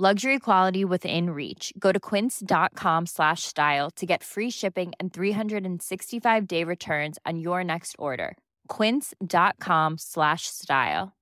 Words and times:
Luxury 0.00 0.38
quality 0.38 0.84
within 0.84 1.30
reach. 1.30 1.72
Go 1.76 1.90
to 1.90 1.98
quince.com 1.98 3.06
slash 3.06 3.42
style 3.42 3.90
to 3.96 4.06
get 4.06 4.22
free 4.22 4.48
shipping 4.48 4.92
and 5.00 5.12
365 5.12 6.46
day 6.46 6.62
returns 6.62 7.18
on 7.26 7.40
your 7.40 7.64
next 7.64 7.96
order. 7.98 8.36
Quince.com 8.68 9.96
slash 9.98 10.42
style. 10.46 11.14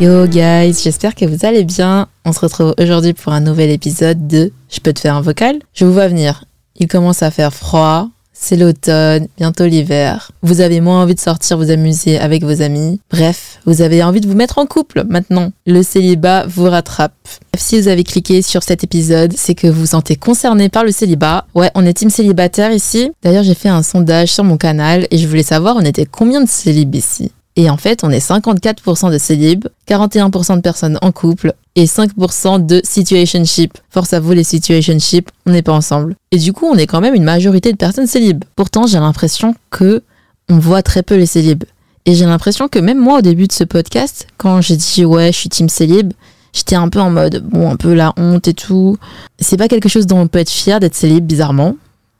Yo 0.00 0.26
guys, 0.26 0.82
j'espère 0.82 1.14
que 1.14 1.26
vous 1.26 1.44
allez 1.44 1.64
bien. 1.64 2.08
On 2.24 2.32
se 2.32 2.40
retrouve 2.40 2.74
aujourd'hui 2.78 3.12
pour 3.12 3.34
un 3.34 3.40
nouvel 3.40 3.68
épisode 3.68 4.26
de 4.26 4.54
Je 4.70 4.80
peux 4.80 4.94
te 4.94 5.00
faire 5.00 5.16
un 5.16 5.20
vocal? 5.20 5.60
Je 5.74 5.84
vous 5.84 5.92
vois 5.92 6.08
venir. 6.08 6.46
Il 6.76 6.88
commence 6.88 7.22
à 7.22 7.30
faire 7.30 7.52
froid, 7.52 8.08
c'est 8.42 8.56
l'automne, 8.56 9.28
bientôt 9.38 9.66
l'hiver. 9.66 10.32
Vous 10.42 10.60
avez 10.60 10.80
moins 10.80 11.00
envie 11.00 11.14
de 11.14 11.20
sortir 11.20 11.56
vous 11.56 11.70
amuser 11.70 12.18
avec 12.18 12.42
vos 12.42 12.60
amis. 12.60 13.00
Bref, 13.10 13.60
vous 13.66 13.82
avez 13.82 14.02
envie 14.02 14.20
de 14.20 14.26
vous 14.26 14.34
mettre 14.34 14.58
en 14.58 14.66
couple 14.66 15.04
maintenant. 15.08 15.52
Le 15.64 15.82
célibat 15.84 16.44
vous 16.48 16.64
rattrape. 16.64 17.12
Si 17.56 17.80
vous 17.80 17.86
avez 17.86 18.02
cliqué 18.02 18.42
sur 18.42 18.64
cet 18.64 18.82
épisode, 18.82 19.32
c'est 19.36 19.54
que 19.54 19.68
vous 19.68 19.82
vous 19.82 19.86
sentez 19.86 20.16
concerné 20.16 20.68
par 20.68 20.82
le 20.82 20.90
célibat. 20.90 21.46
Ouais, 21.54 21.70
on 21.76 21.86
est 21.86 21.92
team 21.92 22.10
célibataire 22.10 22.72
ici. 22.72 23.12
D'ailleurs, 23.22 23.44
j'ai 23.44 23.54
fait 23.54 23.68
un 23.68 23.84
sondage 23.84 24.32
sur 24.32 24.42
mon 24.42 24.56
canal 24.56 25.06
et 25.12 25.18
je 25.18 25.28
voulais 25.28 25.44
savoir 25.44 25.76
on 25.76 25.84
était 25.84 26.06
combien 26.06 26.42
de 26.42 26.48
célibes 26.48 26.96
ici? 26.96 27.30
Et 27.56 27.68
en 27.68 27.76
fait, 27.76 28.02
on 28.02 28.10
est 28.10 28.26
54% 28.26 29.12
de 29.12 29.18
célib, 29.18 29.66
41% 29.86 30.56
de 30.56 30.60
personnes 30.62 30.98
en 31.02 31.12
couple 31.12 31.54
et 31.74 31.84
5% 31.84 32.64
de 32.64 32.80
situationship. 32.82 33.76
Force 33.90 34.12
à 34.14 34.20
vous 34.20 34.32
les 34.32 34.44
situationship, 34.44 35.30
on 35.44 35.50
n'est 35.50 35.62
pas 35.62 35.72
ensemble. 35.72 36.16
Et 36.30 36.38
du 36.38 36.52
coup, 36.52 36.66
on 36.66 36.76
est 36.76 36.86
quand 36.86 37.00
même 37.00 37.14
une 37.14 37.24
majorité 37.24 37.70
de 37.72 37.76
personnes 37.76 38.06
célib. 38.06 38.44
Pourtant, 38.56 38.86
j'ai 38.86 38.98
l'impression 38.98 39.54
que 39.70 40.02
on 40.48 40.58
voit 40.58 40.82
très 40.82 41.02
peu 41.02 41.16
les 41.16 41.26
célibes. 41.26 41.64
Et 42.06 42.14
j'ai 42.14 42.24
l'impression 42.24 42.68
que 42.68 42.78
même 42.78 42.98
moi, 42.98 43.18
au 43.18 43.22
début 43.22 43.46
de 43.46 43.52
ce 43.52 43.64
podcast, 43.64 44.26
quand 44.38 44.60
j'ai 44.60 44.76
dit 44.76 45.04
ouais, 45.04 45.30
je 45.30 45.38
suis 45.38 45.48
team 45.48 45.68
célib, 45.68 46.12
j'étais 46.52 46.74
un 46.74 46.88
peu 46.88 47.00
en 47.00 47.10
mode 47.10 47.44
bon, 47.44 47.70
un 47.70 47.76
peu 47.76 47.92
la 47.92 48.12
honte 48.16 48.48
et 48.48 48.54
tout. 48.54 48.96
C'est 49.38 49.56
pas 49.56 49.68
quelque 49.68 49.88
chose 49.88 50.06
dont 50.06 50.18
on 50.18 50.26
peut 50.26 50.38
être 50.38 50.50
fier 50.50 50.80
d'être 50.80 50.94
célib, 50.94 51.24
bizarrement. 51.24 51.76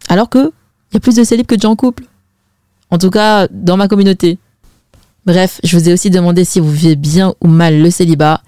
Alors 0.08 0.28
que 0.28 0.52
il 0.90 0.94
y 0.94 0.96
a 0.98 1.00
plus 1.00 1.14
de 1.14 1.24
célibes 1.24 1.46
que 1.46 1.54
de 1.54 1.62
gens 1.62 1.70
en 1.70 1.76
couple. 1.76 2.04
En 2.90 2.98
tout 2.98 3.10
cas, 3.10 3.48
dans 3.50 3.78
ma 3.78 3.88
communauté. 3.88 4.38
Bref, 5.24 5.60
je 5.62 5.78
vous 5.78 5.88
ai 5.88 5.92
aussi 5.92 6.10
demandé 6.10 6.44
si 6.44 6.58
vous 6.58 6.70
vivez 6.70 6.96
bien 6.96 7.34
ou 7.40 7.46
mal 7.46 7.80
le 7.80 7.90
célibat 7.90 8.40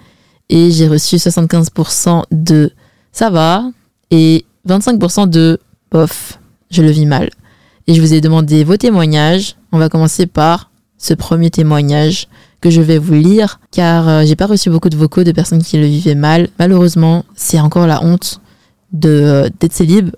et 0.49 0.73
j'ai 0.73 0.89
reçu 0.89 1.17
75% 1.17 2.25
de 2.33 2.73
ça 3.12 3.31
va 3.31 3.65
et 4.11 4.45
25% 4.69 5.29
de 5.29 5.61
bof, 5.93 6.41
je 6.71 6.83
le 6.83 6.91
vis 6.91 7.07
mal. 7.07 7.31
Et 7.87 7.95
je 7.95 8.01
vous 8.01 8.12
ai 8.12 8.21
demandé 8.21 8.65
vos 8.65 8.77
témoignages. 8.77 9.57
On 9.71 9.79
va 9.79 9.89
commencer 9.89 10.27
par 10.27 10.71
ce 10.99 11.15
premier 11.15 11.51
témoignage 11.51 12.29
que 12.61 12.71
je 12.71 12.81
vais 12.81 12.99
vous 12.99 13.15
lire 13.15 13.61
car 13.71 14.09
euh, 14.09 14.23
j'ai 14.25 14.37
pas 14.37 14.47
reçu 14.47 14.71
beaucoup 14.71 14.89
de 14.89 14.97
vocaux 14.97 15.23
de 15.23 15.33
personnes 15.33 15.62
qui 15.62 15.77
le 15.77 15.87
vivaient 15.87 16.15
mal. 16.15 16.49
Malheureusement, 16.59 17.25
c'est 17.37 17.61
encore 17.61 17.87
la 17.87 18.03
honte 18.03 18.41
de 18.93 19.11
euh, 19.11 19.49
d'être 19.61 19.75
célib 19.75 20.11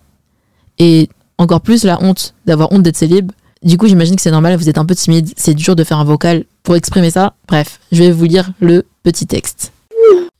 et 0.78 1.09
encore 1.38 1.61
plus 1.61 1.84
la 1.84 2.03
honte 2.03 2.34
d'avoir 2.47 2.73
honte 2.73 2.83
d'être 2.83 2.97
célib 2.97 3.33
du 3.62 3.78
coup, 3.78 3.87
j'imagine 3.87 4.17
que 4.17 4.22
c'est 4.22 4.31
normal, 4.31 4.56
vous 4.56 4.69
êtes 4.69 4.78
un 4.78 4.84
peu 4.84 4.94
timide, 4.94 5.33
c'est 5.37 5.55
dur 5.55 5.77
de 5.77 5.84
faire 5.84 5.99
un 5.99 6.05
vocal 6.05 6.44
pour 6.62 6.77
exprimer 6.77 7.11
ça. 7.11 7.34
Bref, 7.49 7.81
je 7.93 8.03
vais 8.03 8.12
vous 8.12 8.25
lire 8.25 8.50
le 8.61 8.84
petit 9.03 9.27
texte. 9.27 9.72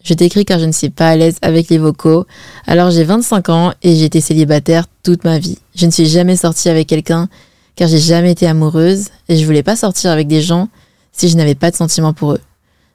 Je 0.04 0.15
t'écris 0.15 0.44
car 0.44 0.60
je 0.60 0.66
ne 0.66 0.72
suis 0.72 0.91
pas 0.91 1.09
à 1.09 1.16
l'aise 1.16 1.38
avec 1.43 1.69
les 1.69 1.78
vocaux. 1.78 2.27
Alors 2.66 2.91
j'ai 2.91 3.03
25 3.03 3.49
ans 3.49 3.72
et 3.82 3.97
j'ai 3.97 4.04
été 4.04 4.21
célibataire 4.21 4.87
toute 5.03 5.25
ma 5.25 5.38
vie. 5.41 5.59
Je 5.75 5.87
ne 5.87 5.91
suis 5.91 6.06
jamais 6.06 6.37
sortie 6.37 6.69
avec 6.69 6.87
quelqu'un 6.87 7.28
car 7.75 7.88
j'ai 7.88 7.99
jamais 7.99 8.31
été 8.31 8.47
amoureuse 8.47 9.09
et 9.28 9.37
je 9.37 9.44
voulais 9.44 9.65
pas 9.65 9.75
sortir 9.75 10.12
avec 10.12 10.28
des 10.28 10.43
gens 10.43 10.69
si 11.10 11.28
je 11.28 11.37
n'avais 11.37 11.56
pas 11.56 11.72
de 11.72 11.77
sentiments 11.77 12.12
pour 12.12 12.33
eux. 12.33 12.41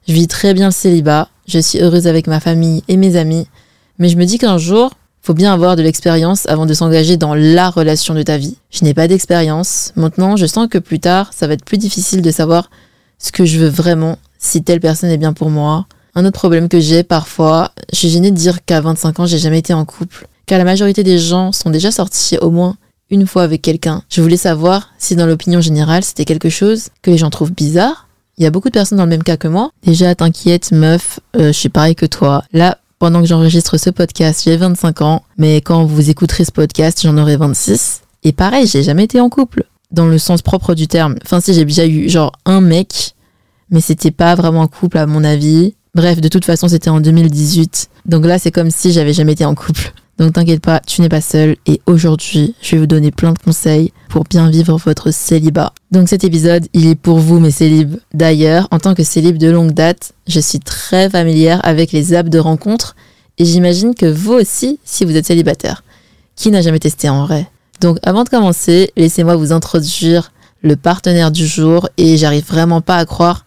Je 0.08 0.14
vis 0.14 0.26
très 0.26 0.54
bien 0.54 0.66
le 0.66 0.72
célibat, 0.72 1.28
je 1.46 1.58
suis 1.58 1.80
heureuse 1.80 2.06
avec 2.06 2.26
ma 2.28 2.40
famille 2.40 2.82
et 2.88 2.96
mes 2.96 3.16
amis, 3.16 3.46
mais 3.98 4.08
je 4.08 4.16
me 4.16 4.24
dis 4.24 4.38
qu'un 4.38 4.56
jour, 4.56 4.92
faut 5.22 5.34
bien 5.34 5.52
avoir 5.52 5.76
de 5.76 5.82
l'expérience 5.82 6.46
avant 6.48 6.66
de 6.66 6.74
s'engager 6.74 7.16
dans 7.16 7.34
la 7.34 7.70
relation 7.70 8.14
de 8.14 8.22
ta 8.22 8.38
vie. 8.38 8.56
Je 8.70 8.84
n'ai 8.84 8.92
pas 8.92 9.06
d'expérience. 9.06 9.92
Maintenant, 9.94 10.36
je 10.36 10.46
sens 10.46 10.66
que 10.68 10.78
plus 10.78 10.98
tard, 10.98 11.30
ça 11.32 11.46
va 11.46 11.54
être 11.54 11.64
plus 11.64 11.78
difficile 11.78 12.22
de 12.22 12.30
savoir 12.30 12.70
ce 13.18 13.30
que 13.30 13.44
je 13.44 13.58
veux 13.58 13.68
vraiment, 13.68 14.18
si 14.38 14.64
telle 14.64 14.80
personne 14.80 15.10
est 15.10 15.18
bien 15.18 15.32
pour 15.32 15.48
moi. 15.48 15.86
Un 16.16 16.24
autre 16.26 16.38
problème 16.38 16.68
que 16.68 16.80
j'ai 16.80 17.04
parfois, 17.04 17.70
je 17.92 17.98
suis 17.98 18.08
gênée 18.08 18.32
de 18.32 18.36
dire 18.36 18.64
qu'à 18.64 18.80
25 18.80 19.20
ans, 19.20 19.26
j'ai 19.26 19.38
jamais 19.38 19.60
été 19.60 19.72
en 19.72 19.84
couple. 19.84 20.26
Car 20.46 20.58
la 20.58 20.64
majorité 20.64 21.04
des 21.04 21.18
gens 21.18 21.52
sont 21.52 21.70
déjà 21.70 21.92
sortis 21.92 22.36
au 22.38 22.50
moins 22.50 22.76
une 23.08 23.26
fois 23.26 23.44
avec 23.44 23.62
quelqu'un. 23.62 24.02
Je 24.10 24.20
voulais 24.22 24.36
savoir 24.36 24.90
si 24.98 25.14
dans 25.14 25.26
l'opinion 25.26 25.60
générale, 25.60 26.02
c'était 26.02 26.24
quelque 26.24 26.48
chose 26.48 26.88
que 27.00 27.12
les 27.12 27.18
gens 27.18 27.30
trouvent 27.30 27.52
bizarre. 27.52 28.08
Il 28.38 28.44
y 28.44 28.46
a 28.46 28.50
beaucoup 28.50 28.68
de 28.68 28.74
personnes 28.74 28.98
dans 28.98 29.04
le 29.04 29.10
même 29.10 29.22
cas 29.22 29.36
que 29.36 29.48
moi. 29.48 29.70
Déjà, 29.84 30.14
t'inquiète, 30.14 30.72
meuf, 30.72 31.20
euh, 31.36 31.48
je 31.48 31.52
suis 31.52 31.68
pareil 31.68 31.94
que 31.94 32.06
toi. 32.06 32.42
Là, 32.52 32.78
pendant 33.02 33.20
que 33.20 33.26
j'enregistre 33.26 33.78
ce 33.78 33.90
podcast, 33.90 34.42
j'ai 34.44 34.56
25 34.56 35.02
ans, 35.02 35.24
mais 35.36 35.56
quand 35.56 35.84
vous 35.84 36.08
écouterez 36.08 36.44
ce 36.44 36.52
podcast, 36.52 37.00
j'en 37.02 37.18
aurai 37.18 37.36
26. 37.36 38.02
Et 38.22 38.30
pareil, 38.30 38.68
j'ai 38.68 38.84
jamais 38.84 39.02
été 39.02 39.18
en 39.18 39.28
couple, 39.28 39.64
dans 39.90 40.06
le 40.06 40.18
sens 40.18 40.40
propre 40.40 40.76
du 40.76 40.86
terme. 40.86 41.16
Enfin, 41.24 41.40
si 41.40 41.52
j'ai 41.52 41.64
déjà 41.64 41.84
eu 41.84 42.08
genre 42.08 42.30
un 42.44 42.60
mec, 42.60 43.16
mais 43.70 43.80
c'était 43.80 44.12
pas 44.12 44.36
vraiment 44.36 44.62
un 44.62 44.68
couple 44.68 44.98
à 44.98 45.06
mon 45.06 45.24
avis. 45.24 45.74
Bref, 45.96 46.20
de 46.20 46.28
toute 46.28 46.44
façon, 46.44 46.68
c'était 46.68 46.90
en 46.90 47.00
2018. 47.00 47.90
Donc 48.06 48.24
là, 48.24 48.38
c'est 48.38 48.52
comme 48.52 48.70
si 48.70 48.92
j'avais 48.92 49.14
jamais 49.14 49.32
été 49.32 49.44
en 49.44 49.56
couple. 49.56 49.92
Donc 50.18 50.34
t'inquiète 50.34 50.60
pas, 50.60 50.78
tu 50.86 51.00
n'es 51.00 51.08
pas 51.08 51.20
seul 51.20 51.56
et 51.66 51.80
aujourd'hui, 51.86 52.54
je 52.62 52.76
vais 52.76 52.82
vous 52.82 52.86
donner 52.86 53.10
plein 53.10 53.32
de 53.32 53.38
conseils 53.40 53.92
pour 54.10 54.22
bien 54.22 54.48
vivre 54.48 54.76
votre 54.76 55.10
célibat. 55.10 55.72
Donc 55.92 56.08
cet 56.08 56.24
épisode, 56.24 56.66
il 56.72 56.86
est 56.86 56.94
pour 56.94 57.18
vous 57.18 57.38
mes 57.38 57.50
célibes. 57.50 57.96
D'ailleurs, 58.14 58.66
en 58.70 58.78
tant 58.78 58.94
que 58.94 59.04
célib 59.04 59.36
de 59.36 59.50
longue 59.50 59.72
date, 59.72 60.12
je 60.26 60.40
suis 60.40 60.58
très 60.58 61.10
familière 61.10 61.60
avec 61.64 61.92
les 61.92 62.14
apps 62.14 62.30
de 62.30 62.38
rencontre 62.38 62.96
et 63.36 63.44
j'imagine 63.44 63.94
que 63.94 64.06
vous 64.06 64.32
aussi 64.32 64.80
si 64.84 65.04
vous 65.04 65.14
êtes 65.16 65.26
célibataire. 65.26 65.84
Qui 66.34 66.50
n'a 66.50 66.62
jamais 66.62 66.78
testé 66.78 67.10
en 67.10 67.26
vrai? 67.26 67.46
Donc 67.82 67.98
avant 68.04 68.24
de 68.24 68.30
commencer, 68.30 68.90
laissez-moi 68.96 69.36
vous 69.36 69.52
introduire 69.52 70.32
le 70.62 70.76
partenaire 70.76 71.30
du 71.30 71.46
jour 71.46 71.90
et 71.98 72.16
j'arrive 72.16 72.46
vraiment 72.46 72.80
pas 72.80 72.96
à 72.96 73.04
croire 73.04 73.44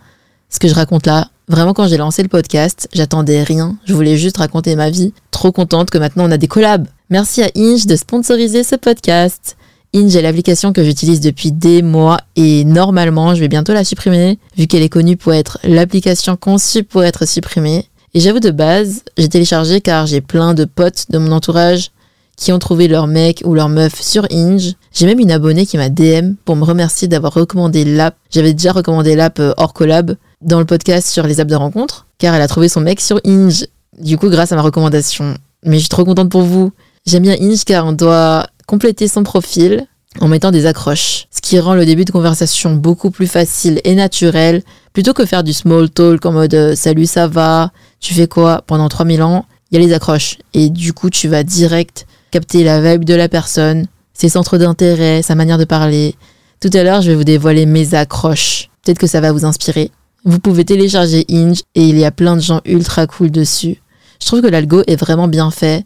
ce 0.50 0.60
que 0.60 0.68
je 0.68 0.76
raconte 0.76 1.08
là. 1.08 1.30
Vraiment, 1.48 1.74
quand 1.74 1.88
j'ai 1.88 1.98
lancé 1.98 2.22
le 2.22 2.30
podcast, 2.30 2.88
j'attendais 2.94 3.42
rien. 3.42 3.76
Je 3.86 3.94
voulais 3.96 4.18
juste 4.18 4.38
raconter 4.38 4.76
ma 4.76 4.92
vie. 4.92 5.14
Trop 5.32 5.52
contente 5.52 5.90
que 5.90 5.98
maintenant 5.98 6.28
on 6.28 6.32
a 6.32 6.38
des 6.38 6.48
collabs. 6.48 6.88
Merci 7.10 7.42
à 7.42 7.50
Inge 7.56 7.88
de 7.88 7.96
sponsoriser 7.96 8.64
ce 8.64 8.76
podcast. 8.76 9.58
Inge 9.96 10.14
est 10.18 10.22
l'application 10.22 10.74
que 10.74 10.84
j'utilise 10.84 11.22
depuis 11.22 11.54
des 11.54 11.82
mois 11.82 12.20
et 12.36 12.66
normalement, 12.66 13.34
je 13.34 13.40
vais 13.40 13.48
bientôt 13.48 13.72
la 13.72 13.86
supprimer 13.86 14.38
vu 14.58 14.68
qu'elle 14.68 14.84
est 14.84 14.90
connue 14.90 15.16
pour 15.16 15.34
être 15.34 15.58
l'application 15.64 16.36
conçue 16.36 16.84
pour 16.84 17.06
être 17.06 17.26
supprimée. 17.26 17.86
Et 18.14 18.20
j'avoue 18.20 18.42
de 18.42 18.52
base, 18.52 19.04
j'ai 19.18 19.30
téléchargé 19.30 19.80
car 19.80 20.06
j'ai 20.06 20.20
plein 20.20 20.54
de 20.54 20.66
potes 20.66 21.06
de 21.12 21.18
mon 21.18 21.32
entourage 21.32 21.92
qui 22.36 22.52
ont 22.52 22.60
trouvé 22.60 22.90
leur 22.90 23.08
mec 23.08 23.42
ou 23.46 23.54
leur 23.54 23.70
meuf 23.70 24.02
sur 24.02 24.28
Inge. 24.32 24.74
J'ai 24.94 25.06
même 25.06 25.20
une 25.20 25.32
abonnée 25.32 25.66
qui 25.66 25.78
m'a 25.78 25.88
DM 25.88 26.34
pour 26.44 26.58
me 26.58 26.66
remercier 26.66 27.08
d'avoir 27.08 27.34
recommandé 27.34 27.86
l'app. 27.86 28.18
J'avais 28.30 28.54
déjà 28.54 28.74
recommandé 28.74 29.16
l'app 29.16 29.40
euh, 29.40 29.54
hors 29.56 29.74
collab 29.74 30.18
dans 30.42 30.60
le 30.60 30.66
podcast 30.66 31.08
sur 31.08 31.26
les 31.26 31.40
apps 31.40 31.50
de 31.50 31.56
rencontre, 31.56 32.08
car 32.18 32.36
elle 32.36 32.42
a 32.42 32.50
trouvé 32.50 32.68
son 32.68 32.82
mec 32.82 33.00
sur 33.00 33.22
Inge. 33.26 33.66
Du 33.98 34.18
coup, 34.18 34.28
grâce 34.30 34.52
à 34.52 34.58
ma 34.58 34.62
recommandation. 34.62 35.36
Mais 35.64 35.76
je 35.76 35.82
suis 35.82 35.90
trop 35.90 36.04
contente 36.04 36.30
pour 36.30 36.42
vous. 36.42 36.74
J'aime 37.06 37.24
bien 37.24 37.38
Inge 37.40 37.64
car 37.64 37.86
on 37.86 37.94
doit 37.94 38.48
compléter 38.66 39.08
son 39.08 39.24
profil 39.24 39.88
en 40.22 40.28
mettant 40.28 40.52
des 40.52 40.66
accroches, 40.66 41.28
ce 41.30 41.42
qui 41.42 41.60
rend 41.60 41.76
le 41.76 41.86
début 41.86 42.06
de 42.06 42.12
conversation 42.12 42.74
beaucoup 42.74 43.12
plus 43.12 43.28
facile 43.28 43.82
et 43.84 43.96
naturel, 43.96 44.64
plutôt 44.94 45.14
que 45.14 45.26
faire 45.26 45.44
du 45.44 45.52
small 45.52 45.90
talk 45.90 46.26
en 46.26 46.32
mode 46.32 46.54
euh, 46.54 46.76
salut 46.76 47.06
ça 47.06 47.28
va, 47.28 47.72
tu 48.00 48.14
fais 48.14 48.28
quoi 48.28 48.64
pendant 48.66 48.88
3000 48.88 49.22
ans, 49.24 49.46
il 49.72 49.80
y 49.80 49.84
a 49.84 49.86
les 49.86 49.94
accroches 49.94 50.38
et 50.54 50.70
du 50.70 50.94
coup 50.94 51.10
tu 51.10 51.28
vas 51.28 51.44
direct 51.44 52.06
capter 52.32 52.64
la 52.64 52.82
vibe 52.82 53.04
de 53.04 53.14
la 53.14 53.30
personne, 53.30 53.88
ses 54.14 54.30
centres 54.30 54.58
d'intérêt, 54.58 55.22
sa 55.22 55.36
manière 55.36 55.58
de 55.58 55.66
parler. 55.66 56.16
Tout 56.60 56.70
à 56.74 56.84
l'heure, 56.84 57.02
je 57.02 57.12
vais 57.12 57.16
vous 57.16 57.24
dévoiler 57.24 57.66
mes 57.66 57.94
accroches. 57.94 58.70
Peut-être 58.84 58.98
que 58.98 59.08
ça 59.08 59.22
va 59.22 59.32
vous 59.32 59.46
inspirer. 59.46 59.92
Vous 60.24 60.40
pouvez 60.40 60.66
télécharger 60.66 61.26
Inge 61.30 61.62
et 61.76 61.84
il 61.88 61.98
y 61.98 62.06
a 62.06 62.12
plein 62.12 62.36
de 62.36 62.42
gens 62.42 62.62
ultra 62.66 63.08
cool 63.08 63.32
dessus. 63.32 63.82
Je 64.22 64.26
trouve 64.26 64.42
que 64.42 64.48
l'algo 64.48 64.82
est 64.88 64.96
vraiment 64.96 65.28
bien 65.28 65.52
fait 65.52 65.86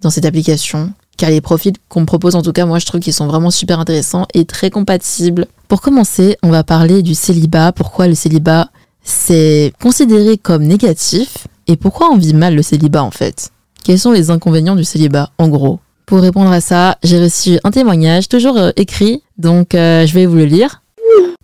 dans 0.00 0.10
cette 0.10 0.24
application 0.24 0.92
car 1.16 1.30
les 1.30 1.40
profils 1.40 1.74
qu'on 1.88 2.00
me 2.00 2.06
propose, 2.06 2.34
en 2.34 2.42
tout 2.42 2.52
cas, 2.52 2.66
moi, 2.66 2.78
je 2.78 2.86
trouve 2.86 3.00
qu'ils 3.00 3.12
sont 3.12 3.26
vraiment 3.26 3.50
super 3.50 3.80
intéressants 3.80 4.26
et 4.34 4.44
très 4.44 4.70
compatibles. 4.70 5.46
Pour 5.68 5.80
commencer, 5.80 6.36
on 6.42 6.50
va 6.50 6.64
parler 6.64 7.02
du 7.02 7.14
célibat. 7.14 7.72
Pourquoi 7.72 8.06
le 8.06 8.14
célibat, 8.14 8.68
c'est 9.02 9.72
considéré 9.82 10.38
comme 10.38 10.64
négatif 10.64 11.46
et 11.66 11.76
pourquoi 11.76 12.10
on 12.10 12.16
vit 12.16 12.34
mal 12.34 12.54
le 12.54 12.62
célibat, 12.62 13.02
en 13.02 13.10
fait? 13.10 13.50
Quels 13.82 13.98
sont 13.98 14.12
les 14.12 14.30
inconvénients 14.30 14.76
du 14.76 14.84
célibat, 14.84 15.30
en 15.38 15.48
gros? 15.48 15.80
Pour 16.06 16.20
répondre 16.20 16.52
à 16.52 16.60
ça, 16.60 16.98
j'ai 17.02 17.20
reçu 17.20 17.58
un 17.64 17.70
témoignage, 17.72 18.28
toujours 18.28 18.56
euh, 18.56 18.70
écrit, 18.76 19.22
donc 19.38 19.74
euh, 19.74 20.06
je 20.06 20.14
vais 20.14 20.26
vous 20.26 20.36
le 20.36 20.44
lire. 20.44 20.82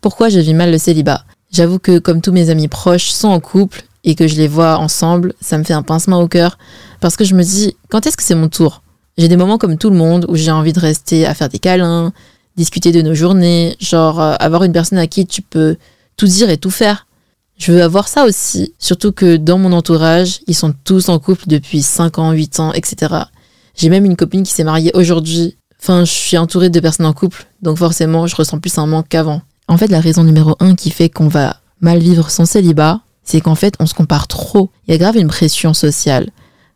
Pourquoi 0.01 0.29
je 0.29 0.39
vis 0.39 0.55
mal 0.55 0.71
le 0.71 0.79
célibat? 0.79 1.25
J'avoue 1.53 1.79
que 1.79 1.99
comme 1.99 2.21
tous 2.21 2.33
mes 2.33 2.49
amis 2.49 2.69
proches 2.69 3.11
sont 3.11 3.29
en 3.29 3.41
couple 3.41 3.83
et 4.05 4.15
que 4.15 4.27
je 4.27 4.37
les 4.37 4.49
vois 4.49 4.79
ensemble, 4.79 5.35
ça 5.41 5.59
me 5.59 5.65
fait 5.65 5.75
un 5.75 5.83
pincement 5.83 6.21
au 6.21 6.29
cœur 6.29 6.59
parce 7.01 7.17
que 7.17 7.25
je 7.25 7.35
me 7.35 7.43
dis 7.43 7.77
quand 7.91 8.07
est-ce 8.07 8.17
que 8.17 8.23
c'est 8.23 8.35
mon 8.35 8.49
tour? 8.49 8.83
J'ai 9.19 9.29
des 9.29 9.37
moments 9.37 9.59
comme 9.59 9.79
tout 9.79 9.91
le 9.91 9.97
monde 9.97 10.27
où 10.29 10.37
j'ai 10.37 10.51
envie 10.51 10.73
de 10.73 10.81
rester 10.81 11.27
à 11.27 11.35
faire 11.35 11.49
des 11.49 11.59
câlins, 11.59 12.13
discuter 12.57 12.93
de 12.93 13.03
nos 13.03 13.15
journées, 13.15 13.77
genre 13.81 14.21
euh, 14.21 14.35
avoir 14.39 14.65
une 14.65 14.73
personne 14.73 14.99
à 14.99 15.07
qui 15.07 15.27
tu 15.27 15.43
peux 15.43 15.77
tout 16.17 16.27
dire 16.27 16.51
et 16.51 16.59
tout 16.59 16.71
faire. 16.71 17.07
Je 17.59 17.73
veux 17.73 17.83
avoir 17.83 18.09
ça 18.09 18.25
aussi, 18.25 18.75
surtout 18.79 19.13
que 19.13 19.37
dans 19.37 19.59
mon 19.59 19.73
entourage, 19.73 20.41
ils 20.47 20.55
sont 20.55 20.75
tous 20.85 21.09
en 21.09 21.19
couple 21.19 21.45
depuis 21.47 21.83
5 21.83 22.19
ans, 22.19 22.33
8 22.33 22.61
ans, 22.61 22.73
etc. 22.73 23.15
J'ai 23.77 23.89
même 23.89 24.05
une 24.05 24.17
copine 24.17 24.43
qui 24.43 24.53
s'est 24.53 24.65
mariée 24.65 24.91
aujourd'hui. 24.95 25.57
Enfin, 25.81 26.05
je 26.05 26.11
suis 26.11 26.39
entourée 26.39 26.71
de 26.71 26.81
personnes 26.81 27.07
en 27.07 27.13
couple, 27.13 27.47
donc 27.61 27.79
forcément, 27.79 28.27
je 28.27 28.37
ressens 28.37 28.59
plus 28.59 28.77
un 28.79 28.87
manque 28.87 29.09
qu'avant. 29.09 29.43
En 29.69 29.77
fait, 29.77 29.89
la 29.89 30.01
raison 30.01 30.25
numéro 30.25 30.57
1 30.61 30.75
qui 30.75 30.91
fait 30.91 31.09
qu'on 31.09 31.29
va 31.29 31.61
mal 31.81 31.99
vivre 31.99 32.31
son 32.31 32.47
célibat, 32.47 33.01
c'est 33.25 33.41
qu'en 33.41 33.55
fait, 33.55 33.75
on 33.79 33.87
se 33.87 33.95
compare 33.95 34.29
trop. 34.29 34.71
Il 34.87 34.93
y 34.93 34.95
a 34.95 34.99
grave 34.99 35.17
une 35.17 35.29
pression 35.29 35.75
sociale 35.75 36.31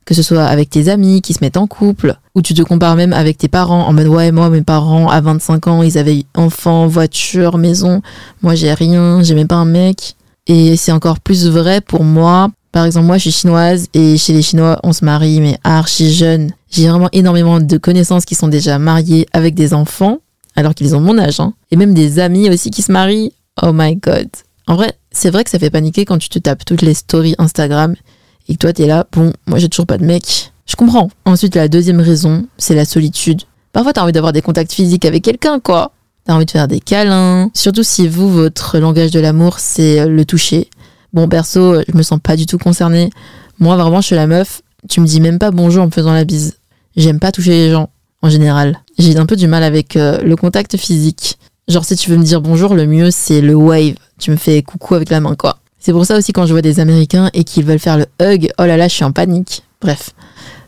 que 0.07 0.15
ce 0.15 0.23
soit 0.23 0.45
avec 0.45 0.71
tes 0.71 0.89
amis 0.89 1.21
qui 1.21 1.35
se 1.35 1.41
mettent 1.43 1.57
en 1.57 1.67
couple, 1.67 2.17
ou 2.35 2.41
tu 2.41 2.55
te 2.55 2.63
compares 2.63 2.97
même 2.97 3.13
avec 3.13 3.37
tes 3.37 3.49
parents 3.49 3.87
en 3.87 3.93
mode 3.93 4.07
ouais 4.07 4.31
moi 4.33 4.49
mes 4.49 4.63
parents 4.63 5.11
à 5.11 5.21
25 5.21 5.67
ans 5.67 5.83
ils 5.83 5.99
avaient 5.99 6.25
enfants, 6.35 6.87
voiture, 6.87 7.59
maison, 7.59 8.01
moi 8.41 8.55
j'ai 8.55 8.73
rien, 8.73 9.23
j'ai 9.23 9.35
même 9.35 9.49
pas 9.49 9.57
un 9.57 9.67
mec. 9.67 10.15
Et 10.47 10.77
c'est 10.77 10.93
encore 10.93 11.19
plus 11.19 11.49
vrai 11.49 11.81
pour 11.81 12.05
moi. 12.05 12.49
Par 12.71 12.85
exemple 12.85 13.07
moi 13.07 13.17
je 13.17 13.23
suis 13.23 13.33
chinoise 13.33 13.89
et 13.95 14.17
chez 14.17 14.33
les 14.33 14.43
Chinois 14.43 14.79
on 14.85 14.93
se 14.93 15.05
marie 15.05 15.41
mais 15.41 15.59
archi 15.65 16.13
jeune. 16.13 16.53
J'ai 16.71 16.89
vraiment 16.89 17.09
énormément 17.13 17.59
de 17.59 17.77
connaissances 17.77 18.25
qui 18.25 18.37
sont 18.37 18.49
déjà 18.49 18.79
mariées 18.79 19.27
avec 19.33 19.55
des 19.55 19.75
enfants 19.75 20.19
alors 20.55 20.75
qu'ils 20.75 20.95
ont 20.95 21.01
mon 21.01 21.19
âge. 21.19 21.41
Hein. 21.41 21.53
Et 21.73 21.77
même 21.77 21.95
des 21.95 22.21
amis 22.21 22.49
aussi 22.49 22.71
qui 22.71 22.83
se 22.83 22.93
marient. 22.93 23.33
Oh 23.61 23.73
my 23.73 23.97
god. 23.97 24.29
En 24.69 24.77
vrai, 24.77 24.93
c'est 25.11 25.31
vrai 25.31 25.43
que 25.43 25.51
ça 25.51 25.59
fait 25.59 25.71
paniquer 25.71 26.05
quand 26.05 26.19
tu 26.19 26.29
te 26.29 26.39
tapes 26.39 26.65
toutes 26.65 26.83
les 26.83 26.95
stories 26.95 27.35
Instagram 27.39 27.97
et 28.49 28.55
que 28.55 28.59
toi 28.59 28.73
t'es 28.73 28.87
là, 28.87 29.07
bon, 29.13 29.33
moi 29.47 29.59
j'ai 29.59 29.69
toujours 29.69 29.87
pas 29.87 29.99
de 29.99 30.05
mec. 30.05 30.53
Je 30.67 30.75
comprends. 30.75 31.11
Ensuite, 31.25 31.55
la 31.55 31.69
deuxième 31.69 32.01
raison, 32.01 32.47
c'est 32.59 32.75
la 32.75 32.85
solitude. 32.85 33.43
Parfois, 33.73 33.93
t'as 33.93 34.03
envie 34.03 34.13
d'avoir 34.13 34.33
des 34.33 34.43
contacts 34.43 34.73
physiques 34.73 35.05
avec 35.05 35.23
quelqu'un, 35.23 35.61
quoi. 35.61 35.93
T'as 36.25 36.35
envie 36.35 36.45
de 36.45 36.51
faire 36.51 36.67
des 36.67 36.81
câlins. 36.81 37.51
Surtout 37.55 37.85
si 37.85 38.09
vous, 38.09 38.29
votre 38.29 38.79
langage 38.79 39.13
de 39.13 39.21
l'amour, 39.21 39.61
c'est 39.61 40.07
le 40.07 40.25
toucher. 40.25 40.69
Bon, 41.13 41.29
perso, 41.29 41.83
je 41.87 41.97
me 41.97 42.03
sens 42.03 42.19
pas 42.21 42.37
du 42.37 42.47
tout 42.47 42.59
concernée. 42.59 43.11
Moi, 43.61 43.77
vraiment, 43.77 44.01
je 44.01 44.07
suis 44.07 44.17
la 44.17 44.27
meuf. 44.27 44.63
Tu 44.89 45.01
me 45.01 45.07
dis 45.07 45.21
même 45.21 45.39
pas 45.39 45.51
bonjour 45.51 45.85
en 45.85 45.87
me 45.87 45.91
faisant 45.91 46.13
la 46.13 46.25
bise. 46.25 46.57
J'aime 46.97 47.21
pas 47.21 47.33
toucher 47.33 47.51
les 47.51 47.71
gens, 47.71 47.91
en 48.23 48.29
général. 48.29 48.79
J'ai 48.99 49.17
un 49.17 49.27
peu 49.27 49.37
du 49.37 49.47
mal 49.47 49.63
avec 49.63 49.97
euh, 49.97 50.21
le 50.23 50.37
contact 50.37 50.77
physique. 50.77 51.39
Genre, 51.69 51.85
si 51.85 51.97
tu 51.97 52.11
veux 52.11 52.17
me 52.17 52.25
dire 52.25 52.41
bonjour, 52.41 52.75
le 52.75 52.87
mieux, 52.87 53.11
c'est 53.11 53.41
le 53.41 53.55
wave. 53.55 53.95
Tu 54.19 54.31
me 54.31 54.37
fais 54.37 54.63
coucou 54.63 54.95
avec 54.95 55.11
la 55.11 55.21
main, 55.21 55.37
quoi. 55.37 55.59
C'est 55.87 55.93
pour 55.93 56.05
ça 56.05 56.17
aussi 56.17 56.33
quand 56.33 56.47
je 56.47 56.53
vois 56.53 56.63
des 56.63 56.81
Américains 56.81 57.31
et 57.33 57.45
qu'ils 57.45 57.65
veulent 57.65 57.79
faire 57.79 57.97
le 57.97 58.07
hug, 58.21 58.51
oh 58.59 58.65
là 58.65 58.77
là, 58.77 58.89
je 58.89 58.95
suis 58.95 59.05
en 59.05 59.13
panique. 59.13 59.63
Bref, 59.81 60.11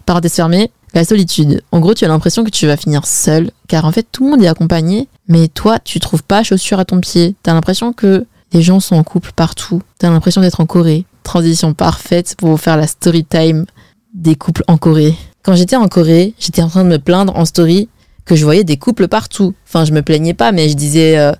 parenthèse 0.06 0.34
fermée, 0.34 0.70
la 0.94 1.04
solitude. 1.04 1.60
En 1.72 1.80
gros, 1.80 1.92
tu 1.92 2.04
as 2.04 2.08
l'impression 2.08 2.44
que 2.44 2.50
tu 2.50 2.68
vas 2.68 2.76
finir 2.76 3.04
seul, 3.04 3.50
car 3.66 3.84
en 3.84 3.90
fait 3.90 4.06
tout 4.12 4.22
le 4.22 4.30
monde 4.30 4.44
est 4.44 4.46
accompagné, 4.46 5.08
mais 5.26 5.48
toi, 5.48 5.80
tu 5.80 5.98
trouves 5.98 6.22
pas 6.22 6.44
chaussures 6.44 6.78
à 6.78 6.84
ton 6.84 7.00
pied. 7.00 7.34
T'as 7.42 7.52
l'impression 7.52 7.92
que 7.92 8.26
les 8.52 8.62
gens 8.62 8.78
sont 8.78 8.94
en 8.94 9.02
couple 9.02 9.32
partout. 9.34 9.82
T'as 9.98 10.08
l'impression 10.08 10.40
d'être 10.40 10.60
en 10.60 10.66
Corée. 10.66 11.04
Transition 11.24 11.74
parfaite 11.74 12.36
pour 12.38 12.60
faire 12.60 12.76
la 12.76 12.86
story 12.86 13.24
time 13.24 13.66
des 14.14 14.36
couples 14.36 14.62
en 14.68 14.76
Corée. 14.76 15.16
Quand 15.42 15.56
j'étais 15.56 15.74
en 15.74 15.88
Corée, 15.88 16.34
j'étais 16.38 16.62
en 16.62 16.68
train 16.68 16.84
de 16.84 16.90
me 16.90 16.98
plaindre 17.00 17.36
en 17.36 17.44
story 17.44 17.88
que 18.24 18.36
je 18.36 18.44
voyais 18.44 18.62
des 18.62 18.76
couples 18.76 19.08
partout. 19.08 19.52
Enfin, 19.66 19.84
je 19.84 19.90
me 19.90 20.02
plaignais 20.02 20.34
pas, 20.34 20.52
mais 20.52 20.68
je 20.68 20.74
disais, 20.74 21.18
euh, 21.18 21.32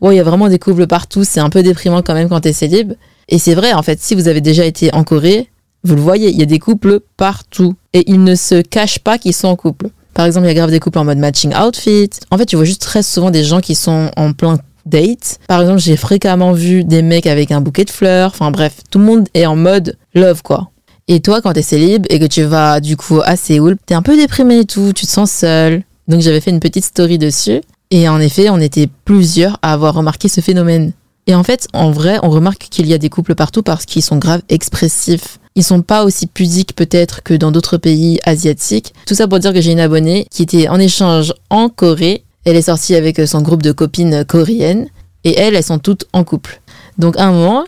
ouais, 0.00 0.14
il 0.14 0.16
y 0.16 0.20
a 0.20 0.24
vraiment 0.24 0.48
des 0.48 0.58
couples 0.58 0.86
partout, 0.86 1.22
c'est 1.22 1.40
un 1.40 1.50
peu 1.50 1.62
déprimant 1.62 2.00
quand 2.00 2.14
même 2.14 2.30
quand 2.30 2.40
t'es 2.40 2.54
célib. 2.54 2.94
Et 3.28 3.38
c'est 3.38 3.54
vrai, 3.54 3.72
en 3.72 3.82
fait, 3.82 4.00
si 4.00 4.14
vous 4.14 4.28
avez 4.28 4.40
déjà 4.40 4.64
été 4.64 4.92
en 4.94 5.04
Corée, 5.04 5.48
vous 5.84 5.94
le 5.94 6.00
voyez, 6.00 6.30
il 6.30 6.38
y 6.38 6.42
a 6.42 6.46
des 6.46 6.58
couples 6.58 7.00
partout. 7.16 7.74
Et 7.92 8.10
ils 8.10 8.22
ne 8.22 8.34
se 8.34 8.60
cachent 8.60 8.98
pas 8.98 9.18
qu'ils 9.18 9.34
sont 9.34 9.48
en 9.48 9.56
couple. 9.56 9.88
Par 10.14 10.26
exemple, 10.26 10.46
il 10.46 10.48
y 10.48 10.52
a 10.52 10.54
grave 10.54 10.70
des 10.70 10.80
couples 10.80 10.98
en 10.98 11.04
mode 11.04 11.18
matching 11.18 11.54
outfit. 11.54 12.10
En 12.30 12.38
fait, 12.38 12.46
tu 12.46 12.56
vois 12.56 12.64
juste 12.64 12.82
très 12.82 13.02
souvent 13.02 13.30
des 13.30 13.44
gens 13.44 13.60
qui 13.60 13.74
sont 13.74 14.10
en 14.16 14.32
plein 14.32 14.58
date. 14.86 15.38
Par 15.46 15.60
exemple, 15.60 15.80
j'ai 15.80 15.96
fréquemment 15.96 16.52
vu 16.52 16.84
des 16.84 17.02
mecs 17.02 17.26
avec 17.26 17.50
un 17.50 17.60
bouquet 17.60 17.84
de 17.84 17.90
fleurs. 17.90 18.30
Enfin 18.32 18.50
bref, 18.50 18.76
tout 18.90 18.98
le 18.98 19.04
monde 19.04 19.28
est 19.34 19.46
en 19.46 19.56
mode 19.56 19.96
love, 20.14 20.42
quoi. 20.42 20.70
Et 21.08 21.20
toi, 21.20 21.40
quand 21.40 21.52
t'es 21.52 21.62
célib 21.62 22.06
et 22.08 22.18
que 22.18 22.24
tu 22.24 22.42
vas 22.42 22.80
du 22.80 22.96
coup 22.96 23.20
à 23.24 23.36
Séoul, 23.36 23.76
t'es 23.86 23.94
un 23.94 24.02
peu 24.02 24.16
déprimé 24.16 24.60
et 24.60 24.64
tout, 24.64 24.92
tu 24.92 25.06
te 25.06 25.10
sens 25.10 25.30
seul. 25.30 25.82
Donc 26.08 26.20
j'avais 26.20 26.40
fait 26.40 26.50
une 26.50 26.60
petite 26.60 26.84
story 26.84 27.18
dessus. 27.18 27.60
Et 27.90 28.08
en 28.08 28.18
effet, 28.20 28.50
on 28.50 28.58
était 28.58 28.88
plusieurs 29.04 29.58
à 29.62 29.72
avoir 29.72 29.94
remarqué 29.94 30.28
ce 30.28 30.40
phénomène. 30.40 30.92
Et 31.26 31.34
en 31.34 31.42
fait, 31.42 31.66
en 31.72 31.90
vrai, 31.90 32.18
on 32.22 32.30
remarque 32.30 32.68
qu'il 32.70 32.86
y 32.86 32.94
a 32.94 32.98
des 32.98 33.08
couples 33.08 33.34
partout 33.34 33.62
parce 33.62 33.84
qu'ils 33.84 34.02
sont 34.02 34.18
grave 34.18 34.42
expressifs. 34.48 35.38
Ils 35.56 35.64
sont 35.64 35.82
pas 35.82 36.04
aussi 36.04 36.26
pudiques 36.26 36.76
peut-être 36.76 37.22
que 37.22 37.34
dans 37.34 37.50
d'autres 37.50 37.78
pays 37.78 38.20
asiatiques. 38.24 38.94
Tout 39.06 39.14
ça 39.14 39.26
pour 39.26 39.38
dire 39.38 39.52
que 39.52 39.60
j'ai 39.60 39.72
une 39.72 39.80
abonnée 39.80 40.26
qui 40.30 40.42
était 40.42 40.68
en 40.68 40.78
échange 40.78 41.32
en 41.50 41.68
Corée. 41.68 42.24
Elle 42.44 42.56
est 42.56 42.62
sortie 42.62 42.94
avec 42.94 43.26
son 43.26 43.42
groupe 43.42 43.62
de 43.62 43.72
copines 43.72 44.24
coréennes 44.24 44.88
et 45.24 45.36
elles, 45.36 45.56
elles 45.56 45.64
sont 45.64 45.78
toutes 45.78 46.04
en 46.12 46.22
couple. 46.22 46.60
Donc 46.98 47.16
à 47.16 47.24
un 47.24 47.32
moment, 47.32 47.64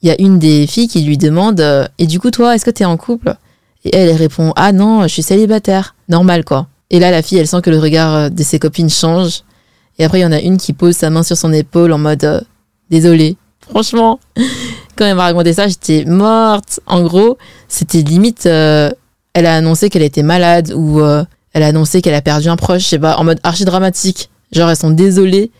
il 0.00 0.08
y 0.08 0.12
a 0.12 0.20
une 0.20 0.38
des 0.38 0.66
filles 0.66 0.88
qui 0.88 1.02
lui 1.02 1.18
demande 1.18 1.60
euh, 1.60 1.86
Et 1.98 2.06
du 2.06 2.18
coup, 2.18 2.30
toi, 2.30 2.54
est-ce 2.54 2.64
que 2.64 2.70
tu 2.70 2.82
es 2.82 2.86
en 2.86 2.96
couple? 2.96 3.36
Et 3.84 3.94
elle, 3.94 4.08
elle 4.08 4.16
répond 4.16 4.52
Ah 4.56 4.72
non, 4.72 5.02
je 5.02 5.08
suis 5.08 5.22
célibataire. 5.22 5.96
Normal 6.08 6.44
quoi. 6.44 6.68
Et 6.88 7.00
là, 7.00 7.10
la 7.10 7.22
fille, 7.22 7.38
elle 7.38 7.48
sent 7.48 7.60
que 7.60 7.70
le 7.70 7.78
regard 7.78 8.30
de 8.30 8.42
ses 8.42 8.58
copines 8.58 8.88
change. 8.88 9.42
Et 9.98 10.04
après, 10.04 10.20
il 10.20 10.22
y 10.22 10.26
en 10.26 10.32
a 10.32 10.40
une 10.40 10.56
qui 10.56 10.72
pose 10.72 10.94
sa 10.96 11.10
main 11.10 11.24
sur 11.24 11.36
son 11.36 11.52
épaule 11.52 11.92
en 11.92 11.98
mode 11.98 12.24
euh, 12.24 12.40
Désolée. 12.90 13.36
Franchement, 13.68 14.20
quand 14.96 15.04
elle 15.04 15.16
m'a 15.16 15.24
raconté 15.24 15.52
ça, 15.52 15.68
j'étais 15.68 16.04
morte. 16.04 16.80
En 16.86 17.02
gros, 17.02 17.36
c'était 17.68 18.02
limite, 18.02 18.46
euh, 18.46 18.90
elle 19.34 19.46
a 19.46 19.56
annoncé 19.56 19.90
qu'elle 19.90 20.02
était 20.02 20.22
malade 20.22 20.72
ou 20.74 21.00
euh, 21.00 21.24
elle 21.52 21.62
a 21.62 21.68
annoncé 21.68 22.00
qu'elle 22.00 22.14
a 22.14 22.22
perdu 22.22 22.48
un 22.48 22.56
proche, 22.56 22.82
je 22.82 22.88
sais 22.88 22.98
pas, 22.98 23.16
en 23.16 23.24
mode 23.24 23.40
archi 23.42 23.64
dramatique. 23.64 24.30
Genre, 24.52 24.70
elles 24.70 24.76
sont 24.76 24.90
désolées 24.90 25.50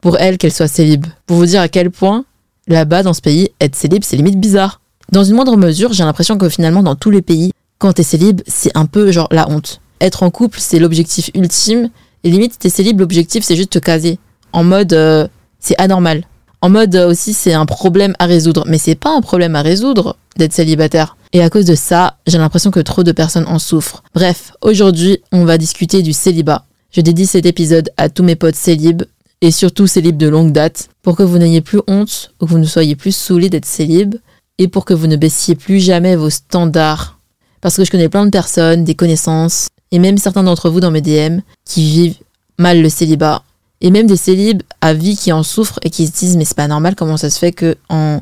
pour 0.00 0.18
elle 0.18 0.38
qu'elle 0.38 0.52
soit 0.52 0.68
célib. 0.68 1.06
Pour 1.26 1.36
vous 1.36 1.46
dire 1.46 1.60
à 1.60 1.68
quel 1.68 1.90
point, 1.90 2.24
là-bas, 2.68 3.02
dans 3.02 3.12
ce 3.12 3.20
pays, 3.20 3.50
être 3.60 3.74
célib, 3.74 4.04
c'est 4.04 4.16
limite 4.16 4.38
bizarre. 4.38 4.80
Dans 5.12 5.24
une 5.24 5.34
moindre 5.34 5.56
mesure, 5.56 5.92
j'ai 5.92 6.04
l'impression 6.04 6.38
que 6.38 6.48
finalement, 6.48 6.82
dans 6.82 6.94
tous 6.94 7.10
les 7.10 7.22
pays, 7.22 7.52
quand 7.78 7.92
t'es 7.92 8.02
célib, 8.02 8.40
c'est 8.46 8.76
un 8.76 8.86
peu 8.86 9.10
genre 9.10 9.28
la 9.30 9.48
honte. 9.48 9.80
Être 10.00 10.22
en 10.22 10.30
couple, 10.30 10.58
c'est 10.60 10.78
l'objectif 10.78 11.30
ultime. 11.34 11.90
Et 12.24 12.30
limite, 12.30 12.58
t'es 12.58 12.70
célib, 12.70 13.00
l'objectif, 13.00 13.44
c'est 13.44 13.56
juste 13.56 13.70
te 13.70 13.78
caser. 13.78 14.18
En 14.52 14.64
mode, 14.64 14.92
euh, 14.92 15.28
c'est 15.58 15.78
anormal. 15.80 16.24
En 16.60 16.70
mode 16.70 16.94
euh, 16.96 17.08
aussi, 17.08 17.32
c'est 17.32 17.52
un 17.52 17.66
problème 17.66 18.14
à 18.18 18.26
résoudre. 18.26 18.64
Mais 18.66 18.78
c'est 18.78 18.94
pas 18.94 19.14
un 19.14 19.20
problème 19.20 19.56
à 19.56 19.62
résoudre 19.62 20.16
d'être 20.36 20.52
célibataire. 20.52 21.16
Et 21.32 21.42
à 21.42 21.50
cause 21.50 21.64
de 21.64 21.74
ça, 21.74 22.16
j'ai 22.26 22.38
l'impression 22.38 22.70
que 22.70 22.80
trop 22.80 23.02
de 23.02 23.12
personnes 23.12 23.46
en 23.46 23.58
souffrent. 23.58 24.02
Bref, 24.14 24.52
aujourd'hui, 24.62 25.18
on 25.32 25.44
va 25.44 25.58
discuter 25.58 26.02
du 26.02 26.12
célibat. 26.12 26.64
Je 26.90 27.00
dédie 27.00 27.26
cet 27.26 27.46
épisode 27.46 27.90
à 27.96 28.08
tous 28.08 28.22
mes 28.22 28.36
potes 28.36 28.54
célibes 28.54 29.02
et 29.42 29.50
surtout 29.50 29.86
célibes 29.86 30.16
de 30.16 30.28
longue 30.28 30.52
date 30.52 30.88
pour 31.02 31.16
que 31.16 31.22
vous 31.22 31.38
n'ayez 31.38 31.60
plus 31.60 31.80
honte 31.86 32.32
ou 32.40 32.46
que 32.46 32.50
vous 32.50 32.58
ne 32.58 32.64
soyez 32.64 32.96
plus 32.96 33.14
saoulés 33.14 33.50
d'être 33.50 33.66
célib. 33.66 34.16
et 34.58 34.68
pour 34.68 34.86
que 34.86 34.94
vous 34.94 35.06
ne 35.06 35.16
baissiez 35.16 35.54
plus 35.54 35.80
jamais 35.80 36.16
vos 36.16 36.30
standards. 36.30 37.18
Parce 37.60 37.76
que 37.76 37.84
je 37.84 37.90
connais 37.90 38.08
plein 38.08 38.24
de 38.24 38.30
personnes, 38.30 38.84
des 38.84 38.94
connaissances, 38.94 39.68
et 39.92 39.98
même 39.98 40.16
certains 40.16 40.42
d'entre 40.42 40.70
vous 40.70 40.80
dans 40.80 40.90
mes 40.90 41.02
DM 41.02 41.40
qui 41.66 41.84
vivent 41.84 42.18
mal 42.58 42.80
le 42.80 42.88
célibat. 42.88 43.42
Et 43.80 43.90
même 43.90 44.06
des 44.06 44.16
célibes 44.16 44.62
à 44.80 44.94
vie 44.94 45.16
qui 45.16 45.32
en 45.32 45.42
souffrent 45.42 45.78
et 45.82 45.90
qui 45.90 46.06
se 46.06 46.12
disent 46.12 46.36
mais 46.36 46.44
c'est 46.44 46.56
pas 46.56 46.68
normal 46.68 46.94
comment 46.94 47.16
ça 47.16 47.30
se 47.30 47.38
fait 47.38 47.52
que 47.52 47.76
en 47.88 48.20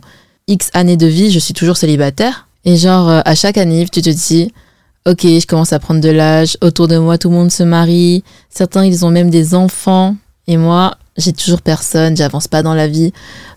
X 0.48 0.70
années 0.74 0.96
de 0.96 1.06
vie 1.06 1.30
je 1.30 1.38
suis 1.38 1.54
toujours 1.54 1.76
célibataire? 1.76 2.48
Et 2.64 2.76
genre 2.76 3.08
euh, 3.08 3.20
à 3.24 3.34
chaque 3.34 3.58
année 3.58 3.86
tu 3.90 4.02
te 4.02 4.10
dis 4.10 4.52
ok 5.06 5.22
je 5.22 5.46
commence 5.46 5.72
à 5.72 5.78
prendre 5.78 6.00
de 6.00 6.10
l'âge, 6.10 6.56
autour 6.60 6.88
de 6.88 6.98
moi 6.98 7.18
tout 7.18 7.28
le 7.28 7.36
monde 7.36 7.52
se 7.52 7.62
marie, 7.62 8.24
certains 8.50 8.84
ils 8.84 9.04
ont 9.04 9.10
même 9.10 9.30
des 9.30 9.54
enfants 9.54 10.16
et 10.46 10.56
moi 10.56 10.96
j'ai 11.16 11.32
toujours 11.32 11.62
personne, 11.62 12.16
j'avance 12.16 12.48
pas 12.48 12.62
dans 12.62 12.74
la 12.74 12.88
vie. 12.88 13.12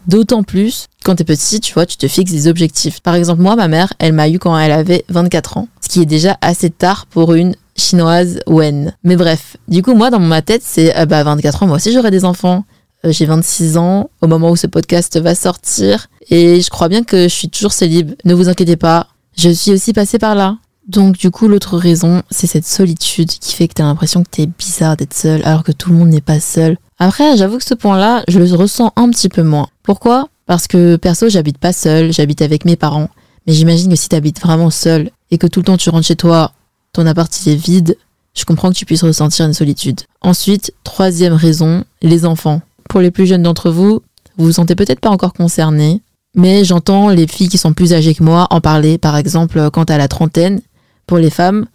D'autant 0.07 0.43
plus 0.43 0.87
quand 1.03 1.15
t'es 1.15 1.23
petit, 1.23 1.59
tu 1.59 1.73
vois, 1.73 1.85
tu 1.85 1.97
te 1.97 2.07
fixes 2.07 2.31
des 2.31 2.47
objectifs. 2.47 2.99
Par 2.99 3.15
exemple, 3.15 3.41
moi, 3.41 3.55
ma 3.55 3.67
mère, 3.67 3.93
elle 3.99 4.13
m'a 4.13 4.29
eu 4.29 4.39
quand 4.39 4.57
elle 4.57 4.71
avait 4.71 5.05
24 5.09 5.57
ans, 5.57 5.67
ce 5.81 5.87
qui 5.87 6.01
est 6.01 6.05
déjà 6.05 6.37
assez 6.41 6.69
tard 6.69 7.05
pour 7.07 7.33
une 7.33 7.55
chinoise 7.77 8.39
Wen. 8.47 8.95
Mais 9.03 9.15
bref, 9.15 9.57
du 9.67 9.81
coup, 9.81 9.93
moi, 9.93 10.09
dans 10.09 10.19
ma 10.19 10.41
tête, 10.41 10.61
c'est 10.63 10.97
euh, 10.97 11.05
bah 11.05 11.23
24 11.23 11.63
ans, 11.63 11.67
moi 11.67 11.77
aussi 11.77 11.91
j'aurai 11.91 12.11
des 12.11 12.25
enfants. 12.25 12.65
Euh, 13.05 13.11
j'ai 13.11 13.25
26 13.25 13.77
ans 13.77 14.09
au 14.21 14.27
moment 14.27 14.49
où 14.49 14.55
ce 14.55 14.67
podcast 14.67 15.19
va 15.19 15.35
sortir 15.35 16.07
et 16.29 16.61
je 16.61 16.69
crois 16.69 16.89
bien 16.89 17.03
que 17.03 17.23
je 17.23 17.33
suis 17.33 17.49
toujours 17.49 17.73
célib. 17.73 18.13
Ne 18.25 18.33
vous 18.33 18.49
inquiétez 18.49 18.75
pas, 18.75 19.07
je 19.37 19.49
suis 19.49 19.71
aussi 19.71 19.93
passée 19.93 20.19
par 20.19 20.35
là. 20.35 20.57
Donc 20.87 21.17
du 21.17 21.31
coup, 21.31 21.47
l'autre 21.47 21.77
raison, 21.77 22.23
c'est 22.31 22.47
cette 22.47 22.65
solitude 22.65 23.29
qui 23.29 23.53
fait 23.53 23.67
que 23.67 23.73
t'as 23.73 23.83
l'impression 23.83 24.23
que 24.23 24.29
t'es 24.29 24.47
bizarre 24.47 24.95
d'être 24.95 25.13
seul 25.13 25.41
alors 25.43 25.63
que 25.63 25.71
tout 25.71 25.91
le 25.91 25.97
monde 25.97 26.09
n'est 26.09 26.21
pas 26.21 26.39
seul. 26.39 26.77
Après, 26.97 27.37
j'avoue 27.37 27.57
que 27.57 27.65
ce 27.65 27.75
point-là, 27.75 28.23
je 28.27 28.39
le 28.39 28.55
ressens 28.55 28.93
un 28.95 29.09
petit 29.09 29.29
peu 29.29 29.43
moins. 29.43 29.67
Pourquoi? 29.83 30.29
Parce 30.47 30.67
que 30.67 30.95
perso, 30.95 31.29
j'habite 31.29 31.57
pas 31.57 31.73
seul, 31.73 32.11
j'habite 32.11 32.41
avec 32.41 32.65
mes 32.65 32.77
parents. 32.77 33.09
Mais 33.45 33.53
j'imagine 33.53 33.89
que 33.91 33.97
si 33.97 34.09
t'habites 34.09 34.41
vraiment 34.41 34.69
seul 34.69 35.11
et 35.29 35.37
que 35.37 35.45
tout 35.45 35.59
le 35.59 35.65
temps 35.65 35.77
tu 35.77 35.89
rentres 35.89 36.07
chez 36.07 36.15
toi, 36.15 36.53
ton 36.93 37.05
appart 37.05 37.31
est 37.47 37.55
vide, 37.55 37.97
je 38.33 38.45
comprends 38.45 38.69
que 38.69 38.75
tu 38.75 38.85
puisses 38.85 39.03
ressentir 39.03 39.45
une 39.45 39.53
solitude. 39.53 40.01
Ensuite, 40.21 40.73
troisième 40.83 41.33
raison, 41.33 41.83
les 42.01 42.25
enfants. 42.25 42.61
Pour 42.89 43.01
les 43.01 43.11
plus 43.11 43.25
jeunes 43.25 43.43
d'entre 43.43 43.71
vous, 43.71 44.01
vous 44.37 44.45
vous 44.45 44.51
sentez 44.51 44.75
peut-être 44.75 44.99
pas 44.99 45.09
encore 45.09 45.33
concernés, 45.33 46.01
mais 46.35 46.63
j'entends 46.63 47.09
les 47.09 47.27
filles 47.27 47.49
qui 47.49 47.57
sont 47.57 47.73
plus 47.73 47.93
âgées 47.93 48.13
que 48.13 48.23
moi 48.23 48.47
en 48.51 48.61
parler, 48.61 48.97
par 48.97 49.17
exemple 49.17 49.69
quand 49.71 49.89
à 49.89 49.97
la 49.97 50.07
trentaine. 50.07 50.61
Pour 51.07 51.17
les 51.17 51.29
femmes, 51.29 51.65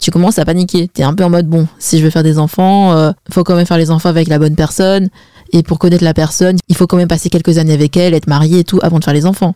tu 0.00 0.10
commences 0.10 0.38
à 0.38 0.44
paniquer. 0.44 0.88
T'es 0.88 1.02
un 1.04 1.14
peu 1.14 1.24
en 1.24 1.30
mode 1.30 1.46
bon, 1.46 1.68
si 1.78 1.98
je 1.98 2.04
veux 2.04 2.10
faire 2.10 2.22
des 2.22 2.38
enfants, 2.38 2.92
euh, 2.94 3.12
faut 3.30 3.44
quand 3.44 3.54
même 3.54 3.66
faire 3.66 3.78
les 3.78 3.90
enfants 3.90 4.08
avec 4.08 4.26
la 4.28 4.38
bonne 4.38 4.56
personne. 4.56 5.10
Et 5.52 5.62
pour 5.62 5.78
connaître 5.78 6.04
la 6.04 6.14
personne, 6.14 6.56
il 6.68 6.76
faut 6.76 6.86
quand 6.86 6.96
même 6.96 7.08
passer 7.08 7.28
quelques 7.28 7.58
années 7.58 7.72
avec 7.72 7.96
elle, 7.96 8.14
être 8.14 8.26
marié 8.26 8.60
et 8.60 8.64
tout 8.64 8.80
avant 8.82 8.98
de 8.98 9.04
faire 9.04 9.14
les 9.14 9.26
enfants. 9.26 9.54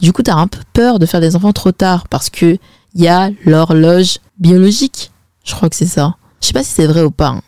Du 0.00 0.12
coup, 0.12 0.22
t'as 0.22 0.34
un 0.34 0.46
peu 0.46 0.60
peur 0.72 0.98
de 0.98 1.06
faire 1.06 1.20
des 1.20 1.34
enfants 1.34 1.52
trop 1.52 1.72
tard 1.72 2.08
parce 2.08 2.30
que 2.30 2.58
il 2.96 3.02
y 3.04 3.08
a 3.08 3.30
l'horloge 3.44 4.18
biologique. 4.40 5.12
Je 5.44 5.54
crois 5.54 5.68
que 5.68 5.76
c'est 5.76 5.86
ça. 5.86 6.16
Je 6.40 6.48
sais 6.48 6.52
pas 6.52 6.64
si 6.64 6.70
c'est 6.72 6.86
vrai 6.86 7.02
ou 7.02 7.10
pas. 7.12 7.28
hein. 7.28 7.42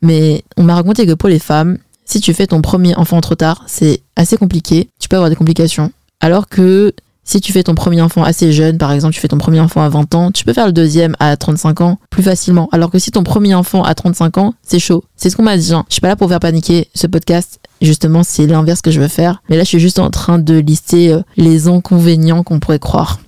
Mais 0.00 0.42
on 0.56 0.62
m'a 0.62 0.74
raconté 0.74 1.06
que 1.06 1.12
pour 1.12 1.28
les 1.28 1.38
femmes, 1.38 1.78
si 2.04 2.20
tu 2.20 2.32
fais 2.34 2.46
ton 2.46 2.60
premier 2.62 2.94
enfant 2.96 3.20
trop 3.20 3.34
tard, 3.34 3.62
c'est 3.66 4.00
assez 4.16 4.36
compliqué. 4.36 4.88
Tu 4.98 5.08
peux 5.08 5.16
avoir 5.16 5.30
des 5.30 5.36
complications. 5.36 5.92
Alors 6.20 6.48
que 6.48 6.92
si 7.24 7.40
tu 7.40 7.52
fais 7.52 7.62
ton 7.62 7.74
premier 7.76 8.00
enfant 8.02 8.24
assez 8.24 8.52
jeune, 8.52 8.78
par 8.78 8.90
exemple, 8.90 9.14
tu 9.14 9.20
fais 9.20 9.28
ton 9.28 9.38
premier 9.38 9.60
enfant 9.60 9.80
à 9.82 9.88
20 9.88 10.14
ans, 10.16 10.32
tu 10.32 10.44
peux 10.44 10.52
faire 10.52 10.66
le 10.66 10.72
deuxième 10.72 11.14
à 11.20 11.36
35 11.36 11.80
ans 11.80 11.98
plus 12.10 12.22
facilement. 12.24 12.68
Alors 12.72 12.90
que 12.90 12.98
si 12.98 13.12
ton 13.12 13.22
premier 13.22 13.54
enfant 13.54 13.84
à 13.84 13.94
35 13.94 14.38
ans, 14.38 14.54
c'est 14.62 14.80
chaud. 14.80 15.04
C'est 15.16 15.30
ce 15.30 15.36
qu'on 15.36 15.44
m'a 15.44 15.56
dit. 15.56 15.72
hein. 15.72 15.84
Je 15.88 15.94
suis 15.94 16.00
pas 16.00 16.08
là 16.08 16.16
pour 16.16 16.28
faire 16.28 16.40
paniquer. 16.40 16.88
Ce 16.94 17.06
podcast, 17.06 17.60
justement, 17.80 18.24
c'est 18.24 18.46
l'inverse 18.46 18.82
que 18.82 18.90
je 18.90 19.00
veux 19.00 19.08
faire. 19.08 19.40
Mais 19.48 19.56
là, 19.56 19.62
je 19.62 19.68
suis 19.68 19.80
juste 19.80 20.00
en 20.00 20.10
train 20.10 20.38
de 20.40 20.54
lister 20.58 21.12
euh, 21.12 21.22
les 21.36 21.68
inconvénients 21.68 22.42
qu'on 22.42 22.58
pourrait 22.58 22.80
croire 22.80 23.20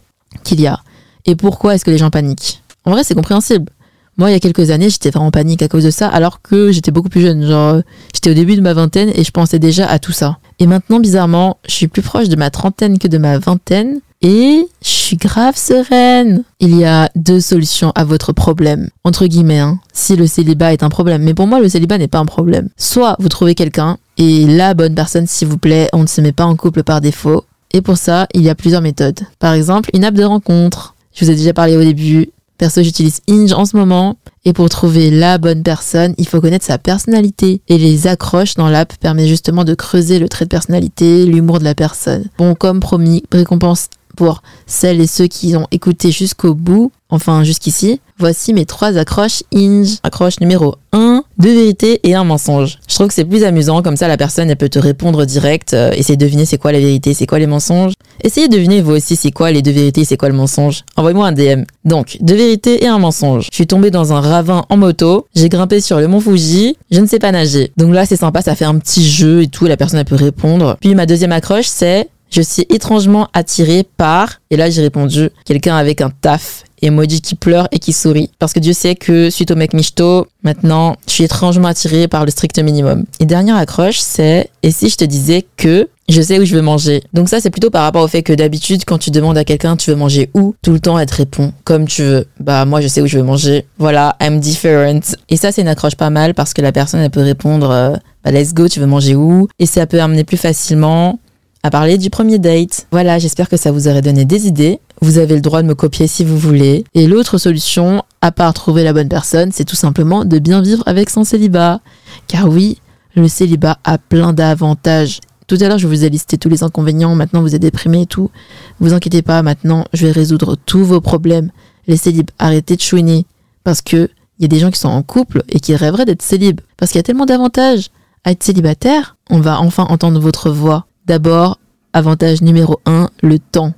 qu'il 0.43 0.61
y 0.61 0.66
a. 0.66 0.81
Et 1.26 1.37
pourquoi 1.37 1.75
est-ce 1.75 1.85
que 1.85 1.90
les 1.90 1.99
gens 1.99 2.11
paniquent? 2.11 2.62
En 2.85 2.90
vrai, 2.90 3.04
c'est 3.04 3.14
compréhensible. 3.14 3.71
Moi, 4.16 4.31
il 4.31 4.33
y 4.33 4.37
a 4.37 4.40
quelques 4.40 4.71
années, 4.71 4.90
j'étais 4.90 5.11
vraiment 5.11 5.26
en 5.26 5.33
panique 5.33 5.62
à 5.62 5.69
cause 5.69 5.83
de 5.85 5.90
ça, 5.90 6.07
alors 6.09 6.40
que 6.40 6.71
j'étais 6.71 6.93
beaucoup 6.93 7.09
plus 7.09 7.23
jeune. 7.23 7.45
Genre, 7.45 7.75
euh, 7.75 7.83
j'étais 8.14 8.31
au 8.31 8.35
début 8.35 8.54
de 8.54 8.61
ma 8.61 8.73
vingtaine 8.73 9.11
et 9.12 9.25
je 9.25 9.31
pensais 9.33 9.59
déjà 9.59 9.87
à 9.87 9.99
tout 9.99 10.12
ça. 10.12 10.38
Et 10.61 10.69
maintenant, 10.69 11.00
bizarrement, 11.00 11.59
je 11.66 11.73
suis 11.73 11.88
plus 11.88 12.02
proche 12.02 12.28
de 12.28 12.37
ma 12.37 12.50
trentaine 12.50 12.99
que 12.99 13.09
de 13.09 13.19
ma 13.19 13.38
vingtaine. 13.38 14.00
Et 14.23 14.66
je 14.83 14.88
suis 14.88 15.16
grave 15.16 15.57
sereine. 15.57 16.45
Il 16.61 16.76
y 16.76 16.85
a 16.85 17.11
deux 17.16 17.40
solutions 17.40 17.93
à 17.95 18.04
votre 18.04 18.33
problème. 18.33 18.88
Entre 19.02 19.26
guillemets, 19.26 19.59
hein, 19.59 19.81
si 19.93 20.16
le 20.16 20.26
célibat 20.26 20.73
est 20.73 20.83
un 20.83 20.88
problème. 20.88 21.23
Mais 21.23 21.35
pour 21.35 21.47
moi, 21.47 21.61
le 21.61 21.69
célibat 21.69 21.99
n'est 21.99 22.09
pas 22.09 22.21
un 22.21 22.25
problème. 22.25 22.69
Soit 22.76 23.16
vous 23.19 23.28
trouvez 23.28 23.54
quelqu'un, 23.54 23.99
et 24.16 24.47
la 24.47 24.75
bonne 24.75 24.95
personne, 24.95 25.26
s'il 25.26 25.49
vous 25.49 25.59
plaît, 25.59 25.88
on 25.93 26.02
ne 26.02 26.07
se 26.07 26.21
met 26.21 26.33
pas 26.33 26.47
en 26.47 26.57
couple 26.57 26.85
par 26.85 27.00
défaut. 27.00 27.45
Et 27.73 27.83
pour 27.83 27.99
ça, 27.99 28.28
il 28.33 28.43
y 28.43 28.49
a 28.49 28.54
plusieurs 28.54 28.81
méthodes. 28.81 29.21
Par 29.40 29.52
exemple, 29.52 29.90
une 29.93 30.04
app 30.04 30.14
de 30.14 30.25
rencontre. 30.25 30.93
Je 31.14 31.25
vous 31.25 31.30
ai 31.30 31.37
déjà 31.37 31.52
parlé 31.52 31.76
au 31.76 31.80
début. 31.83 32.30
Perso, 32.59 32.83
j'utilise 32.83 33.21
Inge 33.28 33.52
en 33.52 33.64
ce 33.64 33.76
moment. 33.76 34.16
Et 34.44 34.52
pour 34.52 34.68
trouver 34.68 35.11
la 35.11 35.38
bonne 35.38 35.62
personne, 35.62 36.14
il 36.18 36.26
faut 36.26 36.40
connaître 36.40 36.64
sa 36.64 36.76
personnalité. 36.76 37.61
Et 37.68 37.78
les 37.78 38.06
accroches 38.06 38.54
dans 38.54 38.68
l'app 38.68 38.94
permettent 38.97 39.28
justement 39.28 39.64
de 39.64 39.75
creuser 39.75 40.18
le 40.18 40.28
trait 40.28 40.44
de 40.44 40.50
personnalité, 40.50 41.25
l'humour 41.25 41.61
de 41.61 41.64
la 41.64 41.75
personne. 41.75 42.25
Bon, 42.37 42.54
comme 42.54 42.80
promis, 42.80 43.23
récompense 43.33 43.88
pour 44.16 44.42
celles 44.66 45.00
et 45.00 45.06
ceux 45.06 45.26
qui 45.26 45.56
ont 45.56 45.66
écouté 45.71 46.11
jusqu'au 46.11 46.54
bout, 46.54 46.92
enfin 47.11 47.44
jusqu'ici, 47.44 48.00
voici 48.18 48.52
mes 48.52 48.66
trois 48.66 48.97
accroches 48.97 49.42
Inge. 49.54 49.99
Accroche 50.02 50.40
numéro 50.40 50.76
1, 50.92 51.13
deux 51.38 51.55
vérités 51.55 52.00
et 52.03 52.14
un 52.14 52.25
mensonge. 52.25 52.79
Je 52.88 52.95
trouve 52.95 53.09
que 53.09 53.14
c'est 53.14 53.25
plus 53.25 53.45
amusant, 53.45 53.83
comme 53.83 53.97
ça 53.97 54.09
la 54.09 54.17
personne 54.17 54.50
elle 54.50 54.57
peut 54.57 54.69
te 54.69 54.79
répondre 54.79 55.25
direct, 55.25 55.75
euh, 55.75 55.91
essayer 55.93 56.17
de 56.17 56.25
deviner 56.25 56.45
c'est 56.45 56.59
quoi 56.59 56.73
la 56.73 56.79
vérité, 56.79 57.14
c'est 57.14 57.26
quoi 57.26 57.38
les 57.38 57.47
mensonges. 57.47 57.95
Essayez 58.23 58.49
de 58.49 58.55
deviner 58.55 58.81
vous 58.81 58.93
aussi 58.93 59.17
c'est 59.17 59.31
quoi 59.31 59.50
les 59.50 59.62
deux 59.62 59.73
vérités, 59.73 60.05
c'est 60.05 60.17
quoi 60.17 60.29
le 60.29 60.35
mensonge. 60.35 60.83
Envoyez-moi 60.97 61.26
un 61.26 61.33
DM. 61.33 61.64
Donc, 61.85 62.17
deux 62.21 62.37
vérités 62.37 62.85
et 62.85 62.87
un 62.87 62.99
mensonge. 62.99 63.49
Je 63.50 63.57
suis 63.57 63.67
tombée 63.67 63.91
dans 63.91 64.12
un 64.12 64.21
ravin 64.21 64.64
en 64.69 64.76
moto, 64.76 65.26
j'ai 65.35 65.49
grimpé 65.49 65.81
sur 65.81 65.99
le 65.99 66.09
mont 66.09 66.21
Fuji, 66.21 66.76
je 66.91 67.00
ne 67.00 67.07
sais 67.07 67.19
pas 67.19 67.33
nager. 67.33 67.73
Donc 67.76 67.93
là 67.93 68.07
c'est 68.07 68.17
sympa, 68.17 68.43
ça 68.43 68.55
fait 68.55 68.64
un 68.64 68.79
petit 68.79 69.07
jeu 69.07 69.43
et 69.43 69.49
tout, 69.49 69.67
la 69.67 69.76
personne 69.76 69.99
elle 69.99 70.07
peut 70.07 70.14
répondre. 70.14 70.76
Puis 70.81 70.95
ma 70.95 71.07
deuxième 71.07 71.33
accroche 71.33 71.67
c'est 71.67 72.09
je 72.31 72.43
suis 72.43 72.67
étrangement 72.69 73.29
attirée 73.33 73.85
par, 73.97 74.41
et 74.50 74.57
là 74.57 74.69
j'ai 74.69 74.83
répondu, 74.83 75.31
quelqu'un 75.45 75.76
avec 75.76 76.00
un 76.00 76.11
taf, 76.11 76.64
emoji 76.87 77.21
qui 77.21 77.35
pleure 77.35 77.69
et 77.73 77.79
qui 77.79 77.93
sourit. 77.93 78.31
Parce 78.38 78.53
que 78.53 78.61
Dieu 78.61 78.73
sait 78.73 78.95
que 78.95 79.31
suite 79.31 79.50
au 79.50 79.57
mec 79.57 79.73
michto, 79.73 80.26
maintenant, 80.43 80.97
je 81.07 81.12
suis 81.12 81.25
étrangement 81.25 81.69
attirée 81.69 82.09
par 82.09 82.25
le 82.25 82.31
strict 82.31 82.59
minimum. 82.59 83.05
Et 83.21 83.26
dernière 83.26 83.57
accroche, 83.57 83.99
c'est, 83.99 84.50
et 84.62 84.71
si 84.71 84.88
je 84.88 84.97
te 84.97 85.05
disais 85.05 85.45
que 85.57 85.88
je 86.09 86.21
sais 86.21 86.38
où 86.38 86.45
je 86.45 86.55
veux 86.55 86.62
manger? 86.62 87.03
Donc 87.14 87.29
ça, 87.29 87.41
c'est 87.41 87.50
plutôt 87.50 87.71
par 87.71 87.83
rapport 87.83 88.03
au 88.03 88.09
fait 88.09 88.23
que 88.23 88.33
d'habitude, 88.33 88.85
quand 88.85 88.99
tu 88.99 89.11
demandes 89.11 89.38
à 89.38 89.45
quelqu'un 89.45 89.76
tu 89.76 89.91
veux 89.91 89.97
manger 89.97 90.31
où, 90.35 90.55
tout 90.62 90.73
le 90.73 90.81
temps 90.81 90.99
elle 90.99 91.07
te 91.07 91.14
répond 91.14 91.53
comme 91.64 91.87
tu 91.87 92.03
veux. 92.03 92.26
Bah 92.41 92.64
moi, 92.67 92.81
je 92.81 92.88
sais 92.88 93.00
où 93.00 93.07
je 93.07 93.17
veux 93.19 93.25
manger. 93.25 93.64
Voilà, 93.79 94.17
I'm 94.21 94.38
different. 94.38 95.17
Et 95.31 95.37
ça, 95.37 95.50
c'est 95.50 95.62
une 95.62 95.69
accroche 95.69 95.97
pas 95.97 96.11
mal 96.11 96.35
parce 96.35 96.53
que 96.53 96.61
la 96.61 96.73
personne, 96.73 97.00
elle 97.00 97.11
peut 97.11 97.23
répondre, 97.23 97.71
euh, 97.71 97.97
bah 98.23 98.33
let's 98.33 98.53
go, 98.53 98.69
tu 98.69 98.81
veux 98.81 98.87
manger 98.87 99.14
où? 99.14 99.49
Et 99.59 99.67
ça 99.67 99.87
peut 99.87 100.00
amener 100.00 100.25
plus 100.25 100.37
facilement 100.37 101.19
à 101.64 101.71
parler 101.71 101.97
du 101.97 102.11
premier 102.11 102.38
date. 102.38 102.87
Voilà, 102.92 103.18
j'espère 103.18 103.49
que 103.49 103.56
ça 103.56 103.73
vous 103.73 103.88
aurait 103.88 104.02
donné 104.02 104.26
des 104.26 104.47
idées. 104.47 104.80
Vous 105.00 105.16
avez 105.16 105.35
le 105.35 105.40
droit 105.40 105.62
de 105.62 105.66
me 105.66 105.75
copier 105.75 106.06
si 106.06 106.23
vous 106.23 106.37
voulez. 106.37 106.85
Et 106.92 107.06
l'autre 107.06 107.38
solution, 107.38 108.02
à 108.21 108.33
part 108.33 108.52
trouver 108.52 108.85
la 108.85 108.92
bonne 108.92 109.09
personne, 109.09 109.50
c'est 109.50 109.64
tout 109.64 109.75
simplement 109.75 110.26
de 110.26 110.38
bien 110.38 110.61
vivre 110.61 110.83
avec 110.85 111.09
son 111.09 111.25
célibat. 111.25 111.80
Car 112.28 112.50
oui, 112.50 112.83
le 113.16 113.28
célibat 113.28 113.78
a 113.83 113.97
plein 113.97 114.35
d'avantages. 114.35 115.21
Tout 115.47 115.56
à 115.59 115.68
l'heure, 115.68 115.78
je 115.78 115.88
vous 115.88 116.04
ai 116.04 116.11
listé 116.11 116.37
tous 116.37 116.50
les 116.50 116.62
inconvénients. 116.62 117.14
Maintenant, 117.14 117.40
vous 117.40 117.54
êtes 117.54 117.62
déprimé 117.62 118.02
et 118.02 118.06
tout. 118.06 118.30
Vous 118.78 118.92
inquiétez 118.92 119.23
pas. 119.23 119.42
Maintenant, 119.42 119.87
je 119.94 120.04
vais 120.04 120.12
résoudre 120.12 120.56
tous 120.66 120.85
vos 120.85 121.00
problèmes. 121.00 121.50
Les 121.87 121.97
célibes, 121.97 122.30
arrêtez 122.38 122.76
de 122.76 122.83
chouiner. 122.83 123.25
Parce 123.64 123.80
que 123.80 124.11
il 124.38 124.42
y 124.42 124.44
a 124.44 124.49
des 124.49 124.59
gens 124.59 124.71
qui 124.71 124.80
sont 124.80 124.88
en 124.88 125.02
couple 125.02 125.42
et 125.49 125.61
qui 125.61 125.75
rêveraient 125.75 126.04
d'être 126.04 126.21
célibes. 126.21 126.61
Parce 126.76 126.92
qu'il 126.92 126.99
y 126.99 127.00
a 127.00 127.04
tellement 127.04 127.25
d'avantages. 127.25 127.88
À 128.23 128.33
être 128.33 128.42
célibataire, 128.42 129.16
on 129.30 129.40
va 129.40 129.61
enfin 129.61 129.87
entendre 129.88 130.21
votre 130.21 130.50
voix. 130.50 130.87
D'abord, 131.06 131.58
avantage 131.92 132.40
numéro 132.42 132.80
1, 132.87 133.08
le 133.23 133.38
temps. 133.38 133.73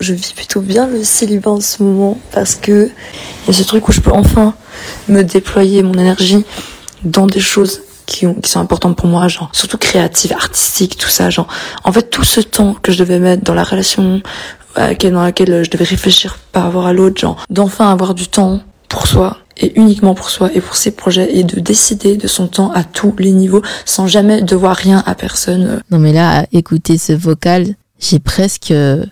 Je 0.00 0.14
vis 0.14 0.32
plutôt 0.32 0.60
bien 0.60 0.86
le 0.88 1.04
célibat 1.04 1.50
en 1.50 1.60
ce 1.60 1.82
moment 1.82 2.18
parce 2.32 2.54
que 2.54 2.90
il 3.44 3.46
y 3.46 3.50
a 3.50 3.52
ce 3.52 3.62
truc 3.62 3.86
où 3.88 3.92
je 3.92 4.00
peux 4.00 4.12
enfin 4.12 4.54
me 5.08 5.22
déployer 5.22 5.82
mon 5.82 5.92
énergie 5.92 6.44
dans 7.04 7.26
des 7.26 7.40
choses 7.40 7.82
qui, 8.06 8.26
ont- 8.26 8.34
qui 8.34 8.50
sont 8.50 8.60
importantes 8.60 8.96
pour 8.96 9.06
moi, 9.06 9.28
genre 9.28 9.50
surtout 9.52 9.78
créatives, 9.78 10.32
artistiques, 10.32 10.96
tout 10.96 11.08
ça, 11.08 11.30
genre 11.30 11.46
en 11.84 11.92
fait 11.92 12.10
tout 12.10 12.24
ce 12.24 12.40
temps 12.40 12.74
que 12.74 12.90
je 12.92 12.98
devais 12.98 13.18
mettre 13.18 13.44
dans 13.44 13.54
la 13.54 13.62
relation 13.64 14.22
dans 14.76 15.22
laquelle 15.22 15.64
je 15.64 15.70
devais 15.70 15.84
réfléchir 15.84 16.38
par 16.52 16.64
rapport 16.64 16.86
à 16.86 16.92
l'autre, 16.92 17.20
genre 17.20 17.44
d'enfin 17.50 17.90
avoir 17.92 18.14
du 18.14 18.26
temps 18.28 18.60
pour 18.88 19.06
soi 19.06 19.36
et 19.60 19.78
uniquement 19.78 20.14
pour 20.14 20.30
soi 20.30 20.50
et 20.54 20.60
pour 20.60 20.76
ses 20.76 20.90
projets 20.90 21.36
et 21.36 21.44
de 21.44 21.60
décider 21.60 22.16
de 22.16 22.26
son 22.26 22.48
temps 22.48 22.72
à 22.72 22.82
tous 22.82 23.14
les 23.18 23.32
niveaux 23.32 23.62
sans 23.84 24.06
jamais 24.06 24.42
devoir 24.42 24.74
rien 24.76 25.02
à 25.06 25.14
personne. 25.14 25.82
Non 25.90 25.98
mais 25.98 26.12
là, 26.12 26.40
à 26.40 26.46
écouter 26.52 26.98
ce 26.98 27.12
vocal, 27.12 27.74
j'ai 27.98 28.18
presque 28.18 28.70
euh, 28.70 29.04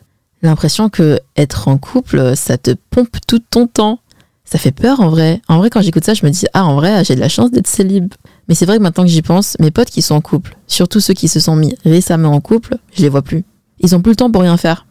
l'impression 0.42 0.88
que 0.88 1.20
être 1.36 1.68
en 1.68 1.78
couple, 1.78 2.34
ça 2.36 2.58
te 2.58 2.72
pompe 2.90 3.16
tout 3.26 3.38
ton 3.38 3.66
temps. 3.66 4.00
Ça 4.44 4.58
fait 4.58 4.72
peur 4.72 5.00
en 5.00 5.10
vrai. 5.10 5.42
En 5.46 5.58
vrai, 5.58 5.68
quand 5.68 5.82
j'écoute 5.82 6.04
ça, 6.04 6.14
je 6.14 6.24
me 6.24 6.30
dis, 6.30 6.46
ah 6.54 6.64
en 6.64 6.76
vrai, 6.76 7.04
j'ai 7.04 7.14
de 7.14 7.20
la 7.20 7.28
chance 7.28 7.50
d'être 7.50 7.66
célib. 7.66 8.14
Mais 8.48 8.54
c'est 8.54 8.64
vrai 8.64 8.78
que 8.78 8.82
maintenant 8.82 9.04
que 9.04 9.10
j'y 9.10 9.20
pense, 9.20 9.58
mes 9.60 9.70
potes 9.70 9.90
qui 9.90 10.00
sont 10.00 10.14
en 10.14 10.22
couple, 10.22 10.56
surtout 10.66 11.00
ceux 11.00 11.12
qui 11.12 11.28
se 11.28 11.38
sont 11.38 11.54
mis 11.54 11.76
récemment 11.84 12.32
en 12.32 12.40
couple, 12.40 12.78
je 12.94 13.02
les 13.02 13.10
vois 13.10 13.20
plus. 13.20 13.44
Ils 13.80 13.94
ont 13.94 14.00
plus 14.00 14.12
le 14.12 14.16
temps 14.16 14.30
pour 14.30 14.40
rien 14.40 14.56
faire. 14.56 14.86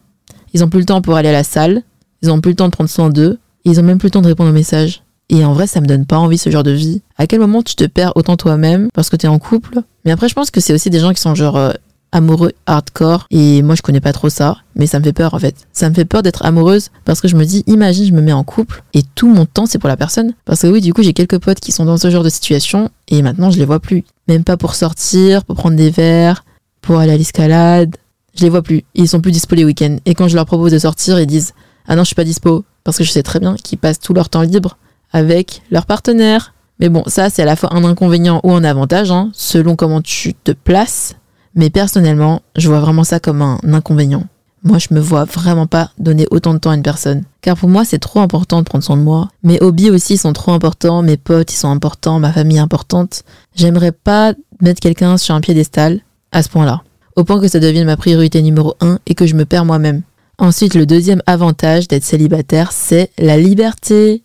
Ils 0.54 0.62
ont 0.62 0.68
plus 0.68 0.78
le 0.78 0.86
temps 0.86 1.02
pour 1.02 1.16
aller 1.16 1.28
à 1.28 1.32
la 1.32 1.42
salle, 1.42 1.82
ils 2.22 2.30
ont 2.30 2.40
plus 2.40 2.52
le 2.52 2.56
temps 2.56 2.66
de 2.66 2.72
prendre 2.72 2.88
soin 2.88 3.10
d'eux, 3.10 3.38
ils 3.64 3.80
ont 3.80 3.82
même 3.82 3.98
plus 3.98 4.06
le 4.06 4.12
temps 4.12 4.22
de 4.22 4.28
répondre 4.28 4.50
aux 4.50 4.54
messages. 4.54 5.02
Et 5.30 5.44
en 5.44 5.52
vrai, 5.52 5.66
ça 5.66 5.80
me 5.80 5.86
donne 5.86 6.06
pas 6.06 6.18
envie 6.18 6.38
ce 6.38 6.50
genre 6.50 6.62
de 6.62 6.70
vie. 6.70 7.02
À 7.16 7.26
quel 7.26 7.40
moment 7.40 7.62
tu 7.62 7.74
te 7.74 7.84
perds 7.84 8.12
autant 8.16 8.36
toi-même 8.36 8.88
parce 8.94 9.10
que 9.10 9.16
t'es 9.16 9.28
en 9.28 9.38
couple? 9.38 9.80
Mais 10.04 10.10
après, 10.10 10.28
je 10.28 10.34
pense 10.34 10.50
que 10.50 10.60
c'est 10.60 10.72
aussi 10.72 10.90
des 10.90 11.00
gens 11.00 11.12
qui 11.12 11.20
sont 11.20 11.34
genre 11.34 11.56
euh, 11.56 11.72
amoureux 12.12 12.52
hardcore. 12.66 13.26
Et 13.30 13.62
moi, 13.62 13.74
je 13.74 13.82
connais 13.82 14.00
pas 14.00 14.12
trop 14.12 14.30
ça, 14.30 14.56
mais 14.74 14.86
ça 14.86 14.98
me 14.98 15.04
fait 15.04 15.12
peur 15.12 15.34
en 15.34 15.38
fait. 15.38 15.54
Ça 15.72 15.88
me 15.90 15.94
fait 15.94 16.04
peur 16.04 16.22
d'être 16.22 16.44
amoureuse 16.44 16.90
parce 17.04 17.20
que 17.20 17.28
je 17.28 17.36
me 17.36 17.44
dis, 17.44 17.62
imagine, 17.66 18.06
je 18.06 18.12
me 18.12 18.22
mets 18.22 18.32
en 18.32 18.44
couple 18.44 18.82
et 18.94 19.02
tout 19.14 19.28
mon 19.28 19.46
temps 19.46 19.66
c'est 19.66 19.78
pour 19.78 19.88
la 19.88 19.96
personne. 19.96 20.32
Parce 20.44 20.62
que 20.62 20.66
oui, 20.68 20.80
du 20.80 20.94
coup, 20.94 21.02
j'ai 21.02 21.12
quelques 21.12 21.38
potes 21.38 21.60
qui 21.60 21.72
sont 21.72 21.84
dans 21.84 21.96
ce 21.96 22.10
genre 22.10 22.24
de 22.24 22.30
situation 22.30 22.90
et 23.08 23.22
maintenant 23.22 23.50
je 23.50 23.58
les 23.58 23.64
vois 23.64 23.80
plus. 23.80 24.04
Même 24.28 24.44
pas 24.44 24.56
pour 24.56 24.74
sortir, 24.74 25.44
pour 25.44 25.56
prendre 25.56 25.76
des 25.76 25.90
verres, 25.90 26.44
pour 26.80 26.98
aller 26.98 27.12
à 27.12 27.16
l'escalade. 27.16 27.96
Je 28.34 28.44
les 28.44 28.50
vois 28.50 28.62
plus. 28.62 28.84
Ils 28.94 29.08
sont 29.08 29.20
plus 29.20 29.32
dispo 29.32 29.54
les 29.54 29.64
week-ends. 29.64 29.96
Et 30.06 30.14
quand 30.14 30.28
je 30.28 30.36
leur 30.36 30.46
propose 30.46 30.72
de 30.72 30.78
sortir, 30.78 31.18
ils 31.18 31.26
disent, 31.26 31.54
ah 31.88 31.96
non, 31.96 32.02
je 32.02 32.08
suis 32.08 32.14
pas 32.14 32.24
dispo. 32.24 32.64
Parce 32.84 32.96
que 32.96 33.04
je 33.04 33.10
sais 33.10 33.22
très 33.22 33.40
bien 33.40 33.56
qu'ils 33.56 33.78
passent 33.78 33.98
tout 33.98 34.14
leur 34.14 34.28
temps 34.28 34.42
libre 34.42 34.78
avec 35.12 35.62
leur 35.70 35.86
partenaire. 35.86 36.54
Mais 36.80 36.88
bon, 36.88 37.02
ça, 37.06 37.30
c'est 37.30 37.42
à 37.42 37.46
la 37.46 37.56
fois 37.56 37.74
un 37.74 37.84
inconvénient 37.84 38.40
ou 38.44 38.52
un 38.52 38.64
avantage, 38.64 39.10
hein, 39.10 39.30
selon 39.32 39.76
comment 39.76 40.00
tu 40.00 40.34
te 40.34 40.52
places. 40.52 41.16
Mais 41.54 41.70
personnellement, 41.70 42.42
je 42.56 42.68
vois 42.68 42.80
vraiment 42.80 43.04
ça 43.04 43.18
comme 43.18 43.42
un 43.42 43.58
inconvénient. 43.72 44.24
Moi, 44.64 44.78
je 44.78 44.88
me 44.92 45.00
vois 45.00 45.24
vraiment 45.24 45.66
pas 45.66 45.90
donner 45.98 46.26
autant 46.30 46.52
de 46.52 46.58
temps 46.58 46.70
à 46.70 46.74
une 46.74 46.82
personne. 46.82 47.22
Car 47.42 47.56
pour 47.56 47.68
moi, 47.68 47.84
c'est 47.84 47.98
trop 47.98 48.20
important 48.20 48.58
de 48.58 48.64
prendre 48.64 48.84
soin 48.84 48.96
de 48.96 49.02
moi. 49.02 49.28
Mes 49.42 49.60
hobbies 49.60 49.90
aussi 49.90 50.16
sont 50.16 50.32
trop 50.32 50.52
importants, 50.52 51.02
mes 51.02 51.16
potes, 51.16 51.52
ils 51.52 51.56
sont 51.56 51.70
importants, 51.70 52.18
ma 52.18 52.32
famille 52.32 52.56
est 52.58 52.60
importante. 52.60 53.22
J'aimerais 53.54 53.92
pas 53.92 54.34
mettre 54.60 54.80
quelqu'un 54.80 55.16
sur 55.16 55.34
un 55.34 55.40
piédestal 55.40 56.00
à 56.32 56.42
ce 56.42 56.48
point-là. 56.48 56.82
Au 57.16 57.24
point 57.24 57.40
que 57.40 57.48
ça 57.48 57.60
devienne 57.60 57.86
ma 57.86 57.96
priorité 57.96 58.42
numéro 58.42 58.74
un 58.80 58.98
et 59.06 59.14
que 59.14 59.26
je 59.26 59.34
me 59.34 59.44
perds 59.44 59.64
moi-même. 59.64 60.02
Ensuite, 60.38 60.74
le 60.74 60.86
deuxième 60.86 61.22
avantage 61.26 61.88
d'être 61.88 62.04
célibataire, 62.04 62.70
c'est 62.70 63.10
la 63.18 63.36
liberté. 63.36 64.22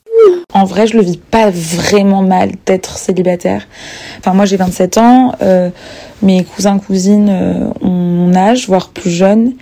En 0.54 0.66
vrai, 0.66 0.88
je 0.88 0.96
le 0.96 1.04
vis 1.04 1.18
pas 1.18 1.50
vraiment 1.50 2.22
mal 2.22 2.52
d'être 2.66 2.98
célibataire. 2.98 3.68
Enfin, 4.20 4.34
moi, 4.34 4.46
j'ai 4.46 4.58
27 4.58 4.98
ans. 4.98 5.34
Euh, 5.42 5.70
mes 6.22 6.44
cousins, 6.44 6.80
cousines 6.80 7.30
euh, 7.30 7.70
ont 7.82 7.90
mon 7.90 8.36
âge, 8.36 8.68
voire 8.68 8.90
plus 8.90 9.10
jeunes. 9.10 9.54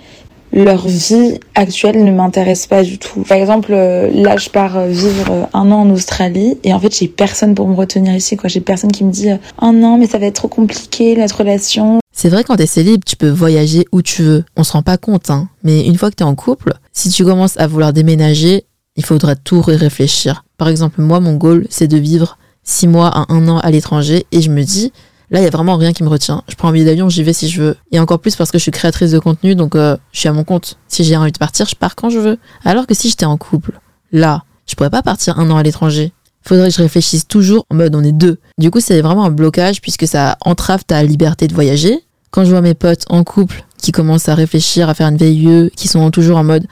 Leur 0.52 0.86
vie 0.86 1.40
actuelle 1.54 2.04
ne 2.04 2.12
m'intéresse 2.12 2.66
pas 2.66 2.82
du 2.82 2.98
tout. 2.98 3.22
Par 3.22 3.38
exemple, 3.38 3.72
euh, 3.72 4.10
là, 4.12 4.36
je 4.36 4.50
pars 4.50 4.86
vivre 4.86 5.48
un 5.54 5.70
an 5.70 5.80
en 5.80 5.90
Australie 5.90 6.58
et 6.62 6.74
en 6.74 6.80
fait, 6.80 6.94
j'ai 6.94 7.08
personne 7.08 7.54
pour 7.54 7.66
me 7.68 7.74
retenir 7.74 8.14
ici. 8.14 8.36
J'ai 8.44 8.60
personne 8.60 8.92
qui 8.92 9.04
me 9.04 9.10
dit 9.10 9.30
un 9.30 9.82
an, 9.82 9.96
mais 9.96 10.06
ça 10.06 10.18
va 10.18 10.26
être 10.26 10.34
trop 10.34 10.48
compliqué 10.48 11.16
notre 11.16 11.38
relation. 11.38 12.00
C'est 12.14 12.28
vrai 12.28 12.44
quand 12.44 12.56
t'es 12.56 12.66
célib, 12.66 13.02
tu 13.04 13.16
peux 13.16 13.30
voyager 13.30 13.86
où 13.92 14.02
tu 14.02 14.22
veux. 14.22 14.44
On 14.56 14.62
se 14.62 14.72
rend 14.72 14.82
pas 14.82 14.98
compte, 14.98 15.30
hein. 15.30 15.48
Mais 15.64 15.86
une 15.86 15.96
fois 15.96 16.10
que 16.10 16.16
t'es 16.16 16.24
en 16.24 16.34
couple, 16.34 16.74
si 16.92 17.08
tu 17.08 17.24
commences 17.24 17.58
à 17.58 17.66
vouloir 17.66 17.94
déménager, 17.94 18.66
il 18.96 19.04
faudra 19.04 19.36
tout 19.36 19.60
réfléchir. 19.60 20.44
Par 20.58 20.68
exemple, 20.68 21.00
moi, 21.00 21.20
mon 21.20 21.34
goal, 21.34 21.66
c'est 21.70 21.88
de 21.88 21.96
vivre 21.96 22.38
six 22.62 22.86
mois 22.86 23.08
à 23.08 23.32
un 23.32 23.48
an 23.48 23.58
à 23.58 23.70
l'étranger 23.70 24.26
et 24.32 24.42
je 24.42 24.50
me 24.50 24.62
dis, 24.62 24.92
là, 25.30 25.40
il 25.40 25.44
y 25.44 25.46
a 25.46 25.50
vraiment 25.50 25.76
rien 25.76 25.92
qui 25.92 26.02
me 26.02 26.08
retient. 26.08 26.42
Je 26.48 26.54
prends 26.54 26.68
un 26.68 26.72
billet 26.72 26.84
d'avion, 26.84 27.08
j'y 27.08 27.22
vais 27.22 27.32
si 27.32 27.48
je 27.48 27.62
veux. 27.62 27.76
Et 27.90 27.98
encore 27.98 28.20
plus 28.20 28.36
parce 28.36 28.50
que 28.50 28.58
je 28.58 28.62
suis 28.62 28.70
créatrice 28.70 29.10
de 29.10 29.18
contenu, 29.18 29.54
donc 29.54 29.74
euh, 29.74 29.96
je 30.12 30.20
suis 30.20 30.28
à 30.28 30.32
mon 30.32 30.44
compte. 30.44 30.78
Si 30.88 31.04
j'ai 31.04 31.16
envie 31.16 31.32
de 31.32 31.38
partir, 31.38 31.66
je 31.66 31.74
pars 31.74 31.96
quand 31.96 32.10
je 32.10 32.18
veux. 32.18 32.38
Alors 32.64 32.86
que 32.86 32.94
si 32.94 33.08
j'étais 33.08 33.24
en 33.24 33.36
couple, 33.36 33.80
là, 34.12 34.44
je 34.66 34.74
pourrais 34.74 34.90
pas 34.90 35.02
partir 35.02 35.38
un 35.38 35.50
an 35.50 35.56
à 35.56 35.62
l'étranger. 35.62 36.12
Faudrait 36.44 36.68
que 36.68 36.74
je 36.74 36.82
réfléchisse 36.82 37.26
toujours 37.28 37.66
en 37.70 37.76
mode 37.76 37.94
on 37.94 38.02
est 38.02 38.12
deux. 38.12 38.38
Du 38.58 38.70
coup, 38.70 38.80
c'est 38.80 39.00
vraiment 39.00 39.24
un 39.24 39.30
blocage 39.30 39.80
puisque 39.80 40.06
ça 40.06 40.36
entrave 40.40 40.84
ta 40.84 41.02
liberté 41.02 41.46
de 41.46 41.54
voyager. 41.54 42.00
Quand 42.30 42.44
je 42.44 42.50
vois 42.50 42.62
mes 42.62 42.74
potes 42.74 43.04
en 43.10 43.24
couple 43.24 43.64
qui 43.82 43.92
commencent 43.92 44.28
à 44.28 44.34
réfléchir, 44.34 44.88
à 44.88 44.94
faire 44.94 45.08
une 45.08 45.16
VIE, 45.16 45.70
qui 45.76 45.88
sont 45.88 46.10
toujours 46.10 46.38
en 46.38 46.44
mode 46.44 46.66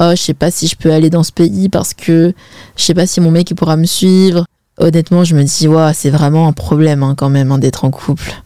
oh 0.00 0.10
je 0.10 0.20
sais 0.20 0.34
pas 0.34 0.50
si 0.50 0.66
je 0.66 0.76
peux 0.76 0.92
aller 0.92 1.10
dans 1.10 1.22
ce 1.22 1.30
pays 1.30 1.68
parce 1.68 1.94
que 1.94 2.32
je 2.76 2.82
sais 2.82 2.94
pas 2.94 3.06
si 3.06 3.20
mon 3.20 3.30
mec 3.30 3.50
il 3.50 3.54
pourra 3.54 3.76
me 3.76 3.84
suivre. 3.84 4.46
Honnêtement, 4.78 5.22
je 5.22 5.36
me 5.36 5.44
dis 5.44 5.68
ouais 5.68 5.92
c'est 5.94 6.10
vraiment 6.10 6.48
un 6.48 6.52
problème 6.52 7.02
hein, 7.02 7.14
quand 7.16 7.28
même 7.28 7.52
hein, 7.52 7.58
d'être 7.58 7.84
en 7.84 7.90
couple 7.90 8.42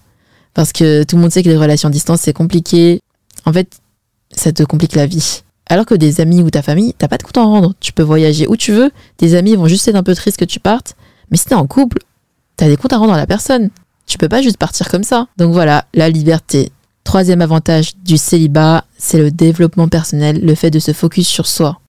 parce 0.52 0.72
que 0.72 1.04
tout 1.04 1.16
le 1.16 1.22
monde 1.22 1.30
sait 1.30 1.42
que 1.42 1.48
les 1.48 1.56
relations 1.56 1.88
à 1.88 1.92
distance 1.92 2.20
c'est 2.22 2.32
compliqué. 2.32 3.00
En 3.46 3.52
fait, 3.52 3.78
ça 4.32 4.52
te 4.52 4.64
complique 4.64 4.94
la 4.94 5.06
vie. 5.06 5.42
Alors 5.70 5.86
que 5.86 5.94
des 5.94 6.20
amis 6.20 6.42
ou 6.42 6.50
ta 6.50 6.62
famille, 6.62 6.94
t'as 6.98 7.08
pas 7.08 7.18
de 7.18 7.22
compte 7.22 7.38
à 7.38 7.44
rendre. 7.44 7.74
Tu 7.78 7.92
peux 7.92 8.02
voyager 8.02 8.48
où 8.48 8.56
tu 8.56 8.72
veux. 8.72 8.90
Tes 9.18 9.34
amis 9.36 9.54
vont 9.54 9.68
juste 9.68 9.86
être 9.86 9.96
un 9.96 10.02
peu 10.02 10.14
tristes 10.14 10.38
que 10.38 10.44
tu 10.44 10.60
partes. 10.60 10.96
Mais 11.30 11.36
si 11.36 11.46
t'es 11.46 11.54
en 11.54 11.66
couple, 11.66 11.98
t'as 12.56 12.66
des 12.66 12.76
comptes 12.76 12.92
à 12.92 12.98
rendre 12.98 13.12
à 13.12 13.16
la 13.16 13.26
personne. 13.26 13.70
Tu 14.06 14.18
peux 14.18 14.28
pas 14.28 14.42
juste 14.42 14.56
partir 14.56 14.88
comme 14.88 15.04
ça. 15.04 15.28
Donc 15.36 15.52
voilà, 15.52 15.84
la 15.94 16.08
liberté. 16.08 16.72
Troisième 17.08 17.40
avantage 17.40 17.96
du 17.96 18.18
célibat, 18.18 18.84
c'est 18.98 19.16
le 19.16 19.30
développement 19.30 19.88
personnel, 19.88 20.44
le 20.44 20.54
fait 20.54 20.68
de 20.68 20.78
se 20.78 20.92
focus 20.92 21.26
sur 21.26 21.46
soi. 21.46 21.80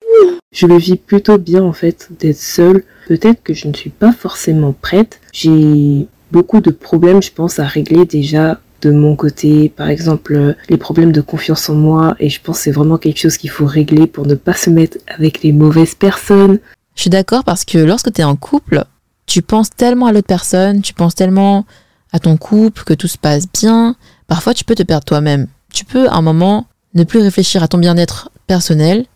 Je 0.50 0.66
le 0.66 0.78
vis 0.78 0.96
plutôt 0.96 1.36
bien 1.36 1.62
en 1.62 1.74
fait 1.74 2.08
d'être 2.18 2.38
seule. 2.38 2.84
Peut-être 3.06 3.42
que 3.42 3.52
je 3.52 3.68
ne 3.68 3.74
suis 3.74 3.90
pas 3.90 4.12
forcément 4.12 4.72
prête. 4.72 5.20
J'ai 5.34 6.06
beaucoup 6.32 6.62
de 6.62 6.70
problèmes, 6.70 7.22
je 7.22 7.32
pense, 7.32 7.58
à 7.58 7.66
régler 7.66 8.06
déjà 8.06 8.60
de 8.80 8.90
mon 8.90 9.14
côté. 9.14 9.68
Par 9.68 9.90
exemple, 9.90 10.56
les 10.70 10.78
problèmes 10.78 11.12
de 11.12 11.20
confiance 11.20 11.68
en 11.68 11.74
moi. 11.74 12.16
Et 12.18 12.30
je 12.30 12.40
pense 12.40 12.56
que 12.56 12.62
c'est 12.62 12.70
vraiment 12.70 12.96
quelque 12.96 13.20
chose 13.20 13.36
qu'il 13.36 13.50
faut 13.50 13.66
régler 13.66 14.06
pour 14.06 14.24
ne 14.24 14.34
pas 14.34 14.54
se 14.54 14.70
mettre 14.70 14.96
avec 15.06 15.42
les 15.42 15.52
mauvaises 15.52 15.94
personnes. 15.94 16.60
Je 16.94 17.02
suis 17.02 17.10
d'accord 17.10 17.44
parce 17.44 17.66
que 17.66 17.76
lorsque 17.76 18.10
tu 18.10 18.22
es 18.22 18.24
en 18.24 18.36
couple, 18.36 18.86
tu 19.26 19.42
penses 19.42 19.68
tellement 19.68 20.06
à 20.06 20.12
l'autre 20.12 20.28
personne, 20.28 20.80
tu 20.80 20.94
penses 20.94 21.14
tellement 21.14 21.66
à 22.12 22.18
ton 22.18 22.36
couple, 22.36 22.84
que 22.84 22.94
tout 22.94 23.06
se 23.06 23.18
passe 23.18 23.46
bien, 23.52 23.94
Parfois, 24.30 24.54
tu 24.54 24.62
peux 24.62 24.76
te 24.76 24.84
perdre 24.84 25.04
toi-même. 25.04 25.48
Tu 25.72 25.84
peux, 25.84 26.08
à 26.08 26.14
un 26.14 26.22
moment, 26.22 26.68
ne 26.94 27.02
plus 27.02 27.18
réfléchir 27.18 27.64
à 27.64 27.68
ton 27.68 27.78
bien-être 27.78 28.30
personnel, 28.46 29.06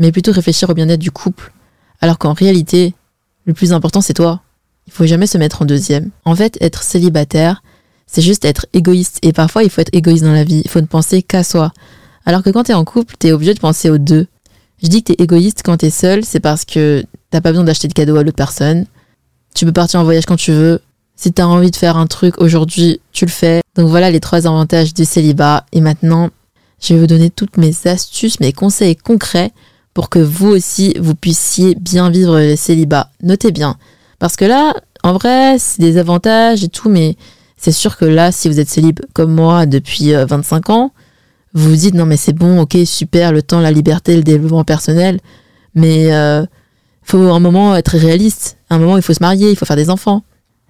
mais 0.00 0.10
plutôt 0.10 0.32
réfléchir 0.32 0.68
au 0.68 0.74
bien-être 0.74 0.98
du 0.98 1.12
couple. 1.12 1.52
Alors 2.00 2.18
qu'en 2.18 2.32
réalité, 2.32 2.92
le 3.44 3.54
plus 3.54 3.72
important, 3.72 4.00
c'est 4.00 4.12
toi. 4.12 4.42
Il 4.88 4.92
faut 4.92 5.06
jamais 5.06 5.28
se 5.28 5.38
mettre 5.38 5.62
en 5.62 5.66
deuxième. 5.66 6.10
En 6.24 6.34
fait, 6.34 6.58
être 6.60 6.82
célibataire, 6.82 7.62
c'est 8.08 8.22
juste 8.22 8.44
être 8.44 8.66
égoïste. 8.72 9.20
Et 9.22 9.32
parfois, 9.32 9.62
il 9.62 9.70
faut 9.70 9.82
être 9.82 9.94
égoïste 9.94 10.24
dans 10.24 10.32
la 10.32 10.42
vie. 10.42 10.62
Il 10.64 10.70
faut 10.70 10.80
ne 10.80 10.86
penser 10.86 11.22
qu'à 11.22 11.44
soi. 11.44 11.70
Alors 12.24 12.42
que 12.42 12.50
quand 12.50 12.64
tu 12.64 12.72
es 12.72 12.74
en 12.74 12.84
couple, 12.84 13.14
tu 13.20 13.28
es 13.28 13.32
obligé 13.32 13.54
de 13.54 13.60
penser 13.60 13.88
aux 13.88 13.98
deux. 13.98 14.26
Je 14.82 14.88
dis 14.88 15.04
que 15.04 15.12
tu 15.12 15.20
es 15.20 15.22
égoïste 15.22 15.62
quand 15.64 15.76
tu 15.76 15.86
es 15.86 15.90
seul, 15.90 16.24
c'est 16.24 16.40
parce 16.40 16.64
que 16.64 17.04
t'as 17.30 17.40
pas 17.40 17.52
besoin 17.52 17.62
d'acheter 17.62 17.86
de 17.86 17.92
cadeaux 17.92 18.16
à 18.16 18.24
l'autre 18.24 18.36
personne. 18.36 18.86
Tu 19.54 19.64
peux 19.64 19.72
partir 19.72 20.00
en 20.00 20.04
voyage 20.04 20.26
quand 20.26 20.34
tu 20.34 20.50
veux. 20.50 20.80
Si 21.16 21.32
tu 21.32 21.40
as 21.40 21.48
envie 21.48 21.70
de 21.70 21.76
faire 21.76 21.96
un 21.96 22.06
truc 22.06 22.38
aujourd'hui, 22.38 23.00
tu 23.12 23.24
le 23.24 23.30
fais. 23.30 23.62
Donc 23.74 23.88
voilà 23.88 24.10
les 24.10 24.20
trois 24.20 24.46
avantages 24.46 24.92
du 24.92 25.06
célibat. 25.06 25.64
Et 25.72 25.80
maintenant, 25.80 26.28
je 26.80 26.92
vais 26.92 27.00
vous 27.00 27.06
donner 27.06 27.30
toutes 27.30 27.56
mes 27.56 27.72
astuces, 27.86 28.38
mes 28.40 28.52
conseils 28.52 28.96
concrets 28.96 29.52
pour 29.94 30.10
que 30.10 30.18
vous 30.18 30.48
aussi, 30.48 30.94
vous 31.00 31.14
puissiez 31.14 31.74
bien 31.74 32.10
vivre 32.10 32.38
le 32.38 32.54
célibat. 32.54 33.10
Notez 33.22 33.50
bien. 33.50 33.76
Parce 34.18 34.36
que 34.36 34.44
là, 34.44 34.74
en 35.02 35.14
vrai, 35.14 35.58
c'est 35.58 35.80
des 35.80 35.96
avantages 35.96 36.62
et 36.62 36.68
tout, 36.68 36.90
mais 36.90 37.16
c'est 37.56 37.72
sûr 37.72 37.96
que 37.96 38.04
là, 38.04 38.30
si 38.30 38.48
vous 38.48 38.60
êtes 38.60 38.68
célib 38.68 39.00
comme 39.14 39.32
moi 39.32 39.64
depuis 39.64 40.12
25 40.12 40.68
euh, 40.68 40.72
ans, 40.72 40.92
vous 41.54 41.70
vous 41.70 41.76
dites 41.76 41.94
non 41.94 42.04
mais 42.04 42.18
c'est 42.18 42.34
bon, 42.34 42.60
ok, 42.60 42.76
super, 42.84 43.32
le 43.32 43.40
temps, 43.40 43.60
la 43.60 43.70
liberté, 43.70 44.14
le 44.14 44.22
développement 44.22 44.64
personnel, 44.64 45.20
mais 45.74 46.04
il 46.04 46.12
euh, 46.12 46.44
faut 47.02 47.32
un 47.32 47.40
moment 47.40 47.74
être 47.74 47.96
réaliste. 47.96 48.58
Un 48.68 48.78
moment, 48.78 48.98
il 48.98 49.02
faut 49.02 49.14
se 49.14 49.22
marier, 49.22 49.50
il 49.50 49.56
faut 49.56 49.64
faire 49.64 49.76
des 49.76 49.88
enfants 49.88 50.22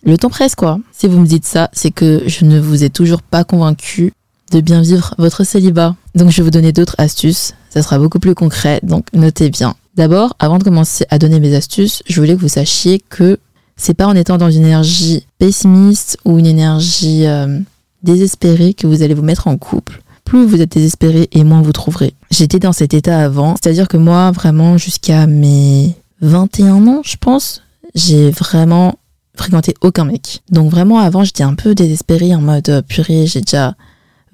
le 0.07 0.17
temps 0.17 0.31
presse 0.31 0.55
quoi. 0.55 0.79
Si 0.93 1.07
vous 1.07 1.19
me 1.19 1.27
dites 1.27 1.45
ça, 1.45 1.69
c'est 1.73 1.91
que 1.91 2.23
je 2.27 2.45
ne 2.45 2.59
vous 2.61 2.85
ai 2.85 2.91
toujours 2.91 3.23
pas 3.23 3.45
convaincu 3.45 4.13
de 4.53 4.61
bien 4.61 4.81
vivre 4.81 5.15
votre 5.19 5.45
célibat. 5.45 5.97
Donc 6.15 6.31
je 6.31 6.37
vais 6.39 6.45
vous 6.45 6.51
donner 6.51 6.73
d'autres 6.73 6.95
astuces, 6.99 7.55
ça 7.71 7.83
sera 7.83 7.99
beaucoup 7.99 8.21
plus 8.21 8.35
concret, 8.35 8.81
donc 8.83 9.07
notez 9.13 9.51
bien. 9.51 9.75
D'abord, 9.97 10.35
avant 10.39 10.59
de 10.59 10.65
commencer 10.65 11.05
à 11.11 11.19
donner 11.19 11.41
mes 11.41 11.55
astuces, 11.55 12.03
je 12.07 12.21
voulais 12.21 12.37
que 12.37 12.41
vous 12.41 12.49
sachiez 12.49 13.03
que 13.09 13.39
c'est 13.77 13.95
pas 13.95 14.07
en 14.07 14.15
étant 14.15 14.39
dans 14.39 14.51
une 14.51 14.65
énergie 14.65 15.27
pessimiste 15.39 16.19
ou 16.25 16.39
une 16.39 16.47
énergie 16.47 17.27
euh, 17.27 17.59
désespérée 18.03 18.75
que 18.75 18.87
vous 18.87 19.03
allez 19.03 19.15
vous 19.15 19.23
mettre 19.23 19.49
en 19.49 19.57
couple. 19.57 20.03
Plus 20.25 20.45
vous 20.47 20.61
êtes 20.61 20.73
désespéré 20.73 21.29
et 21.33 21.45
moins 21.45 21.63
vous 21.63 21.73
trouverez. 21.73 22.15
J'étais 22.31 22.59
dans 22.59 22.73
cet 22.73 22.95
état 22.95 23.21
avant, 23.21 23.55
c'est-à-dire 23.57 23.89
que 23.89 23.97
moi, 23.97 24.31
vraiment, 24.33 24.77
jusqu'à 24.77 25.27
mes 25.27 25.95
21 26.21 26.87
ans, 26.89 27.03
je 27.05 27.17
pense, 27.17 27.63
j'ai 27.95 28.31
vraiment 28.31 28.97
fréquenté 29.37 29.75
aucun 29.81 30.05
mec. 30.05 30.43
Donc 30.51 30.71
vraiment 30.71 30.99
avant 30.99 31.25
j'étais 31.25 31.43
un 31.43 31.55
peu 31.55 31.75
désespérée 31.75 32.35
en 32.35 32.41
mode 32.41 32.69
euh, 32.69 32.83
purée, 32.83 33.27
j'ai 33.27 33.41
déjà 33.41 33.75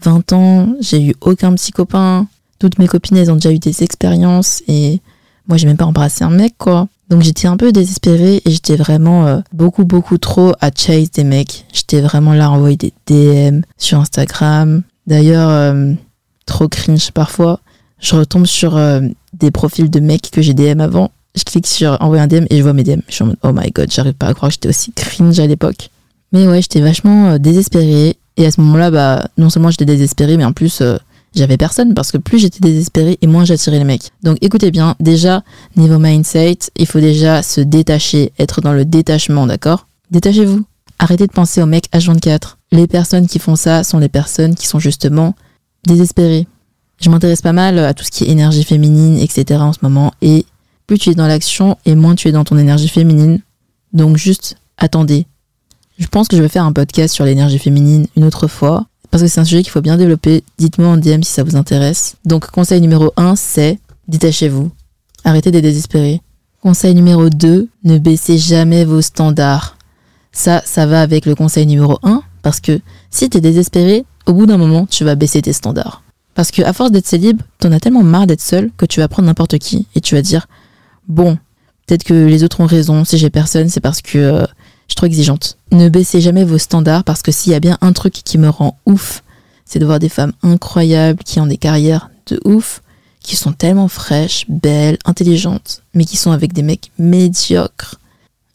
20 0.02 0.32
ans, 0.32 0.74
j'ai 0.80 1.02
eu 1.02 1.14
aucun 1.20 1.54
petit 1.54 1.72
copain. 1.72 2.26
Toutes 2.58 2.78
mes 2.78 2.86
copines 2.86 3.16
elles 3.16 3.30
ont 3.30 3.36
déjà 3.36 3.52
eu 3.52 3.58
des 3.58 3.82
expériences 3.82 4.62
et 4.68 5.00
moi 5.48 5.56
j'ai 5.56 5.66
même 5.66 5.76
pas 5.76 5.86
embrassé 5.86 6.24
un 6.24 6.30
mec 6.30 6.54
quoi. 6.58 6.88
Donc 7.08 7.22
j'étais 7.22 7.46
un 7.46 7.56
peu 7.56 7.72
désespérée 7.72 8.40
et 8.44 8.50
j'étais 8.50 8.76
vraiment 8.76 9.26
euh, 9.26 9.40
beaucoup 9.52 9.84
beaucoup 9.84 10.18
trop 10.18 10.52
à 10.60 10.70
chase 10.74 11.10
des 11.10 11.24
mecs. 11.24 11.66
J'étais 11.72 12.00
vraiment 12.00 12.34
là 12.34 12.46
à 12.46 12.50
envoyer 12.50 12.76
des 12.76 12.92
DM 13.06 13.62
sur 13.76 13.98
Instagram. 13.98 14.82
D'ailleurs 15.06 15.48
euh, 15.48 15.92
trop 16.46 16.68
cringe 16.68 17.10
parfois. 17.12 17.60
Je 18.00 18.16
retombe 18.16 18.46
sur 18.46 18.80
des 19.32 19.52
profils 19.52 19.88
de 19.88 20.00
mecs 20.00 20.32
que 20.32 20.42
j'ai 20.42 20.54
DM 20.54 20.80
avant 20.80 21.12
je 21.34 21.44
clique 21.44 21.66
sur 21.66 21.96
envoyer 22.00 22.22
un 22.22 22.26
DM 22.26 22.44
et 22.50 22.58
je 22.58 22.62
vois 22.62 22.72
mes 22.72 22.84
DM. 22.84 23.00
Je 23.08 23.14
suis 23.14 23.24
en 23.24 23.28
mode, 23.28 23.38
oh 23.42 23.52
my 23.52 23.70
god, 23.70 23.90
j'arrive 23.90 24.14
pas 24.14 24.26
à 24.26 24.34
croire 24.34 24.50
que 24.50 24.54
j'étais 24.54 24.68
aussi 24.68 24.92
cringe 24.92 25.38
à 25.38 25.46
l'époque. 25.46 25.90
Mais 26.32 26.46
ouais, 26.46 26.62
j'étais 26.62 26.80
vachement 26.80 27.30
euh, 27.30 27.38
désespérée. 27.38 28.16
Et 28.36 28.46
à 28.46 28.50
ce 28.50 28.60
moment-là, 28.60 28.90
bah, 28.90 29.28
non 29.36 29.50
seulement 29.50 29.70
j'étais 29.70 29.84
désespérée, 29.84 30.36
mais 30.36 30.44
en 30.44 30.52
plus, 30.52 30.80
euh, 30.80 30.96
j'avais 31.34 31.56
personne 31.56 31.94
parce 31.94 32.12
que 32.12 32.18
plus 32.18 32.38
j'étais 32.38 32.60
désespérée 32.60 33.18
et 33.20 33.26
moins 33.26 33.44
j'attirais 33.44 33.78
les 33.78 33.84
mecs. 33.84 34.10
Donc 34.22 34.38
écoutez 34.40 34.70
bien, 34.70 34.94
déjà, 35.00 35.42
niveau 35.76 35.98
mindset, 35.98 36.58
il 36.76 36.86
faut 36.86 37.00
déjà 37.00 37.42
se 37.42 37.60
détacher, 37.60 38.32
être 38.38 38.60
dans 38.60 38.72
le 38.72 38.84
détachement, 38.84 39.46
d'accord? 39.46 39.86
Détachez-vous. 40.10 40.64
Arrêtez 40.98 41.26
de 41.26 41.32
penser 41.32 41.62
aux 41.62 41.66
mecs 41.66 41.90
H24. 41.92 42.56
Les 42.70 42.86
personnes 42.86 43.26
qui 43.26 43.38
font 43.38 43.56
ça 43.56 43.82
sont 43.82 43.98
les 43.98 44.08
personnes 44.08 44.54
qui 44.54 44.66
sont 44.66 44.78
justement 44.78 45.34
désespérées. 45.86 46.46
Je 47.00 47.10
m'intéresse 47.10 47.42
pas 47.42 47.52
mal 47.52 47.78
à 47.78 47.94
tout 47.94 48.04
ce 48.04 48.10
qui 48.10 48.24
est 48.24 48.28
énergie 48.28 48.62
féminine, 48.62 49.18
etc. 49.18 49.60
en 49.60 49.72
ce 49.72 49.80
moment. 49.82 50.12
Et 50.22 50.46
plus 50.86 50.98
tu 50.98 51.10
es 51.10 51.14
dans 51.14 51.26
l'action 51.26 51.76
et 51.84 51.94
moins 51.94 52.14
tu 52.14 52.28
es 52.28 52.32
dans 52.32 52.44
ton 52.44 52.58
énergie 52.58 52.88
féminine. 52.88 53.40
Donc 53.92 54.16
juste 54.16 54.56
attendez. 54.76 55.26
Je 55.98 56.06
pense 56.06 56.28
que 56.28 56.36
je 56.36 56.42
vais 56.42 56.48
faire 56.48 56.64
un 56.64 56.72
podcast 56.72 57.14
sur 57.14 57.24
l'énergie 57.24 57.58
féminine 57.58 58.06
une 58.16 58.24
autre 58.24 58.48
fois 58.48 58.86
parce 59.10 59.22
que 59.22 59.28
c'est 59.28 59.40
un 59.40 59.44
sujet 59.44 59.62
qu'il 59.62 59.70
faut 59.70 59.82
bien 59.82 59.96
développer. 59.96 60.42
Dites-moi 60.58 60.88
en 60.88 60.96
DM 60.96 61.22
si 61.22 61.32
ça 61.32 61.44
vous 61.44 61.56
intéresse. 61.56 62.16
Donc 62.24 62.50
conseil 62.50 62.80
numéro 62.80 63.12
1, 63.16 63.36
c'est 63.36 63.78
détachez-vous. 64.08 64.70
Arrêtez 65.24 65.50
d'être 65.50 65.62
désespéré. 65.62 66.20
Conseil 66.60 66.94
numéro 66.94 67.28
2, 67.28 67.68
ne 67.84 67.98
baissez 67.98 68.38
jamais 68.38 68.84
vos 68.84 69.02
standards. 69.02 69.76
Ça, 70.32 70.62
ça 70.64 70.86
va 70.86 71.02
avec 71.02 71.26
le 71.26 71.34
conseil 71.34 71.66
numéro 71.66 71.98
1 72.02 72.22
parce 72.42 72.60
que 72.60 72.80
si 73.10 73.28
tu 73.28 73.38
es 73.38 73.40
désespéré, 73.40 74.04
au 74.26 74.32
bout 74.32 74.46
d'un 74.46 74.56
moment, 74.56 74.86
tu 74.86 75.04
vas 75.04 75.14
baisser 75.14 75.42
tes 75.42 75.52
standards. 75.52 76.02
Parce 76.34 76.50
que 76.50 76.62
à 76.62 76.72
force 76.72 76.90
d'être 76.90 77.06
célib, 77.06 77.42
t'en 77.58 77.72
as 77.72 77.80
tellement 77.80 78.02
marre 78.02 78.26
d'être 78.26 78.40
seul 78.40 78.70
que 78.76 78.86
tu 78.86 79.00
vas 79.00 79.08
prendre 79.08 79.26
n'importe 79.26 79.58
qui 79.58 79.86
et 79.94 80.00
tu 80.00 80.14
vas 80.14 80.22
dire 80.22 80.46
bon, 81.08 81.38
peut-être 81.86 82.04
que 82.04 82.14
les 82.14 82.44
autres 82.44 82.60
ont 82.60 82.66
raison, 82.66 83.04
si 83.04 83.18
j'ai 83.18 83.30
personne, 83.30 83.68
c'est 83.68 83.80
parce 83.80 84.02
que 84.02 84.18
euh, 84.18 84.46
je 84.86 84.92
suis 84.92 84.96
trop 84.96 85.06
exigeante. 85.06 85.56
Ne 85.70 85.88
baissez 85.88 86.20
jamais 86.20 86.44
vos 86.44 86.58
standards 86.58 87.04
parce 87.04 87.22
que 87.22 87.32
s'il 87.32 87.52
y 87.52 87.54
a 87.54 87.60
bien 87.60 87.78
un 87.80 87.92
truc 87.92 88.12
qui 88.12 88.38
me 88.38 88.48
rend 88.48 88.78
ouf, 88.86 89.22
c'est 89.64 89.78
de 89.78 89.86
voir 89.86 89.98
des 89.98 90.08
femmes 90.08 90.32
incroyables 90.42 91.22
qui 91.24 91.40
ont 91.40 91.46
des 91.46 91.56
carrières 91.56 92.10
de 92.26 92.40
ouf, 92.44 92.82
qui 93.20 93.36
sont 93.36 93.52
tellement 93.52 93.88
fraîches, 93.88 94.44
belles, 94.48 94.98
intelligentes, 95.04 95.82
mais 95.94 96.04
qui 96.04 96.16
sont 96.16 96.32
avec 96.32 96.52
des 96.52 96.62
mecs 96.62 96.90
médiocres. 96.98 97.98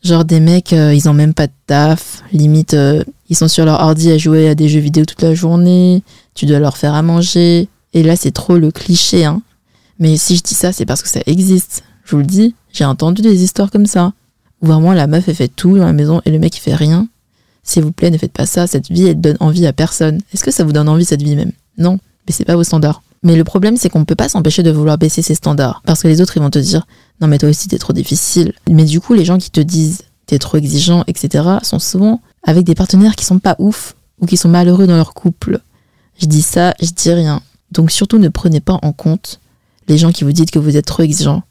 Genre 0.03 0.25
des 0.25 0.39
mecs, 0.39 0.73
euh, 0.73 0.93
ils 0.93 1.09
ont 1.09 1.13
même 1.13 1.33
pas 1.33 1.47
de 1.47 1.53
taf, 1.65 2.21
limite, 2.31 2.75
euh, 2.75 3.03
ils 3.29 3.35
sont 3.35 3.47
sur 3.47 3.65
leur 3.65 3.79
ordi 3.79 4.11
à 4.11 4.17
jouer 4.17 4.49
à 4.49 4.55
des 4.55 4.69
jeux 4.69 4.79
vidéo 4.79 5.05
toute 5.05 5.21
la 5.21 5.33
journée, 5.33 6.03
tu 6.35 6.45
dois 6.45 6.59
leur 6.59 6.77
faire 6.77 6.93
à 6.93 7.01
manger. 7.01 7.67
Et 7.93 8.03
là, 8.03 8.15
c'est 8.15 8.31
trop 8.31 8.57
le 8.57 8.71
cliché, 8.71 9.25
hein. 9.25 9.41
Mais 9.99 10.17
si 10.17 10.35
je 10.35 10.43
dis 10.43 10.53
ça, 10.53 10.71
c'est 10.71 10.85
parce 10.85 11.01
que 11.01 11.09
ça 11.09 11.21
existe. 11.25 11.83
Je 12.07 12.15
vous 12.15 12.21
le 12.21 12.25
dis, 12.25 12.55
j'ai 12.71 12.85
entendu 12.85 13.21
des 13.21 13.43
histoires 13.43 13.69
comme 13.69 13.85
ça. 13.85 14.13
Où 14.61 14.67
vraiment 14.67 14.93
la 14.93 15.07
meuf, 15.07 15.27
elle 15.27 15.35
fait 15.35 15.49
tout 15.49 15.77
dans 15.77 15.85
la 15.85 15.91
maison 15.93 16.21
et 16.23 16.31
le 16.31 16.39
mec, 16.39 16.55
il 16.55 16.61
fait 16.61 16.73
rien. 16.73 17.09
S'il 17.63 17.83
vous 17.83 17.91
plaît, 17.91 18.09
ne 18.09 18.17
faites 18.17 18.31
pas 18.31 18.45
ça. 18.45 18.65
Cette 18.65 18.89
vie, 18.89 19.07
elle 19.07 19.19
donne 19.19 19.35
envie 19.41 19.67
à 19.67 19.73
personne. 19.73 20.21
Est-ce 20.33 20.43
que 20.43 20.51
ça 20.51 20.63
vous 20.63 20.71
donne 20.71 20.87
envie, 20.87 21.03
cette 21.03 21.21
vie 21.21 21.35
même? 21.35 21.51
Non. 21.77 21.99
Mais 22.25 22.33
c'est 22.33 22.45
pas 22.45 22.55
vos 22.55 22.63
standards. 22.63 23.03
Mais 23.23 23.35
le 23.35 23.43
problème, 23.43 23.75
c'est 23.75 23.89
qu'on 23.89 23.99
ne 23.99 24.05
peut 24.05 24.15
pas 24.15 24.29
s'empêcher 24.29 24.63
de 24.63 24.71
vouloir 24.71 24.97
baisser 24.97 25.21
ses 25.21 25.35
standards. 25.35 25.81
Parce 25.85 26.01
que 26.01 26.07
les 26.07 26.21
autres, 26.21 26.37
ils 26.37 26.41
vont 26.41 26.49
te 26.49 26.59
dire, 26.59 26.87
non, 27.19 27.27
mais 27.27 27.37
toi 27.39 27.49
aussi, 27.49 27.67
t'es 27.67 27.77
trop 27.77 27.91
difficile. 27.91 28.53
Mais 28.69 28.85
du 28.85 29.01
coup, 29.01 29.13
les 29.13 29.25
gens 29.25 29.37
qui 29.37 29.51
te 29.51 29.59
disent, 29.59 30.03
t'es 30.27 30.39
trop 30.39 30.57
exigeant, 30.57 31.03
etc., 31.07 31.43
sont 31.61 31.79
souvent 31.79 32.21
avec 32.43 32.63
des 32.63 32.75
partenaires 32.75 33.17
qui 33.17 33.25
sont 33.25 33.39
pas 33.39 33.57
ouf 33.59 33.95
ou 34.21 34.27
qui 34.27 34.37
sont 34.37 34.49
malheureux 34.49 34.87
dans 34.87 34.95
leur 34.95 35.13
couple. 35.13 35.59
Je 36.21 36.25
dis 36.25 36.41
ça, 36.41 36.73
je 36.81 36.89
dis 36.95 37.11
rien. 37.11 37.41
Donc 37.71 37.91
surtout, 37.91 38.17
ne 38.17 38.29
prenez 38.29 38.61
pas 38.61 38.79
en 38.81 38.93
compte 38.93 39.41
les 39.89 39.97
gens 39.97 40.13
qui 40.13 40.23
vous 40.23 40.31
disent 40.31 40.51
que 40.51 40.59
vous 40.59 40.77
êtes 40.77 40.85
trop 40.85 41.03
exigeant. 41.03 41.43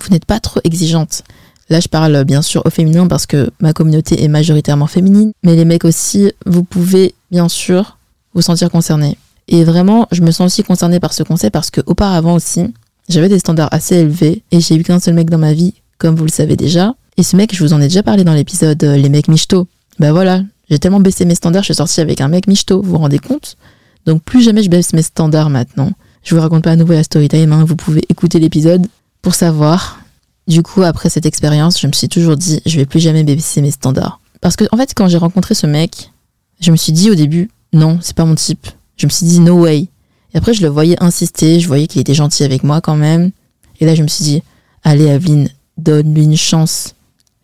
Vous 0.00 0.10
n'êtes 0.10 0.24
pas 0.24 0.40
trop 0.40 0.60
exigeante. 0.64 1.22
Là, 1.70 1.80
je 1.80 1.88
parle 1.88 2.24
bien 2.24 2.42
sûr 2.42 2.62
au 2.66 2.70
féminin 2.70 3.06
parce 3.06 3.26
que 3.26 3.50
ma 3.60 3.72
communauté 3.72 4.22
est 4.22 4.28
majoritairement 4.28 4.86
féminine. 4.86 5.32
Mais 5.42 5.56
les 5.56 5.64
mecs 5.64 5.84
aussi, 5.84 6.32
vous 6.46 6.64
pouvez 6.64 7.14
bien 7.30 7.48
sûr 7.48 7.98
vous 8.34 8.42
sentir 8.42 8.70
concernés. 8.70 9.16
Et 9.48 9.64
vraiment, 9.64 10.08
je 10.10 10.22
me 10.22 10.30
sens 10.30 10.52
aussi 10.52 10.62
concernée 10.62 11.00
par 11.00 11.12
ce 11.12 11.22
conseil 11.22 11.50
parce 11.50 11.70
que 11.70 11.80
auparavant 11.86 12.34
aussi, 12.34 12.72
j'avais 13.08 13.28
des 13.28 13.38
standards 13.38 13.68
assez 13.72 13.96
élevés 13.96 14.42
et 14.50 14.60
j'ai 14.60 14.76
eu 14.76 14.82
qu'un 14.82 15.00
seul 15.00 15.14
mec 15.14 15.30
dans 15.30 15.38
ma 15.38 15.52
vie, 15.52 15.74
comme 15.98 16.16
vous 16.16 16.24
le 16.24 16.30
savez 16.30 16.56
déjà. 16.56 16.94
Et 17.16 17.22
ce 17.22 17.36
mec, 17.36 17.54
je 17.54 17.62
vous 17.62 17.72
en 17.72 17.80
ai 17.80 17.84
déjà 17.84 18.02
parlé 18.02 18.24
dans 18.24 18.34
l'épisode 18.34 18.82
euh, 18.82 18.96
Les 18.96 19.08
mecs 19.08 19.28
michto. 19.28 19.68
Bah 19.98 20.12
voilà, 20.12 20.42
j'ai 20.68 20.78
tellement 20.78 21.00
baissé 21.00 21.24
mes 21.24 21.34
standards, 21.34 21.62
je 21.62 21.66
suis 21.66 21.74
sortie 21.74 22.00
avec 22.00 22.20
un 22.20 22.28
mec 22.28 22.48
michto, 22.48 22.82
vous 22.82 22.92
vous 22.92 22.98
rendez 22.98 23.18
compte? 23.18 23.56
Donc 24.06 24.22
plus 24.22 24.42
jamais 24.42 24.62
je 24.62 24.70
baisse 24.70 24.92
mes 24.92 25.02
standards 25.02 25.50
maintenant. 25.50 25.92
Je 26.24 26.34
vous 26.34 26.40
raconte 26.40 26.64
pas 26.64 26.72
à 26.72 26.76
nouveau 26.76 26.94
la 26.94 27.04
story 27.04 27.28
time, 27.28 27.52
hein, 27.52 27.64
vous 27.64 27.76
pouvez 27.76 28.02
écouter 28.08 28.40
l'épisode 28.40 28.86
pour 29.24 29.34
savoir. 29.34 30.00
Du 30.46 30.62
coup, 30.62 30.82
après 30.82 31.08
cette 31.08 31.24
expérience, 31.24 31.80
je 31.80 31.86
me 31.86 31.92
suis 31.92 32.10
toujours 32.10 32.36
dit, 32.36 32.60
je 32.66 32.76
vais 32.76 32.84
plus 32.84 33.00
jamais 33.00 33.24
baisser 33.24 33.62
mes 33.62 33.70
standards. 33.70 34.20
Parce 34.42 34.54
que, 34.54 34.66
en 34.70 34.76
fait, 34.76 34.92
quand 34.94 35.08
j'ai 35.08 35.16
rencontré 35.16 35.54
ce 35.54 35.66
mec, 35.66 36.12
je 36.60 36.70
me 36.70 36.76
suis 36.76 36.92
dit 36.92 37.10
au 37.10 37.14
début, 37.14 37.50
non, 37.72 37.98
c'est 38.02 38.14
pas 38.14 38.26
mon 38.26 38.34
type. 38.34 38.68
Je 38.98 39.06
me 39.06 39.10
suis 39.10 39.24
dit, 39.24 39.40
no 39.40 39.62
way. 39.62 39.88
Et 40.34 40.36
après, 40.36 40.52
je 40.52 40.60
le 40.60 40.68
voyais 40.68 41.02
insister, 41.02 41.58
je 41.58 41.66
voyais 41.66 41.86
qu'il 41.86 42.02
était 42.02 42.12
gentil 42.12 42.44
avec 42.44 42.62
moi 42.62 42.82
quand 42.82 42.96
même. 42.96 43.30
Et 43.80 43.86
là, 43.86 43.94
je 43.94 44.02
me 44.02 44.08
suis 44.08 44.24
dit, 44.24 44.42
allez, 44.82 45.08
Aveline, 45.08 45.48
donne-lui 45.78 46.24
une 46.24 46.36
chance. 46.36 46.94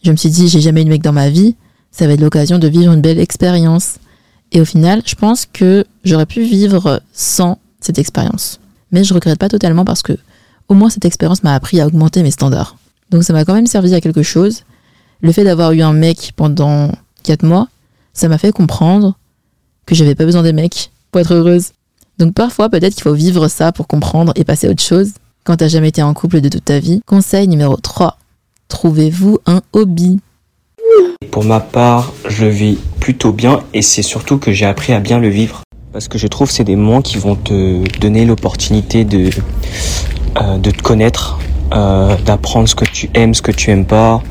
Je 0.04 0.10
me 0.10 0.16
suis 0.16 0.28
dit, 0.28 0.48
j'ai 0.48 0.60
jamais 0.60 0.82
eu 0.82 0.84
de 0.84 0.90
mec 0.90 1.02
dans 1.02 1.12
ma 1.12 1.30
vie, 1.30 1.56
ça 1.90 2.06
va 2.06 2.12
être 2.12 2.20
l'occasion 2.20 2.58
de 2.58 2.68
vivre 2.68 2.92
une 2.92 3.00
belle 3.00 3.18
expérience. 3.18 3.94
Et 4.52 4.60
au 4.60 4.66
final, 4.66 5.00
je 5.06 5.14
pense 5.14 5.46
que 5.46 5.86
j'aurais 6.04 6.26
pu 6.26 6.42
vivre 6.42 7.00
sans 7.14 7.58
cette 7.80 7.98
expérience. 7.98 8.60
Mais 8.92 9.02
je 9.02 9.14
regrette 9.14 9.38
pas 9.38 9.48
totalement 9.48 9.86
parce 9.86 10.02
que 10.02 10.18
au 10.70 10.74
moins 10.74 10.88
cette 10.88 11.04
expérience 11.04 11.42
m'a 11.42 11.54
appris 11.54 11.80
à 11.80 11.86
augmenter 11.86 12.22
mes 12.22 12.30
standards. 12.30 12.76
Donc 13.10 13.24
ça 13.24 13.32
m'a 13.34 13.44
quand 13.44 13.54
même 13.54 13.66
servi 13.66 13.92
à 13.94 14.00
quelque 14.00 14.22
chose. 14.22 14.62
Le 15.20 15.32
fait 15.32 15.44
d'avoir 15.44 15.72
eu 15.72 15.82
un 15.82 15.92
mec 15.92 16.32
pendant 16.36 16.92
4 17.24 17.42
mois, 17.42 17.68
ça 18.14 18.28
m'a 18.28 18.38
fait 18.38 18.52
comprendre 18.52 19.18
que 19.84 19.94
j'avais 19.94 20.14
pas 20.14 20.24
besoin 20.24 20.42
des 20.42 20.52
mecs 20.52 20.92
pour 21.10 21.20
être 21.20 21.34
heureuse. 21.34 21.72
Donc 22.18 22.34
parfois, 22.34 22.70
peut-être 22.70 22.94
qu'il 22.94 23.02
faut 23.02 23.12
vivre 23.12 23.48
ça 23.48 23.72
pour 23.72 23.88
comprendre 23.88 24.32
et 24.36 24.44
passer 24.44 24.68
à 24.68 24.70
autre 24.70 24.82
chose 24.82 25.14
quand 25.42 25.56
t'as 25.56 25.68
jamais 25.68 25.88
été 25.88 26.02
en 26.02 26.14
couple 26.14 26.40
de 26.40 26.48
toute 26.48 26.64
ta 26.64 26.78
vie. 26.78 27.02
Conseil 27.04 27.48
numéro 27.48 27.76
3. 27.76 28.16
Trouvez-vous 28.68 29.40
un 29.46 29.62
hobby. 29.72 30.20
Pour 31.32 31.44
ma 31.44 31.58
part, 31.58 32.12
je 32.28 32.46
vis 32.46 32.78
plutôt 33.00 33.32
bien 33.32 33.64
et 33.74 33.82
c'est 33.82 34.02
surtout 34.02 34.38
que 34.38 34.52
j'ai 34.52 34.66
appris 34.66 34.92
à 34.92 35.00
bien 35.00 35.18
le 35.18 35.28
vivre. 35.28 35.62
Parce 35.92 36.06
que 36.06 36.18
je 36.18 36.28
trouve 36.28 36.46
que 36.46 36.54
c'est 36.54 36.62
des 36.62 36.76
moments 36.76 37.02
qui 37.02 37.18
vont 37.18 37.34
te 37.34 37.98
donner 37.98 38.24
l'opportunité 38.24 39.04
de, 39.04 39.30
euh, 40.38 40.58
de 40.58 40.70
te 40.70 40.82
connaître, 40.82 41.38
euh, 41.74 42.14
d'apprendre 42.24 42.68
ce 42.68 42.74
que 42.74 42.84
tu 42.84 43.10
aimes, 43.14 43.34
ce 43.34 43.42
que 43.42 43.52
tu 43.52 43.70
aimes 43.70 43.84
pas 43.84 44.22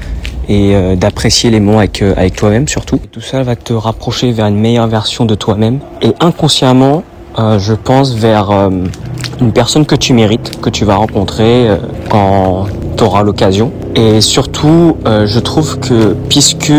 et 0.47 0.73
euh, 0.73 0.95
d'apprécier 0.95 1.51
les 1.51 1.59
moments 1.59 1.79
avec, 1.79 2.01
avec 2.01 2.35
toi-même 2.35 2.67
surtout. 2.67 2.99
tout 3.11 3.21
ça 3.21 3.43
va 3.43 3.55
te 3.55 3.73
rapprocher 3.73 4.31
vers 4.31 4.47
une 4.47 4.57
meilleure 4.57 4.87
version 4.87 5.25
de 5.25 5.35
toi-même 5.35 5.79
et 6.01 6.13
inconsciemment, 6.19 7.03
je 7.37 7.73
pense 7.73 8.15
vers 8.15 8.51
une 9.39 9.53
personne 9.53 9.85
que 9.85 9.95
tu 9.95 10.13
mérites, 10.13 10.59
que 10.59 10.69
tu 10.69 10.83
vas 10.83 10.95
rencontrer 10.95 11.69
quand 12.09 12.65
tu 12.97 13.03
auras 13.03 13.23
l'occasion. 13.23 13.71
Et 13.95 14.19
surtout, 14.19 14.97
je 15.05 15.39
trouve 15.39 15.79
que 15.79 16.17
puisque 16.27 16.73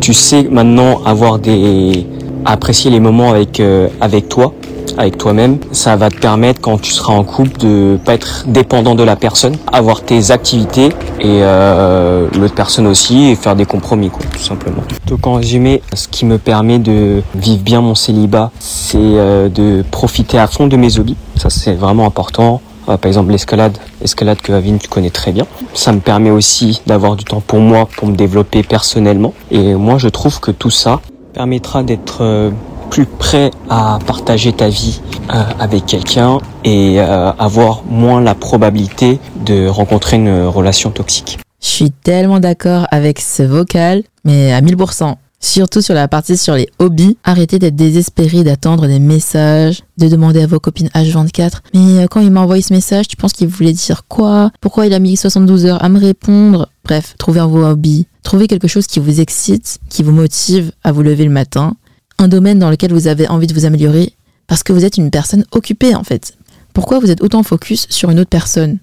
tu 0.00 0.14
sais 0.14 0.44
maintenant 0.44 1.02
avoir 1.04 1.40
des 1.40 2.06
apprécier 2.44 2.90
les 2.90 3.00
moments 3.00 3.30
avec 3.30 3.60
euh, 3.60 3.88
avec 4.00 4.28
toi, 4.28 4.52
avec 4.98 5.18
toi-même. 5.18 5.58
Ça 5.72 5.96
va 5.96 6.10
te 6.10 6.18
permettre 6.18 6.60
quand 6.60 6.78
tu 6.80 6.92
seras 6.92 7.12
en 7.12 7.24
couple 7.24 7.58
de 7.58 7.98
pas 8.04 8.14
être 8.14 8.44
dépendant 8.46 8.94
de 8.94 9.02
la 9.02 9.16
personne, 9.16 9.56
avoir 9.72 10.02
tes 10.02 10.30
activités 10.30 10.90
et 11.20 11.40
euh, 11.42 12.28
l'autre 12.38 12.54
personne 12.54 12.86
aussi 12.86 13.30
et 13.30 13.36
faire 13.36 13.56
des 13.56 13.66
compromis 13.66 14.10
quoi, 14.10 14.22
tout 14.32 14.42
simplement. 14.42 14.82
Donc 15.06 15.26
en 15.26 15.34
résumé, 15.34 15.82
ce 15.94 16.08
qui 16.08 16.24
me 16.24 16.38
permet 16.38 16.78
de 16.78 17.22
vivre 17.34 17.62
bien 17.62 17.80
mon 17.80 17.94
célibat, 17.94 18.50
c'est 18.58 18.98
euh, 18.98 19.48
de 19.48 19.84
profiter 19.90 20.38
à 20.38 20.46
fond 20.46 20.66
de 20.66 20.76
mes 20.76 20.98
hobbies. 20.98 21.16
Ça 21.36 21.50
c'est 21.50 21.74
vraiment 21.74 22.06
important. 22.06 22.60
par 22.86 22.98
exemple 23.04 23.32
l'escalade, 23.32 23.76
l'escalade 24.00 24.40
que 24.40 24.52
Avine 24.52 24.78
tu 24.78 24.88
connais 24.88 25.10
très 25.10 25.32
bien. 25.32 25.46
Ça 25.74 25.92
me 25.92 26.00
permet 26.00 26.30
aussi 26.30 26.82
d'avoir 26.86 27.16
du 27.16 27.24
temps 27.24 27.42
pour 27.44 27.60
moi, 27.60 27.88
pour 27.96 28.08
me 28.08 28.14
développer 28.14 28.62
personnellement. 28.62 29.34
Et 29.50 29.74
moi 29.74 29.98
je 29.98 30.08
trouve 30.08 30.40
que 30.40 30.50
tout 30.50 30.70
ça, 30.70 31.00
permettra 31.34 31.82
d'être 31.82 32.22
euh, 32.22 32.50
plus 32.94 33.06
prêt 33.06 33.50
à 33.68 33.98
partager 34.06 34.52
ta 34.52 34.68
vie 34.68 35.00
euh, 35.34 35.42
avec 35.58 35.84
quelqu'un 35.84 36.38
et 36.62 37.00
euh, 37.00 37.32
avoir 37.32 37.82
moins 37.86 38.20
la 38.20 38.36
probabilité 38.36 39.18
de 39.44 39.66
rencontrer 39.66 40.16
une 40.16 40.44
relation 40.44 40.92
toxique. 40.92 41.40
Je 41.60 41.66
suis 41.66 41.90
tellement 41.90 42.38
d'accord 42.38 42.86
avec 42.92 43.18
ce 43.18 43.42
vocal, 43.42 44.04
mais 44.24 44.52
à 44.52 44.60
1000%. 44.60 45.16
Surtout 45.40 45.80
sur 45.80 45.94
la 45.94 46.06
partie 46.06 46.36
sur 46.36 46.54
les 46.54 46.68
hobbies. 46.78 47.18
Arrêtez 47.24 47.58
d'être 47.58 47.74
désespéré, 47.74 48.44
d'attendre 48.44 48.86
des 48.86 49.00
messages, 49.00 49.82
de 49.98 50.06
demander 50.06 50.42
à 50.42 50.46
vos 50.46 50.60
copines 50.60 50.88
H24. 50.94 51.62
Mais 51.74 52.06
quand 52.08 52.20
il 52.20 52.30
m'a 52.30 52.42
envoyé 52.42 52.62
ce 52.62 52.72
message, 52.72 53.08
tu 53.08 53.16
penses 53.16 53.32
qu'il 53.32 53.48
voulait 53.48 53.72
dire 53.72 54.02
quoi? 54.06 54.52
Pourquoi 54.60 54.86
il 54.86 54.94
a 54.94 55.00
mis 55.00 55.16
72 55.16 55.66
heures 55.66 55.82
à 55.82 55.88
me 55.88 55.98
répondre? 55.98 56.68
Bref, 56.84 57.16
trouvez 57.18 57.40
un 57.40 57.46
vos 57.48 57.64
hobbies. 57.64 58.06
Trouvez 58.22 58.46
quelque 58.46 58.68
chose 58.68 58.86
qui 58.86 59.00
vous 59.00 59.20
excite, 59.20 59.78
qui 59.90 60.04
vous 60.04 60.12
motive 60.12 60.70
à 60.84 60.92
vous 60.92 61.02
lever 61.02 61.24
le 61.24 61.30
matin. 61.30 61.74
Un 62.18 62.28
domaine 62.28 62.58
dans 62.58 62.70
lequel 62.70 62.92
vous 62.92 63.06
avez 63.06 63.28
envie 63.28 63.46
de 63.46 63.54
vous 63.54 63.64
améliorer 63.64 64.14
parce 64.46 64.62
que 64.62 64.72
vous 64.72 64.84
êtes 64.84 64.96
une 64.96 65.10
personne 65.10 65.44
occupée 65.52 65.94
en 65.94 66.04
fait. 66.04 66.34
Pourquoi 66.72 66.98
vous 66.98 67.10
êtes 67.10 67.22
autant 67.22 67.42
focus 67.42 67.86
sur 67.90 68.10
une 68.10 68.20
autre 68.20 68.30
personne 68.30 68.78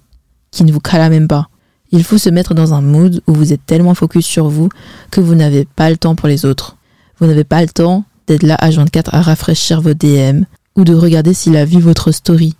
qui 0.51 0.63
ne 0.63 0.71
vous 0.71 0.79
cala 0.79 1.09
même 1.09 1.27
pas? 1.27 1.49
Il 1.91 2.03
faut 2.03 2.17
se 2.17 2.29
mettre 2.29 2.53
dans 2.53 2.73
un 2.73 2.81
mood 2.81 3.21
où 3.27 3.33
vous 3.33 3.51
êtes 3.51 3.65
tellement 3.65 3.95
focus 3.95 4.25
sur 4.25 4.47
vous 4.47 4.69
que 5.11 5.19
vous 5.19 5.35
n'avez 5.35 5.65
pas 5.65 5.89
le 5.89 5.97
temps 5.97 6.15
pour 6.15 6.29
les 6.29 6.45
autres. 6.45 6.77
Vous 7.19 7.27
n'avez 7.27 7.43
pas 7.43 7.61
le 7.61 7.67
temps 7.67 8.05
d'être 8.27 8.43
là 8.43 8.55
à 8.55 8.69
24 8.69 9.13
à 9.13 9.21
rafraîchir 9.21 9.81
vos 9.81 9.93
DM 9.93 10.43
ou 10.75 10.83
de 10.85 10.93
regarder 10.93 11.33
s'il 11.33 11.57
a 11.57 11.65
vu 11.65 11.79
votre 11.79 12.11
story. 12.11 12.55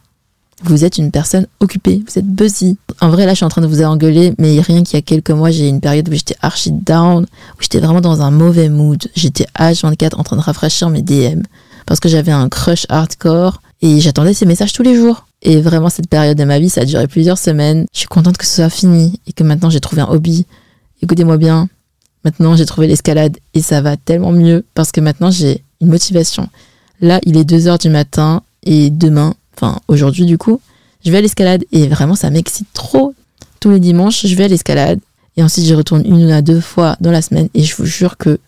Vous 0.64 0.86
êtes 0.86 0.98
une 0.98 1.12
personne 1.12 1.48
occupée, 1.60 2.04
vous 2.08 2.20
êtes 2.20 2.26
busy. 2.26 2.78
En 3.00 3.10
vrai, 3.10 3.26
là, 3.26 3.32
je 3.32 3.38
suis 3.38 3.46
en 3.46 3.50
train 3.50 3.62
de 3.62 3.68
vous 3.68 3.82
engueuler, 3.82 4.34
mais 4.38 4.60
rien 4.60 4.84
qu'il 4.84 4.96
y 4.96 5.00
a 5.00 5.02
quelques 5.02 5.32
mois, 5.32 5.52
j'ai 5.52 5.66
eu 5.66 5.70
une 5.70 5.82
période 5.82 6.08
où 6.10 6.14
j'étais 6.14 6.36
archi 6.42 6.72
down, 6.72 7.24
où 7.24 7.62
j'étais 7.62 7.80
vraiment 7.80 8.02
dans 8.02 8.22
un 8.22 8.32
mauvais 8.32 8.70
mood. 8.70 9.02
J'étais 9.16 9.48
H24 9.58 10.16
en 10.16 10.24
train 10.24 10.36
de 10.36 10.42
rafraîchir 10.42 10.90
mes 10.90 11.02
DM 11.02 11.42
parce 11.86 12.00
que 12.00 12.10
j'avais 12.10 12.32
un 12.32 12.48
crush 12.48 12.86
hardcore 12.90 13.62
et 13.82 14.00
j'attendais 14.00 14.34
ces 14.34 14.46
messages 14.46 14.74
tous 14.74 14.84
les 14.84 14.96
jours. 14.96 15.26
Et 15.42 15.60
vraiment, 15.60 15.90
cette 15.90 16.08
période 16.08 16.38
de 16.38 16.44
ma 16.44 16.60
vie, 16.60 16.70
ça 16.70 16.82
a 16.82 16.86
duré 16.86 17.08
plusieurs 17.08 17.38
semaines. 17.38 17.86
Je 17.94 18.00
suis 18.00 18.08
contente 18.08 18.38
que 18.38 18.46
ce 18.46 18.58
soit 18.58 18.70
fini 18.70 19.20
et 19.28 19.34
que 19.34 19.44
maintenant 19.44 19.72
j'ai 19.72 19.80
trouvé 19.80 20.04
un 20.04 20.08
hobby. 20.08 20.46
Écoutez-moi 21.02 21.38
bien, 21.38 21.68
maintenant 22.24 22.56
j'ai 22.56 22.68
trouvé 22.68 22.86
l'escalade 22.86 23.38
et 23.56 23.62
ça 23.62 23.82
va 23.82 23.98
tellement 23.98 24.32
mieux 24.32 24.64
parce 24.76 24.92
que 24.92 25.02
maintenant 25.02 25.32
j'ai 25.32 25.64
une 25.82 25.88
motivation. 25.88 26.48
Là, 27.02 27.20
il 27.24 27.38
est 27.38 27.44
2 27.44 27.68
heures 27.68 27.80
du 27.80 27.90
matin 27.90 28.44
et 28.64 28.92
demain, 28.92 29.34
enfin 29.56 29.80
aujourd'hui 29.88 30.26
du 30.26 30.38
coup, 30.38 30.62
je 31.06 31.12
vais 31.12 31.18
à 31.18 31.22
l'escalade 31.22 31.64
et 31.72 31.88
vraiment 31.88 32.16
ça 32.16 32.30
m'excite 32.30 32.68
trop. 32.74 33.14
Tous 33.60 33.70
les 33.70 33.80
dimanches, 33.80 34.26
je 34.26 34.36
vais 34.36 34.46
à 34.46 34.48
l'escalade 34.48 35.00
et 35.38 35.44
ensuite 35.44 35.66
j'y 35.66 35.74
retourne 35.74 36.04
une 36.06 36.32
ou 36.32 36.42
deux 36.42 36.62
fois 36.62 36.96
dans 37.00 37.12
la 37.12 37.22
semaine 37.22 37.50
et 37.54 37.64
je 37.64 37.76
vous 37.76 37.86
jure 37.86 38.18
que 38.18 38.40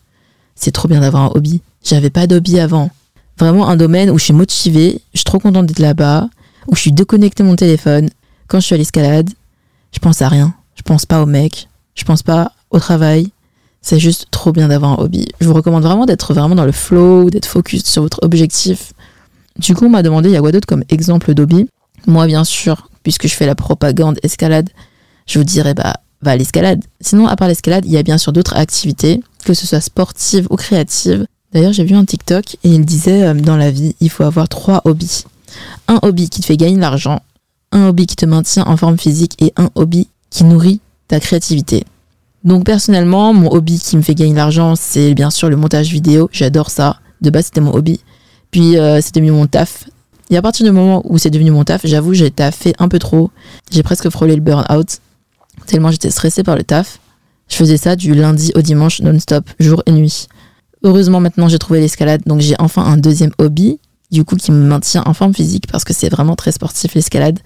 c'est 0.55 0.71
trop 0.71 0.87
bien 0.87 1.01
d'avoir 1.01 1.23
un 1.23 1.31
hobby. 1.35 1.61
J'avais 1.83 2.09
pas 2.09 2.27
d'hobby 2.27 2.59
avant. 2.59 2.89
Vraiment 3.37 3.67
un 3.67 3.75
domaine 3.75 4.09
où 4.09 4.19
je 4.19 4.25
suis 4.25 4.33
motivée, 4.33 5.01
je 5.13 5.19
suis 5.19 5.25
trop 5.25 5.39
contente 5.39 5.65
d'être 5.65 5.79
là-bas, 5.79 6.29
où 6.67 6.75
je 6.75 6.81
suis 6.81 6.91
déconnectée 6.91 7.43
mon 7.43 7.55
téléphone. 7.55 8.09
Quand 8.47 8.59
je 8.59 8.65
suis 8.65 8.75
à 8.75 8.77
l'escalade, 8.77 9.29
je 9.91 9.99
pense 9.99 10.21
à 10.21 10.29
rien. 10.29 10.53
Je 10.75 10.81
pense 10.81 11.05
pas 11.05 11.21
au 11.21 11.25
mec, 11.25 11.67
je 11.95 12.03
pense 12.03 12.23
pas 12.23 12.51
au 12.69 12.79
travail. 12.79 13.31
C'est 13.81 13.99
juste 13.99 14.27
trop 14.31 14.51
bien 14.51 14.69
d'avoir 14.69 14.91
un 14.91 15.03
hobby. 15.03 15.27
Je 15.41 15.47
vous 15.47 15.53
recommande 15.53 15.83
vraiment 15.83 16.05
d'être 16.05 16.33
vraiment 16.33 16.55
dans 16.55 16.65
le 16.65 16.71
flow, 16.71 17.29
d'être 17.29 17.45
focus 17.45 17.83
sur 17.83 18.01
votre 18.03 18.19
objectif. 18.21 18.93
Du 19.57 19.75
coup, 19.75 19.85
on 19.85 19.89
m'a 19.89 20.03
demandé, 20.03 20.29
il 20.29 20.33
y 20.33 20.37
a 20.37 20.41
quoi 20.41 20.51
d'autre 20.51 20.67
comme 20.67 20.83
exemple 20.89 21.33
d'hobby? 21.33 21.67
Moi, 22.07 22.27
bien 22.27 22.43
sûr, 22.43 22.89
puisque 23.03 23.27
je 23.27 23.33
fais 23.33 23.45
la 23.45 23.55
propagande 23.55 24.19
escalade, 24.23 24.69
je 25.27 25.39
vous 25.39 25.45
dirais, 25.45 25.73
bah, 25.73 25.97
va 26.21 26.31
à 26.31 26.37
l'escalade. 26.37 26.83
Sinon, 27.01 27.27
à 27.27 27.35
part 27.35 27.47
l'escalade, 27.47 27.85
il 27.85 27.91
y 27.91 27.97
a 27.97 28.03
bien 28.03 28.17
sûr 28.17 28.33
d'autres 28.33 28.55
activités, 28.55 29.21
que 29.45 29.53
ce 29.53 29.67
soit 29.67 29.81
sportives 29.81 30.47
ou 30.49 30.55
créatives. 30.55 31.25
D'ailleurs, 31.53 31.73
j'ai 31.73 31.83
vu 31.83 31.95
un 31.95 32.05
TikTok 32.05 32.55
et 32.63 32.69
il 32.69 32.83
disait, 32.83 33.23
euh, 33.23 33.33
dans 33.33 33.57
la 33.57 33.71
vie, 33.71 33.95
il 33.99 34.09
faut 34.09 34.23
avoir 34.23 34.49
trois 34.49 34.81
hobbies. 34.85 35.23
Un 35.87 35.99
hobby 36.01 36.29
qui 36.29 36.41
te 36.41 36.45
fait 36.45 36.57
gagner 36.57 36.75
de 36.75 36.81
l'argent, 36.81 37.21
un 37.71 37.87
hobby 37.87 38.07
qui 38.07 38.15
te 38.15 38.25
maintient 38.25 38.63
en 38.65 38.75
forme 38.75 38.97
physique 38.97 39.35
et 39.39 39.53
un 39.55 39.69
hobby 39.75 40.07
qui 40.29 40.43
nourrit 40.45 40.79
ta 41.07 41.19
créativité. 41.19 41.83
Donc 42.43 42.65
personnellement, 42.65 43.33
mon 43.33 43.51
hobby 43.51 43.79
qui 43.79 43.95
me 43.95 44.01
fait 44.01 44.15
gagner 44.15 44.31
de 44.31 44.37
l'argent, 44.37 44.75
c'est 44.75 45.13
bien 45.13 45.29
sûr 45.29 45.49
le 45.49 45.55
montage 45.55 45.91
vidéo. 45.91 46.29
J'adore 46.31 46.69
ça. 46.69 46.99
De 47.21 47.29
base, 47.29 47.45
c'était 47.45 47.61
mon 47.61 47.73
hobby. 47.73 48.01
Puis 48.53 48.77
euh, 48.77 49.01
c'est 49.01 49.15
devenu 49.15 49.31
mon 49.31 49.47
taf. 49.47 49.85
Et 50.29 50.37
à 50.37 50.41
partir 50.41 50.63
du 50.65 50.71
moment 50.71 51.01
où 51.05 51.17
c'est 51.17 51.31
devenu 51.31 51.49
mon 51.49 51.63
taf, 51.63 51.81
j'avoue, 51.85 52.13
j'ai 52.13 52.29
taffé 52.29 52.73
un 52.77 52.87
peu 52.87 52.99
trop. 52.99 53.31
J'ai 53.71 53.81
presque 53.81 54.09
frôlé 54.09 54.35
le 54.35 54.41
burn-out. 54.41 54.99
Tellement 55.65 55.89
j'étais 55.89 56.11
stressée 56.11 56.43
par 56.43 56.55
le 56.55 56.63
taf. 56.63 56.99
Je 57.49 57.55
faisais 57.55 57.77
ça 57.77 57.95
du 57.95 58.13
lundi 58.13 58.51
au 58.55 58.61
dimanche 58.61 59.01
non-stop, 59.01 59.49
jour 59.59 59.81
et 59.87 59.91
nuit. 59.91 60.27
Heureusement, 60.83 61.19
maintenant 61.19 61.49
j'ai 61.49 61.57
trouvé 61.57 61.79
l'escalade, 61.79 62.21
donc 62.27 62.41
j'ai 62.41 62.55
enfin 62.59 62.83
un 62.83 62.97
deuxième 62.97 63.31
hobby, 63.39 63.79
du 64.11 64.23
coup 64.23 64.35
qui 64.35 64.51
me 64.51 64.63
maintient 64.63 65.03
en 65.07 65.15
forme 65.15 65.33
physique 65.33 65.65
parce 65.71 65.83
que 65.83 65.93
c'est 65.93 66.09
vraiment 66.09 66.35
très 66.35 66.51
sportif 66.51 66.93
l'escalade. 66.93 67.39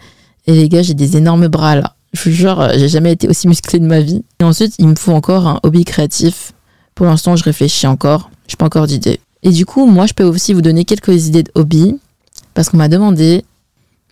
Et 0.46 0.54
les 0.54 0.68
gars, 0.68 0.82
j'ai 0.82 0.94
des 0.94 1.16
énormes 1.16 1.48
bras 1.48 1.78
là. 1.78 1.96
Je 2.12 2.30
vous 2.30 2.36
jure, 2.36 2.60
euh, 2.60 2.74
j'ai 2.76 2.90
jamais 2.90 3.14
été 3.14 3.30
aussi 3.30 3.48
musclé 3.48 3.80
de 3.80 3.86
ma 3.86 4.02
vie. 4.02 4.24
Et 4.42 4.44
ensuite, 4.44 4.76
il 4.78 4.90
me 4.90 4.96
faut 4.96 5.14
encore 5.14 5.48
un 5.48 5.60
hobby 5.64 5.86
créatif. 5.86 6.52
Pour 6.96 7.06
l'instant, 7.06 7.38
je 7.38 7.44
réfléchis 7.46 7.88
encore. 7.88 8.30
Je 8.48 8.54
n'ai 8.54 8.58
pas 8.58 8.66
encore 8.66 8.88
d'idée. 8.88 9.22
Et 9.44 9.50
du 9.50 9.66
coup, 9.66 9.86
moi, 9.86 10.06
je 10.06 10.14
peux 10.14 10.24
aussi 10.24 10.54
vous 10.54 10.62
donner 10.62 10.86
quelques 10.86 11.28
idées 11.28 11.44
de 11.44 11.52
hobby 11.56 11.96
parce 12.54 12.70
qu'on 12.70 12.78
m'a 12.78 12.88
demandé. 12.88 13.44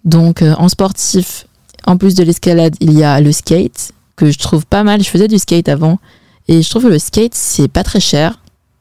Donc, 0.03 0.41
euh, 0.41 0.53
en 0.57 0.69
sportif, 0.69 1.47
en 1.85 1.97
plus 1.97 2.15
de 2.15 2.23
l'escalade, 2.23 2.75
il 2.79 2.93
y 2.93 3.03
a 3.03 3.19
le 3.21 3.31
skate 3.31 3.91
que 4.15 4.31
je 4.31 4.37
trouve 4.37 4.65
pas 4.65 4.83
mal. 4.83 5.03
Je 5.03 5.09
faisais 5.09 5.27
du 5.27 5.39
skate 5.39 5.69
avant 5.69 5.99
et 6.47 6.61
je 6.61 6.69
trouve 6.69 6.83
que 6.83 6.89
le 6.89 6.99
skate, 6.99 7.33
c'est 7.33 7.67
pas 7.67 7.83
très 7.83 7.99
cher. 7.99 8.39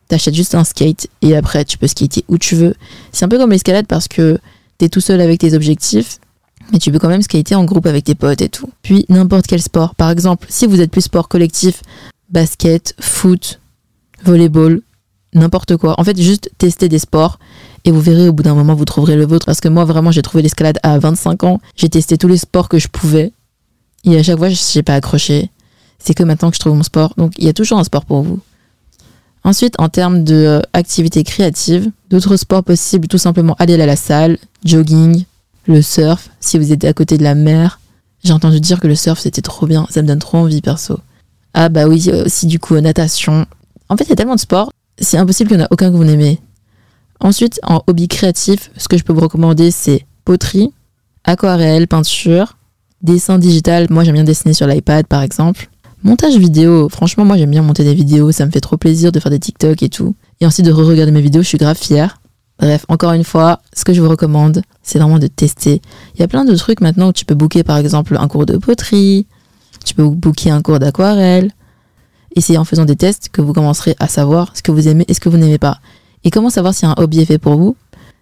T'achètes 0.08 0.34
juste 0.34 0.54
un 0.54 0.64
skate 0.64 1.08
et 1.22 1.34
après, 1.34 1.64
tu 1.64 1.78
peux 1.78 1.86
skater 1.86 2.24
où 2.28 2.36
tu 2.36 2.54
veux. 2.54 2.74
C'est 3.10 3.24
un 3.24 3.28
peu 3.28 3.38
comme 3.38 3.50
l'escalade 3.50 3.86
parce 3.86 4.06
que 4.06 4.38
t'es 4.76 4.90
tout 4.90 5.00
seul 5.00 5.20
avec 5.20 5.40
tes 5.40 5.54
objectifs 5.54 6.18
mais 6.72 6.78
tu 6.78 6.90
peux 6.90 6.98
quand 6.98 7.08
même 7.08 7.22
skater 7.22 7.54
en 7.54 7.64
groupe 7.64 7.86
avec 7.86 8.04
tes 8.04 8.14
potes 8.14 8.40
et 8.40 8.48
tout. 8.48 8.70
Puis 8.82 9.04
n'importe 9.08 9.46
quel 9.46 9.62
sport. 9.62 9.94
Par 9.94 10.10
exemple, 10.10 10.46
si 10.50 10.66
vous 10.66 10.80
êtes 10.80 10.90
plus 10.90 11.02
sport 11.02 11.28
collectif, 11.28 11.82
basket, 12.30 12.94
foot, 13.00 13.60
volleyball, 14.24 14.80
n'importe 15.34 15.76
quoi. 15.76 15.98
En 16.00 16.04
fait, 16.04 16.20
juste 16.20 16.50
tester 16.58 16.88
des 16.88 16.98
sports 16.98 17.38
et 17.84 17.90
vous 17.90 18.00
verrez 18.00 18.28
au 18.28 18.32
bout 18.32 18.42
d'un 18.42 18.54
moment, 18.54 18.74
vous 18.74 18.84
trouverez 18.84 19.16
le 19.16 19.26
vôtre. 19.26 19.46
Parce 19.46 19.60
que 19.60 19.68
moi, 19.68 19.84
vraiment, 19.84 20.10
j'ai 20.10 20.22
trouvé 20.22 20.42
l'escalade 20.42 20.78
à 20.82 20.98
25 20.98 21.44
ans. 21.44 21.60
J'ai 21.76 21.88
testé 21.88 22.16
tous 22.16 22.28
les 22.28 22.38
sports 22.38 22.68
que 22.68 22.78
je 22.78 22.88
pouvais. 22.88 23.32
Et 24.04 24.18
à 24.18 24.22
chaque 24.22 24.38
fois, 24.38 24.48
je 24.48 24.60
n'ai 24.76 24.82
pas 24.82 24.94
accroché. 24.94 25.50
C'est 25.98 26.14
que 26.14 26.22
maintenant 26.22 26.50
que 26.50 26.56
je 26.56 26.60
trouve 26.60 26.74
mon 26.74 26.82
sport. 26.82 27.14
Donc, 27.16 27.32
il 27.38 27.44
y 27.44 27.48
a 27.48 27.52
toujours 27.52 27.78
un 27.78 27.84
sport 27.84 28.04
pour 28.04 28.22
vous. 28.22 28.40
Ensuite, 29.44 29.74
en 29.78 29.90
termes 29.90 30.24
de 30.24 30.60
euh, 30.74 31.22
créative, 31.22 31.90
d'autres 32.08 32.36
sports 32.36 32.64
possibles, 32.64 33.08
tout 33.08 33.18
simplement 33.18 33.54
aller 33.58 33.74
à 33.74 33.86
la 33.86 33.96
salle, 33.96 34.38
jogging, 34.64 35.24
le 35.66 35.82
surf, 35.82 36.30
si 36.40 36.58
vous 36.58 36.72
êtes 36.72 36.84
à 36.84 36.94
côté 36.94 37.18
de 37.18 37.22
la 37.22 37.34
mer. 37.34 37.78
J'ai 38.22 38.32
entendu 38.32 38.58
dire 38.58 38.80
que 38.80 38.86
le 38.86 38.94
surf 38.94 39.20
c'était 39.20 39.42
trop 39.42 39.66
bien, 39.66 39.86
ça 39.90 40.00
me 40.00 40.08
donne 40.08 40.18
trop 40.18 40.38
envie 40.38 40.62
perso. 40.62 40.98
Ah 41.52 41.68
bah 41.68 41.86
oui, 41.86 42.10
aussi 42.24 42.46
du 42.46 42.58
coup 42.58 42.74
natation. 42.80 43.44
En 43.90 43.96
fait, 43.98 44.04
il 44.04 44.10
y 44.10 44.12
a 44.12 44.16
tellement 44.16 44.34
de 44.34 44.40
sports, 44.40 44.72
c'est 44.98 45.18
impossible 45.18 45.48
qu'il 45.48 45.56
n'y 45.56 45.62
en 45.62 45.66
a 45.66 45.68
aucun 45.70 45.90
que 45.90 45.96
vous 45.96 46.04
n'aimez. 46.04 46.40
Ensuite, 47.20 47.60
en 47.62 47.82
hobby 47.86 48.08
créatif, 48.08 48.70
ce 48.76 48.88
que 48.88 48.96
je 48.96 49.04
peux 49.04 49.12
vous 49.12 49.20
recommander, 49.20 49.70
c'est 49.70 50.06
poterie, 50.24 50.72
aquarelle, 51.24 51.88
peinture, 51.88 52.56
dessin 53.02 53.38
digital. 53.38 53.86
Moi, 53.90 54.04
j'aime 54.04 54.14
bien 54.14 54.24
dessiner 54.24 54.54
sur 54.54 54.66
l'iPad, 54.66 55.06
par 55.06 55.22
exemple. 55.22 55.68
Montage 56.02 56.36
vidéo. 56.36 56.88
Franchement, 56.88 57.24
moi, 57.24 57.38
j'aime 57.38 57.50
bien 57.50 57.62
monter 57.62 57.82
des 57.82 57.94
vidéos. 57.94 58.30
Ça 58.30 58.44
me 58.44 58.50
fait 58.50 58.60
trop 58.60 58.76
plaisir 58.76 59.10
de 59.10 59.20
faire 59.20 59.30
des 59.30 59.38
TikTok 59.38 59.82
et 59.82 59.88
tout. 59.88 60.14
Et 60.40 60.46
ensuite 60.46 60.66
de 60.66 60.72
re-regarder 60.72 61.12
mes 61.12 61.22
vidéos, 61.22 61.42
je 61.42 61.48
suis 61.48 61.58
grave 61.58 61.78
fière. 61.78 62.18
Bref, 62.58 62.84
encore 62.88 63.12
une 63.12 63.24
fois, 63.24 63.60
ce 63.74 63.84
que 63.84 63.92
je 63.92 64.00
vous 64.00 64.08
recommande, 64.08 64.62
c'est 64.82 64.98
vraiment 64.98 65.18
de 65.18 65.26
tester. 65.26 65.80
Il 66.14 66.20
y 66.20 66.22
a 66.22 66.28
plein 66.28 66.44
de 66.44 66.54
trucs 66.54 66.80
maintenant 66.80 67.08
où 67.08 67.12
tu 67.12 67.24
peux 67.24 67.34
booker 67.34 67.64
par 67.64 67.78
exemple 67.78 68.16
un 68.18 68.28
cours 68.28 68.46
de 68.46 68.56
poterie, 68.58 69.26
tu 69.84 69.94
peux 69.94 70.06
booker 70.06 70.50
un 70.50 70.62
cours 70.62 70.78
d'aquarelle. 70.78 71.50
Et 72.34 72.40
c'est 72.40 72.56
en 72.56 72.64
faisant 72.64 72.84
des 72.84 72.96
tests 72.96 73.28
que 73.30 73.40
vous 73.40 73.52
commencerez 73.52 73.96
à 73.98 74.08
savoir 74.08 74.52
ce 74.56 74.62
que 74.62 74.72
vous 74.72 74.88
aimez 74.88 75.04
et 75.08 75.14
ce 75.14 75.20
que 75.20 75.28
vous 75.28 75.38
n'aimez 75.38 75.58
pas. 75.58 75.78
Et 76.24 76.30
comment 76.30 76.50
savoir 76.50 76.74
si 76.74 76.84
un 76.84 76.94
hobby 76.96 77.20
est 77.20 77.26
fait 77.26 77.38
pour 77.38 77.56
vous? 77.56 77.76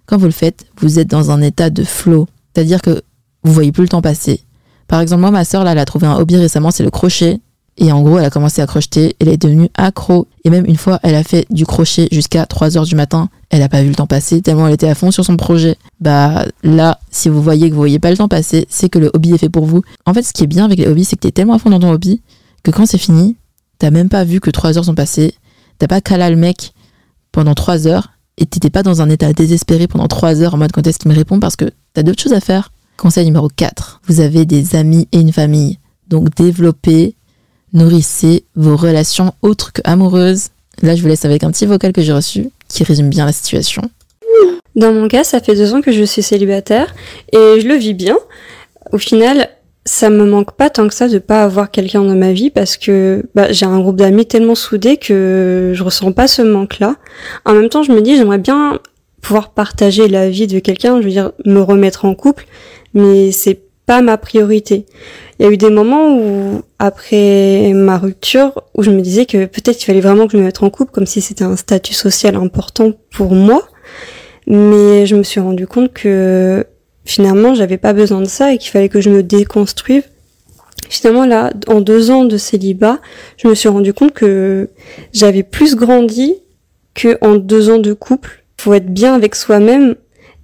Quand 0.07 0.19
vous 0.19 0.27
le 0.27 0.33
faites, 0.33 0.67
vous 0.81 0.99
êtes 0.99 1.09
dans 1.09 1.31
un 1.31 1.41
état 1.41 1.71
de 1.71 1.85
flow. 1.85 2.27
C'est-à-dire 2.55 2.83
que 2.83 3.03
vous 3.45 3.53
voyez 3.53 3.73
plus 3.73 3.83
le 3.83 3.89
temps 3.89 4.03
passer. 4.03 4.41
Par 4.89 5.01
exemple, 5.01 5.23
moi, 5.23 5.31
ma 5.31 5.45
soeur, 5.45 5.65
là, 5.65 5.73
elle 5.73 5.79
a 5.79 5.85
trouvé 5.85 6.07
un 6.07 6.17
hobby 6.17 6.37
récemment, 6.37 6.71
c'est 6.71 6.85
le 6.85 6.91
crochet. 6.91 7.41
Et 7.79 7.91
en 7.91 8.03
gros, 8.03 8.19
elle 8.19 8.25
a 8.25 8.31
commencé 8.31 8.61
à 8.61 8.67
crocheter, 8.67 9.17
elle 9.19 9.29
est 9.29 9.39
devenue 9.39 9.71
accro. 9.75 10.29
Et 10.45 10.51
même 10.51 10.67
une 10.67 10.77
fois, 10.77 11.01
elle 11.03 11.15
a 11.15 11.25
fait 11.25 11.47
du 11.49 11.65
crochet 11.65 12.09
jusqu'à 12.13 12.45
3 12.45 12.77
heures 12.77 12.85
du 12.85 12.95
matin. 12.95 13.31
Elle 13.49 13.63
a 13.63 13.69
pas 13.69 13.83
vu 13.83 13.89
le 13.89 13.95
temps 13.95 14.07
passer 14.07 14.43
tellement 14.43 14.67
elle 14.69 14.75
était 14.75 14.89
à 14.89 14.95
fond 14.95 15.11
sur 15.11 15.25
son 15.25 15.39
projet. 15.39 15.77
Bah 16.01 16.45
là, 16.63 16.99
si 17.11 17.31
vous 17.31 17.43
voyez 17.43 17.71
que 17.71 17.75
vous 17.75 17.81
voyez 17.81 17.99
pas 17.99 18.11
le 18.11 18.19
temps 18.19 18.29
passer, 18.29 18.67
c'est 18.69 18.91
que 18.91 18.99
le 18.99 19.11
hobby 19.15 19.33
est 19.33 19.39
fait 19.39 19.49
pour 19.49 19.65
vous. 19.65 19.83
En 20.05 20.13
fait, 20.13 20.23
ce 20.23 20.35
qui 20.35 20.45
est 20.45 20.47
bien 20.47 20.67
avec 20.67 20.79
les 20.79 20.87
hobbies, 20.87 21.07
c'est 21.07 21.17
que 21.17 21.23
tu 21.23 21.29
es 21.29 21.33
tellement 21.33 21.55
à 21.55 21.59
fond 21.59 21.71
dans 21.71 21.81
ton 21.81 21.91
hobby 21.91 22.21
que 22.63 22.71
quand 22.71 22.85
c'est 22.85 22.99
fini, 22.99 23.37
t'as 23.83 23.91
même 23.91 24.09
pas 24.09 24.23
vu 24.23 24.39
que 24.39 24.51
3 24.51 24.79
heures 24.79 24.85
sont 24.85 24.95
passées. 24.95 25.35
T'as 25.79 25.89
pas 25.89 26.01
calé 26.01 26.31
le 26.31 26.37
mec 26.37 26.73
pendant 27.33 27.53
3 27.53 27.89
heures 27.89 28.13
et 28.39 28.47
t'étais 28.47 28.71
pas 28.71 28.85
dans 28.85 29.03
un 29.03 29.11
état 29.11 29.33
désespéré 29.33 29.89
pendant 29.89 30.07
3 30.07 30.41
heures 30.41 30.55
en 30.55 30.57
mode 30.57 30.71
quand 30.71 30.87
est-ce 30.87 31.01
qu'il 31.01 31.11
me 31.11 31.17
répond 31.17 31.41
parce 31.41 31.57
que 31.57 31.65
t'as 31.93 32.05
d'autres 32.05 32.23
choses 32.23 32.33
à 32.33 32.39
faire. 32.39 32.71
Conseil 32.97 33.25
numéro 33.25 33.49
4. 33.49 34.01
Vous 34.07 34.21
avez 34.21 34.45
des 34.45 34.77
amis 34.77 35.09
et 35.11 35.19
une 35.19 35.33
famille. 35.33 35.81
Donc 36.07 36.33
développez 36.37 37.17
nourrissez 37.73 38.45
vos 38.55 38.77
relations 38.77 39.35
autres 39.43 39.73
que 39.73 39.83
amoureuses. 39.83 40.51
Là, 40.83 40.95
je 40.95 41.03
vous 41.03 41.09
laisse 41.09 41.25
avec 41.25 41.43
un 41.43 41.51
petit 41.51 41.67
vocal 41.67 41.93
que 41.93 42.03
j'ai 42.03 42.13
reçu 42.13 42.51
qui 42.69 42.85
résume 42.85 43.11
bien 43.11 43.27
la 43.27 43.33
situation. 43.33 43.83
Dans 44.77 44.93
mon 44.93 45.09
cas, 45.09 45.25
ça 45.25 45.41
fait 45.41 45.57
deux 45.57 45.75
ans 45.75 45.81
que 45.81 45.91
je 45.91 46.05
suis 46.05 46.23
célibataire 46.23 46.95
et 47.33 47.61
je 47.61 47.67
le 47.67 47.75
vis 47.75 47.95
bien. 47.95 48.17
Au 48.93 48.99
final, 48.99 49.49
ça 49.85 50.11
me 50.11 50.25
manque 50.25 50.53
pas 50.53 50.71
tant 50.71 50.87
que 50.87 50.95
ça 50.95 51.09
de 51.09 51.19
pas 51.19 51.43
avoir 51.43 51.71
quelqu'un 51.71 52.03
dans 52.03 52.15
ma 52.15 52.33
vie 52.33 52.51
parce 52.51 52.77
que 52.77 53.25
bah, 53.35 53.51
j'ai 53.51 53.67
un 53.67 53.81
groupe 53.81 53.97
d'amis 53.97 54.27
tellement 54.27 54.55
soudé 54.55 54.97
que 54.97 55.73
je 55.75 55.83
ressens 55.83 56.13
pas 56.13 56.29
ce 56.29 56.43
manque-là. 56.43 56.97
En 57.45 57.55
même 57.55 57.69
temps, 57.69 57.83
je 57.83 57.93
me 57.93 58.01
dis 58.01 58.17
j'aimerais 58.17 58.39
bien 58.39 58.79
pouvoir 59.21 59.51
partager 59.51 60.09
la 60.09 60.31
vie 60.31 60.47
de 60.47 60.59
quelqu'un, 60.59 61.01
je 61.01 61.05
veux 61.07 61.13
dire 61.13 61.33
me 61.45 61.61
remettre 61.61 62.05
en 62.05 62.15
couple, 62.15 62.47
mais 62.95 63.33
c'est 63.33 63.61
pas 63.87 64.03
ma 64.03 64.19
priorité. 64.19 64.87
Il 65.39 65.45
y 65.45 65.49
a 65.49 65.51
eu 65.51 65.57
des 65.57 65.71
moments 65.71 66.17
où, 66.17 66.63
après 66.79 67.73
ma 67.75 67.99
rupture, 67.99 68.63
où 68.75 68.83
je 68.83 68.91
me 68.91 69.01
disais 69.01 69.27
que 69.27 69.47
peut-être 69.47 69.83
il 69.83 69.85
fallait 69.85 70.01
vraiment 70.01 70.27
que 70.27 70.33
je 70.33 70.39
me 70.39 70.45
mette 70.45 70.63
en 70.63 70.71
couple, 70.71 70.93
comme 70.93 71.07
si 71.07 71.21
c'était 71.21 71.45
un 71.45 71.57
statut 71.57 71.95
social 71.95 72.37
important 72.37 72.93
pour 73.11 73.35
moi. 73.35 73.63
Mais 74.47 75.07
je 75.07 75.17
me 75.17 75.23
suis 75.23 75.41
rendu 75.41 75.67
compte 75.67 75.93
que 75.93 76.67
finalement, 77.05 77.55
j'avais 77.55 77.79
pas 77.79 77.93
besoin 77.93 78.21
de 78.21 78.27
ça 78.27 78.53
et 78.53 78.59
qu'il 78.59 78.71
fallait 78.71 78.89
que 78.89 79.01
je 79.01 79.11
me 79.11 79.23
déconstruise. 79.23 80.05
Finalement, 80.89 81.25
là, 81.25 81.53
en 81.69 81.81
deux 81.81 82.11
ans 82.11 82.25
de 82.25 82.37
célibat, 82.37 82.99
je 83.37 83.49
me 83.49 83.55
suis 83.55 83.69
rendu 83.69 83.93
compte 83.93 84.13
que 84.13 84.71
j'avais 85.13 85.43
plus 85.43 85.75
grandi 85.75 86.35
que 86.95 87.17
en 87.21 87.37
deux 87.37 87.71
ans 87.71 87.79
de 87.79 87.93
couple. 87.93 88.45
Faut 88.59 88.75
être 88.75 88.93
bien 88.93 89.15
avec 89.15 89.35
soi-même, 89.35 89.97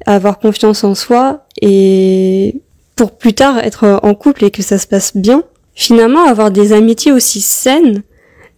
avoir 0.07 0.39
confiance 0.39 0.85
en 0.85 0.95
soi 0.95 1.47
et 1.61 2.63
pour 2.97 3.13
plus 3.13 3.35
tard 3.35 3.59
être 3.59 4.01
en 4.03 4.15
couple 4.15 4.45
et 4.45 4.51
que 4.51 4.63
ça 4.63 4.79
se 4.79 4.87
passe 4.87 5.17
bien. 5.17 5.45
Finalement, 5.75 6.25
avoir 6.25 6.51
des 6.51 6.73
amitiés 6.73 7.13
aussi 7.13 7.41
saines, 7.41 8.03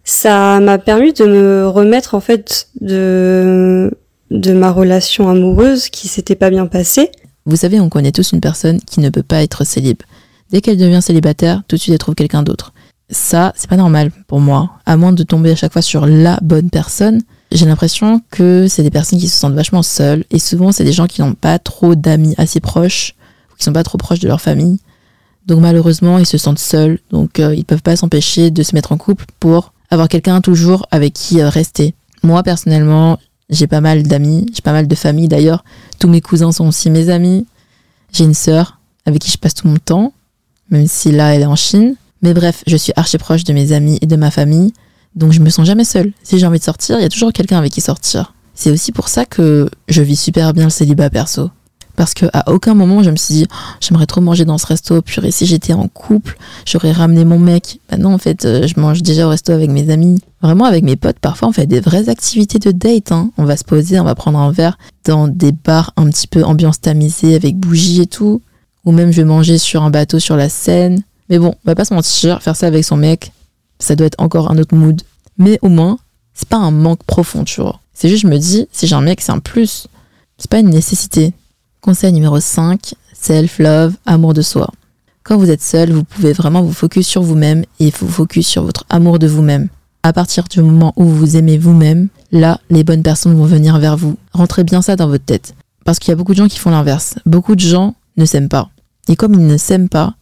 ça 0.03 0.59
m'a 0.59 0.79
permis 0.79 1.13
de 1.13 1.25
me 1.25 1.67
remettre 1.67 2.15
en 2.15 2.21
fait 2.21 2.69
de 2.79 3.91
de 4.31 4.53
ma 4.53 4.71
relation 4.71 5.29
amoureuse 5.29 5.89
qui 5.89 6.07
s'était 6.07 6.35
pas 6.35 6.49
bien 6.49 6.65
passée. 6.65 7.11
Vous 7.45 7.55
savez, 7.55 7.79
on 7.79 7.89
connaît 7.89 8.11
tous 8.11 8.33
une 8.33 8.41
personne 8.41 8.79
qui 8.81 8.99
ne 8.99 9.09
peut 9.09 9.23
pas 9.23 9.43
être 9.43 9.63
célib. 9.63 9.97
Dès 10.51 10.61
qu'elle 10.61 10.77
devient 10.77 11.01
célibataire, 11.01 11.63
tout 11.67 11.75
de 11.75 11.81
suite 11.81 11.93
elle 11.93 11.99
trouve 11.99 12.15
quelqu'un 12.15 12.43
d'autre. 12.43 12.73
Ça, 13.09 13.51
c'est 13.55 13.69
pas 13.69 13.77
normal 13.77 14.11
pour 14.27 14.39
moi. 14.39 14.71
À 14.85 14.95
moins 14.95 15.11
de 15.11 15.23
tomber 15.23 15.51
à 15.51 15.55
chaque 15.55 15.73
fois 15.73 15.81
sur 15.81 16.05
la 16.05 16.39
bonne 16.41 16.69
personne, 16.69 17.21
j'ai 17.51 17.65
l'impression 17.65 18.21
que 18.31 18.67
c'est 18.69 18.83
des 18.83 18.89
personnes 18.89 19.19
qui 19.19 19.27
se 19.27 19.37
sentent 19.37 19.53
vachement 19.53 19.83
seules. 19.83 20.23
Et 20.31 20.39
souvent, 20.39 20.71
c'est 20.71 20.85
des 20.85 20.93
gens 20.93 21.07
qui 21.07 21.21
n'ont 21.21 21.33
pas 21.33 21.59
trop 21.59 21.95
d'amis 21.95 22.33
assez 22.37 22.61
proches, 22.61 23.15
ou 23.51 23.57
qui 23.57 23.65
sont 23.65 23.73
pas 23.73 23.83
trop 23.83 23.97
proches 23.97 24.19
de 24.19 24.27
leur 24.27 24.39
famille. 24.39 24.79
Donc 25.45 25.59
malheureusement, 25.59 26.19
ils 26.19 26.25
se 26.25 26.37
sentent 26.37 26.59
seuls. 26.59 26.99
Donc 27.09 27.39
euh, 27.39 27.53
ils 27.53 27.65
peuvent 27.65 27.81
pas 27.81 27.95
s'empêcher 27.95 28.51
de 28.51 28.63
se 28.63 28.75
mettre 28.75 28.93
en 28.93 28.97
couple 28.97 29.25
pour 29.39 29.73
avoir 29.89 30.07
quelqu'un 30.07 30.39
toujours 30.39 30.85
avec 30.91 31.13
qui 31.13 31.41
euh, 31.41 31.49
rester. 31.49 31.93
Moi, 32.23 32.43
personnellement, 32.43 33.19
j'ai 33.51 33.67
pas 33.67 33.81
mal 33.81 34.03
d'amis, 34.03 34.47
j'ai 34.53 34.61
pas 34.61 34.71
mal 34.71 34.87
de 34.87 34.95
familles 34.95 35.27
d'ailleurs. 35.27 35.63
Tous 35.99 36.07
mes 36.07 36.21
cousins 36.21 36.51
sont 36.51 36.67
aussi 36.67 36.89
mes 36.89 37.09
amis. 37.09 37.45
J'ai 38.11 38.23
une 38.23 38.33
sœur 38.33 38.79
avec 39.05 39.21
qui 39.21 39.29
je 39.29 39.37
passe 39.37 39.53
tout 39.53 39.67
mon 39.67 39.77
temps, 39.77 40.13
même 40.69 40.87
si 40.87 41.11
là 41.11 41.35
elle 41.35 41.41
est 41.41 41.45
en 41.45 41.55
Chine. 41.55 41.95
Mais 42.21 42.33
bref, 42.33 42.63
je 42.67 42.77
suis 42.77 42.93
archi 42.95 43.17
proche 43.17 43.43
de 43.43 43.53
mes 43.53 43.71
amis 43.71 43.97
et 44.01 44.05
de 44.05 44.15
ma 44.15 44.31
famille, 44.31 44.73
donc 45.15 45.31
je 45.31 45.39
me 45.39 45.49
sens 45.49 45.65
jamais 45.65 45.83
seule. 45.83 46.13
Si 46.23 46.39
j'ai 46.39 46.45
envie 46.45 46.59
de 46.59 46.63
sortir, 46.63 46.97
il 46.99 47.01
y 47.01 47.05
a 47.05 47.09
toujours 47.09 47.33
quelqu'un 47.33 47.57
avec 47.57 47.73
qui 47.73 47.81
sortir. 47.81 48.33
C'est 48.53 48.71
aussi 48.71 48.91
pour 48.91 49.09
ça 49.09 49.25
que 49.25 49.69
je 49.87 50.01
vis 50.01 50.15
super 50.15 50.53
bien 50.53 50.65
le 50.65 50.69
célibat 50.69 51.09
perso. 51.09 51.49
Parce 52.01 52.15
que 52.15 52.25
à 52.33 52.51
aucun 52.51 52.73
moment 52.73 53.03
je 53.03 53.11
me 53.11 53.15
suis 53.15 53.35
dit 53.35 53.47
oh, 53.47 53.55
j'aimerais 53.79 54.07
trop 54.07 54.21
manger 54.21 54.43
dans 54.43 54.57
ce 54.57 54.65
resto, 54.65 55.03
purée 55.03 55.29
si 55.29 55.45
j'étais 55.45 55.73
en 55.73 55.87
couple, 55.87 56.35
j'aurais 56.65 56.91
ramené 56.91 57.25
mon 57.25 57.37
mec. 57.37 57.79
Bah 57.91 57.97
non 57.97 58.15
en 58.15 58.17
fait 58.17 58.43
euh, 58.43 58.65
je 58.65 58.79
mange 58.79 59.03
déjà 59.03 59.27
au 59.27 59.29
resto 59.29 59.51
avec 59.51 59.69
mes 59.69 59.91
amis. 59.91 60.19
Vraiment 60.41 60.65
avec 60.65 60.83
mes 60.83 60.95
potes, 60.95 61.19
parfois 61.19 61.49
on 61.49 61.51
fait 61.51 61.67
des 61.67 61.79
vraies 61.79 62.09
activités 62.09 62.57
de 62.57 62.71
date. 62.71 63.11
Hein. 63.11 63.29
On 63.37 63.43
va 63.43 63.55
se 63.55 63.63
poser, 63.63 63.99
on 63.99 64.03
va 64.03 64.15
prendre 64.15 64.39
un 64.39 64.51
verre 64.51 64.79
dans 65.05 65.27
des 65.27 65.51
bars 65.51 65.93
un 65.95 66.09
petit 66.09 66.25
peu 66.25 66.43
ambiance 66.43 66.81
tamisée 66.81 67.35
avec 67.35 67.57
bougies 67.57 68.01
et 68.01 68.07
tout. 68.07 68.41
Ou 68.83 68.91
même 68.91 69.11
je 69.11 69.17
vais 69.17 69.27
manger 69.27 69.59
sur 69.59 69.83
un 69.83 69.91
bateau 69.91 70.17
sur 70.17 70.35
la 70.35 70.49
Seine. 70.49 71.03
Mais 71.29 71.37
bon, 71.37 71.49
on 71.49 71.69
va 71.69 71.75
pas 71.75 71.85
se 71.85 71.93
mentir, 71.93 72.41
faire 72.41 72.55
ça 72.55 72.65
avec 72.65 72.83
son 72.83 72.97
mec, 72.97 73.31
ça 73.77 73.95
doit 73.95 74.07
être 74.07 74.19
encore 74.19 74.49
un 74.49 74.57
autre 74.57 74.73
mood. 74.73 74.99
Mais 75.37 75.59
au 75.61 75.69
moins, 75.69 75.99
c'est 76.33 76.49
pas 76.49 76.57
un 76.57 76.71
manque 76.71 77.03
profond, 77.03 77.43
tu 77.43 77.61
vois. 77.61 77.79
C'est 77.93 78.09
juste, 78.09 78.23
je 78.23 78.27
me 78.27 78.39
dis, 78.39 78.67
si 78.71 78.87
j'ai 78.87 78.95
un 78.95 79.01
mec, 79.01 79.21
c'est 79.21 79.31
un 79.31 79.37
plus. 79.37 79.85
C'est 80.39 80.49
pas 80.49 80.57
une 80.57 80.71
nécessité. 80.71 81.33
Conseil 81.81 82.13
numéro 82.13 82.39
5, 82.39 82.93
self-love, 83.11 83.95
amour 84.05 84.35
de 84.35 84.43
soi. 84.43 84.69
Quand 85.23 85.39
vous 85.39 85.49
êtes 85.49 85.63
seul, 85.63 85.91
vous 85.91 86.03
pouvez 86.03 86.31
vraiment 86.31 86.61
vous 86.61 86.73
focus 86.73 87.07
sur 87.07 87.23
vous-même 87.23 87.65
et 87.79 87.89
vous 87.89 88.07
focus 88.07 88.47
sur 88.47 88.63
votre 88.63 88.85
amour 88.91 89.17
de 89.17 89.25
vous-même. 89.25 89.67
À 90.03 90.13
partir 90.13 90.43
du 90.43 90.61
moment 90.61 90.93
où 90.95 91.05
vous 91.05 91.37
aimez 91.37 91.57
vous-même, 91.57 92.09
là, 92.31 92.59
les 92.69 92.83
bonnes 92.83 93.01
personnes 93.01 93.35
vont 93.35 93.45
venir 93.45 93.79
vers 93.79 93.97
vous. 93.97 94.15
Rentrez 94.31 94.63
bien 94.63 94.83
ça 94.83 94.95
dans 94.95 95.07
votre 95.07 95.25
tête. 95.25 95.55
Parce 95.83 95.97
qu'il 95.97 96.09
y 96.09 96.13
a 96.13 96.15
beaucoup 96.15 96.33
de 96.33 96.37
gens 96.37 96.47
qui 96.47 96.59
font 96.59 96.69
l'inverse. 96.69 97.15
Beaucoup 97.25 97.55
de 97.55 97.61
gens 97.61 97.95
ne 98.15 98.25
s'aiment 98.25 98.47
pas. 98.47 98.69
Et 99.07 99.15
comme 99.15 99.33
ils 99.33 99.47
ne 99.47 99.57
s'aiment 99.57 99.89
pas, 99.89 100.13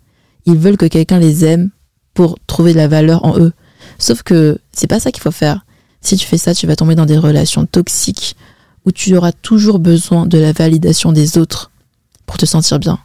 ils 0.46 0.58
veulent 0.58 0.78
que 0.78 0.86
quelqu'un 0.86 1.20
les 1.20 1.44
aime 1.44 1.72
pour 2.14 2.40
trouver 2.48 2.72
de 2.72 2.78
la 2.78 2.88
valeur 2.88 3.26
en 3.26 3.38
eux. 3.38 3.52
Sauf 3.98 4.24
que 4.24 4.60
c'est 4.72 4.88
pas 4.88 5.02
ça 5.02 5.12
qu'il 5.12 5.22
faut 5.22 5.32
faire. 5.32 5.66
Si 6.00 6.16
tu 6.16 6.26
fais 6.26 6.38
ça, 6.38 6.56
tu 6.56 6.68
vas 6.68 6.78
tomber 6.78 6.96
dans 6.96 7.06
des 7.06 7.18
relations 7.18 7.66
toxiques 7.66 8.38
où 8.86 8.92
tu 8.92 9.16
auras 9.16 9.32
toujours 9.32 9.80
besoin 9.80 10.26
de 10.26 10.38
la 10.38 10.52
validation 10.52 11.12
des 11.12 11.38
autres 11.38 11.72
pour 12.26 12.38
te 12.38 12.46
sentir 12.46 12.80
bien. 12.80 13.00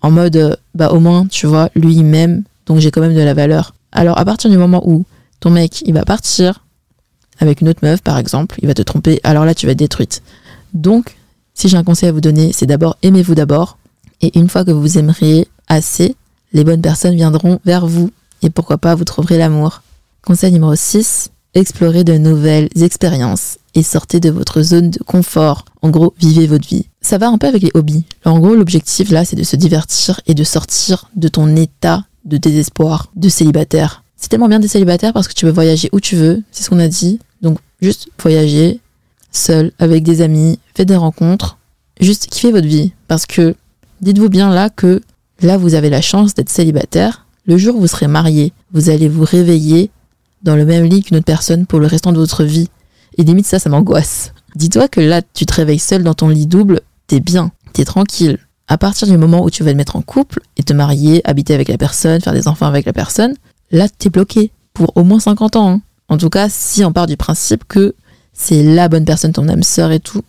En 0.00 0.10
mode, 0.10 0.36
euh, 0.36 0.56
bah 0.74 0.90
au 0.90 1.00
moins, 1.00 1.26
tu 1.26 1.46
vois, 1.46 1.70
lui 1.74 1.94
il 1.94 2.04
m'aime, 2.04 2.44
donc 2.66 2.78
j'ai 2.78 2.90
quand 2.90 3.00
même 3.00 3.14
de 3.14 3.20
la 3.20 3.34
valeur. 3.34 3.74
Alors 3.92 4.18
à 4.18 4.24
partir 4.24 4.50
du 4.50 4.58
moment 4.58 4.82
où 4.86 5.04
ton 5.40 5.50
mec 5.50 5.82
il 5.86 5.94
va 5.94 6.04
partir 6.04 6.64
avec 7.40 7.60
une 7.60 7.68
autre 7.68 7.80
meuf 7.82 8.02
par 8.02 8.18
exemple, 8.18 8.58
il 8.62 8.66
va 8.66 8.74
te 8.74 8.82
tromper, 8.82 9.20
alors 9.24 9.44
là 9.44 9.54
tu 9.54 9.66
vas 9.66 9.72
être 9.72 9.78
détruite. 9.78 10.22
Donc, 10.74 11.16
si 11.54 11.68
j'ai 11.68 11.76
un 11.76 11.84
conseil 11.84 12.08
à 12.08 12.12
vous 12.12 12.20
donner, 12.20 12.52
c'est 12.52 12.66
d'abord 12.66 12.96
aimez-vous 13.02 13.34
d'abord, 13.34 13.78
et 14.20 14.38
une 14.38 14.48
fois 14.48 14.64
que 14.64 14.70
vous 14.70 14.98
aimeriez 14.98 15.48
assez, 15.68 16.16
les 16.52 16.64
bonnes 16.64 16.82
personnes 16.82 17.14
viendront 17.14 17.60
vers 17.64 17.86
vous, 17.86 18.10
et 18.42 18.50
pourquoi 18.50 18.78
pas 18.78 18.94
vous 18.94 19.04
trouverez 19.04 19.38
l'amour. 19.38 19.82
Conseil 20.22 20.52
numéro 20.52 20.74
6, 20.74 21.30
explorez 21.54 22.04
de 22.04 22.18
nouvelles 22.18 22.68
expériences 22.80 23.58
sortez 23.82 24.20
de 24.20 24.30
votre 24.30 24.62
zone 24.62 24.90
de 24.90 24.98
confort. 24.98 25.64
En 25.82 25.90
gros, 25.90 26.14
vivez 26.18 26.46
votre 26.46 26.66
vie. 26.68 26.86
Ça 27.00 27.18
va 27.18 27.28
un 27.28 27.38
peu 27.38 27.46
avec 27.46 27.62
les 27.62 27.70
hobbies. 27.74 28.04
en 28.24 28.38
gros, 28.38 28.54
l'objectif 28.54 29.10
là, 29.10 29.24
c'est 29.24 29.36
de 29.36 29.42
se 29.42 29.56
divertir 29.56 30.20
et 30.26 30.34
de 30.34 30.44
sortir 30.44 31.10
de 31.16 31.28
ton 31.28 31.56
état 31.56 32.04
de 32.24 32.36
désespoir, 32.36 33.10
de 33.16 33.28
célibataire. 33.28 34.04
C'est 34.16 34.28
tellement 34.28 34.48
bien 34.48 34.60
des 34.60 34.68
célibataires 34.68 35.12
parce 35.12 35.28
que 35.28 35.32
tu 35.32 35.46
peux 35.46 35.50
voyager 35.50 35.88
où 35.92 36.00
tu 36.00 36.16
veux, 36.16 36.42
c'est 36.50 36.62
ce 36.62 36.70
qu'on 36.70 36.78
a 36.78 36.88
dit. 36.88 37.18
Donc, 37.42 37.58
juste 37.80 38.08
voyager, 38.20 38.80
seul, 39.32 39.72
avec 39.78 40.02
des 40.04 40.22
amis, 40.22 40.58
faites 40.74 40.88
des 40.88 40.96
rencontres, 40.96 41.58
juste 42.00 42.26
kiffez 42.26 42.52
votre 42.52 42.66
vie. 42.66 42.92
Parce 43.06 43.26
que, 43.26 43.54
dites-vous 44.00 44.28
bien 44.28 44.50
là 44.52 44.70
que 44.70 45.00
là, 45.40 45.56
vous 45.56 45.74
avez 45.74 45.90
la 45.90 46.00
chance 46.00 46.34
d'être 46.34 46.50
célibataire. 46.50 47.26
Le 47.46 47.56
jour 47.56 47.76
où 47.76 47.80
vous 47.80 47.86
serez 47.86 48.08
marié, 48.08 48.52
vous 48.72 48.90
allez 48.90 49.08
vous 49.08 49.24
réveiller 49.24 49.90
dans 50.42 50.56
le 50.56 50.64
même 50.64 50.84
lit 50.84 51.02
qu'une 51.02 51.16
autre 51.16 51.26
personne 51.26 51.66
pour 51.66 51.80
le 51.80 51.86
restant 51.86 52.12
de 52.12 52.18
votre 52.18 52.44
vie. 52.44 52.68
Et 53.18 53.24
limite 53.24 53.46
ça, 53.46 53.58
ça 53.58 53.68
m'angoisse. 53.68 54.32
Dis-toi 54.54 54.88
que 54.88 55.00
là, 55.00 55.20
tu 55.34 55.44
te 55.44 55.52
réveilles 55.52 55.78
seul 55.78 56.02
dans 56.02 56.14
ton 56.14 56.28
lit 56.28 56.46
double, 56.46 56.80
t'es 57.06 57.20
bien, 57.20 57.52
t'es 57.72 57.84
tranquille. 57.84 58.38
À 58.68 58.78
partir 58.78 59.06
du 59.08 59.16
moment 59.18 59.44
où 59.44 59.50
tu 59.50 59.64
vas 59.64 59.72
te 59.72 59.76
mettre 59.76 59.96
en 59.96 60.02
couple 60.02 60.40
et 60.56 60.62
te 60.62 60.72
marier, 60.72 61.20
habiter 61.28 61.54
avec 61.54 61.68
la 61.68 61.78
personne, 61.78 62.20
faire 62.20 62.32
des 62.32 62.48
enfants 62.48 62.66
avec 62.66 62.86
la 62.86 62.92
personne, 62.92 63.34
là, 63.70 63.88
t'es 63.88 64.08
bloqué 64.08 64.50
pour 64.72 64.96
au 64.96 65.04
moins 65.04 65.20
50 65.20 65.56
ans. 65.56 65.70
Hein. 65.70 65.80
En 66.08 66.16
tout 66.16 66.30
cas, 66.30 66.48
si 66.48 66.84
on 66.84 66.92
part 66.92 67.06
du 67.06 67.16
principe 67.16 67.64
que 67.66 67.94
c'est 68.32 68.62
la 68.62 68.88
bonne 68.88 69.04
personne, 69.04 69.32
ton 69.32 69.48
âme 69.48 69.62
sœur 69.62 69.90
et 69.90 70.00
tout. 70.00 70.22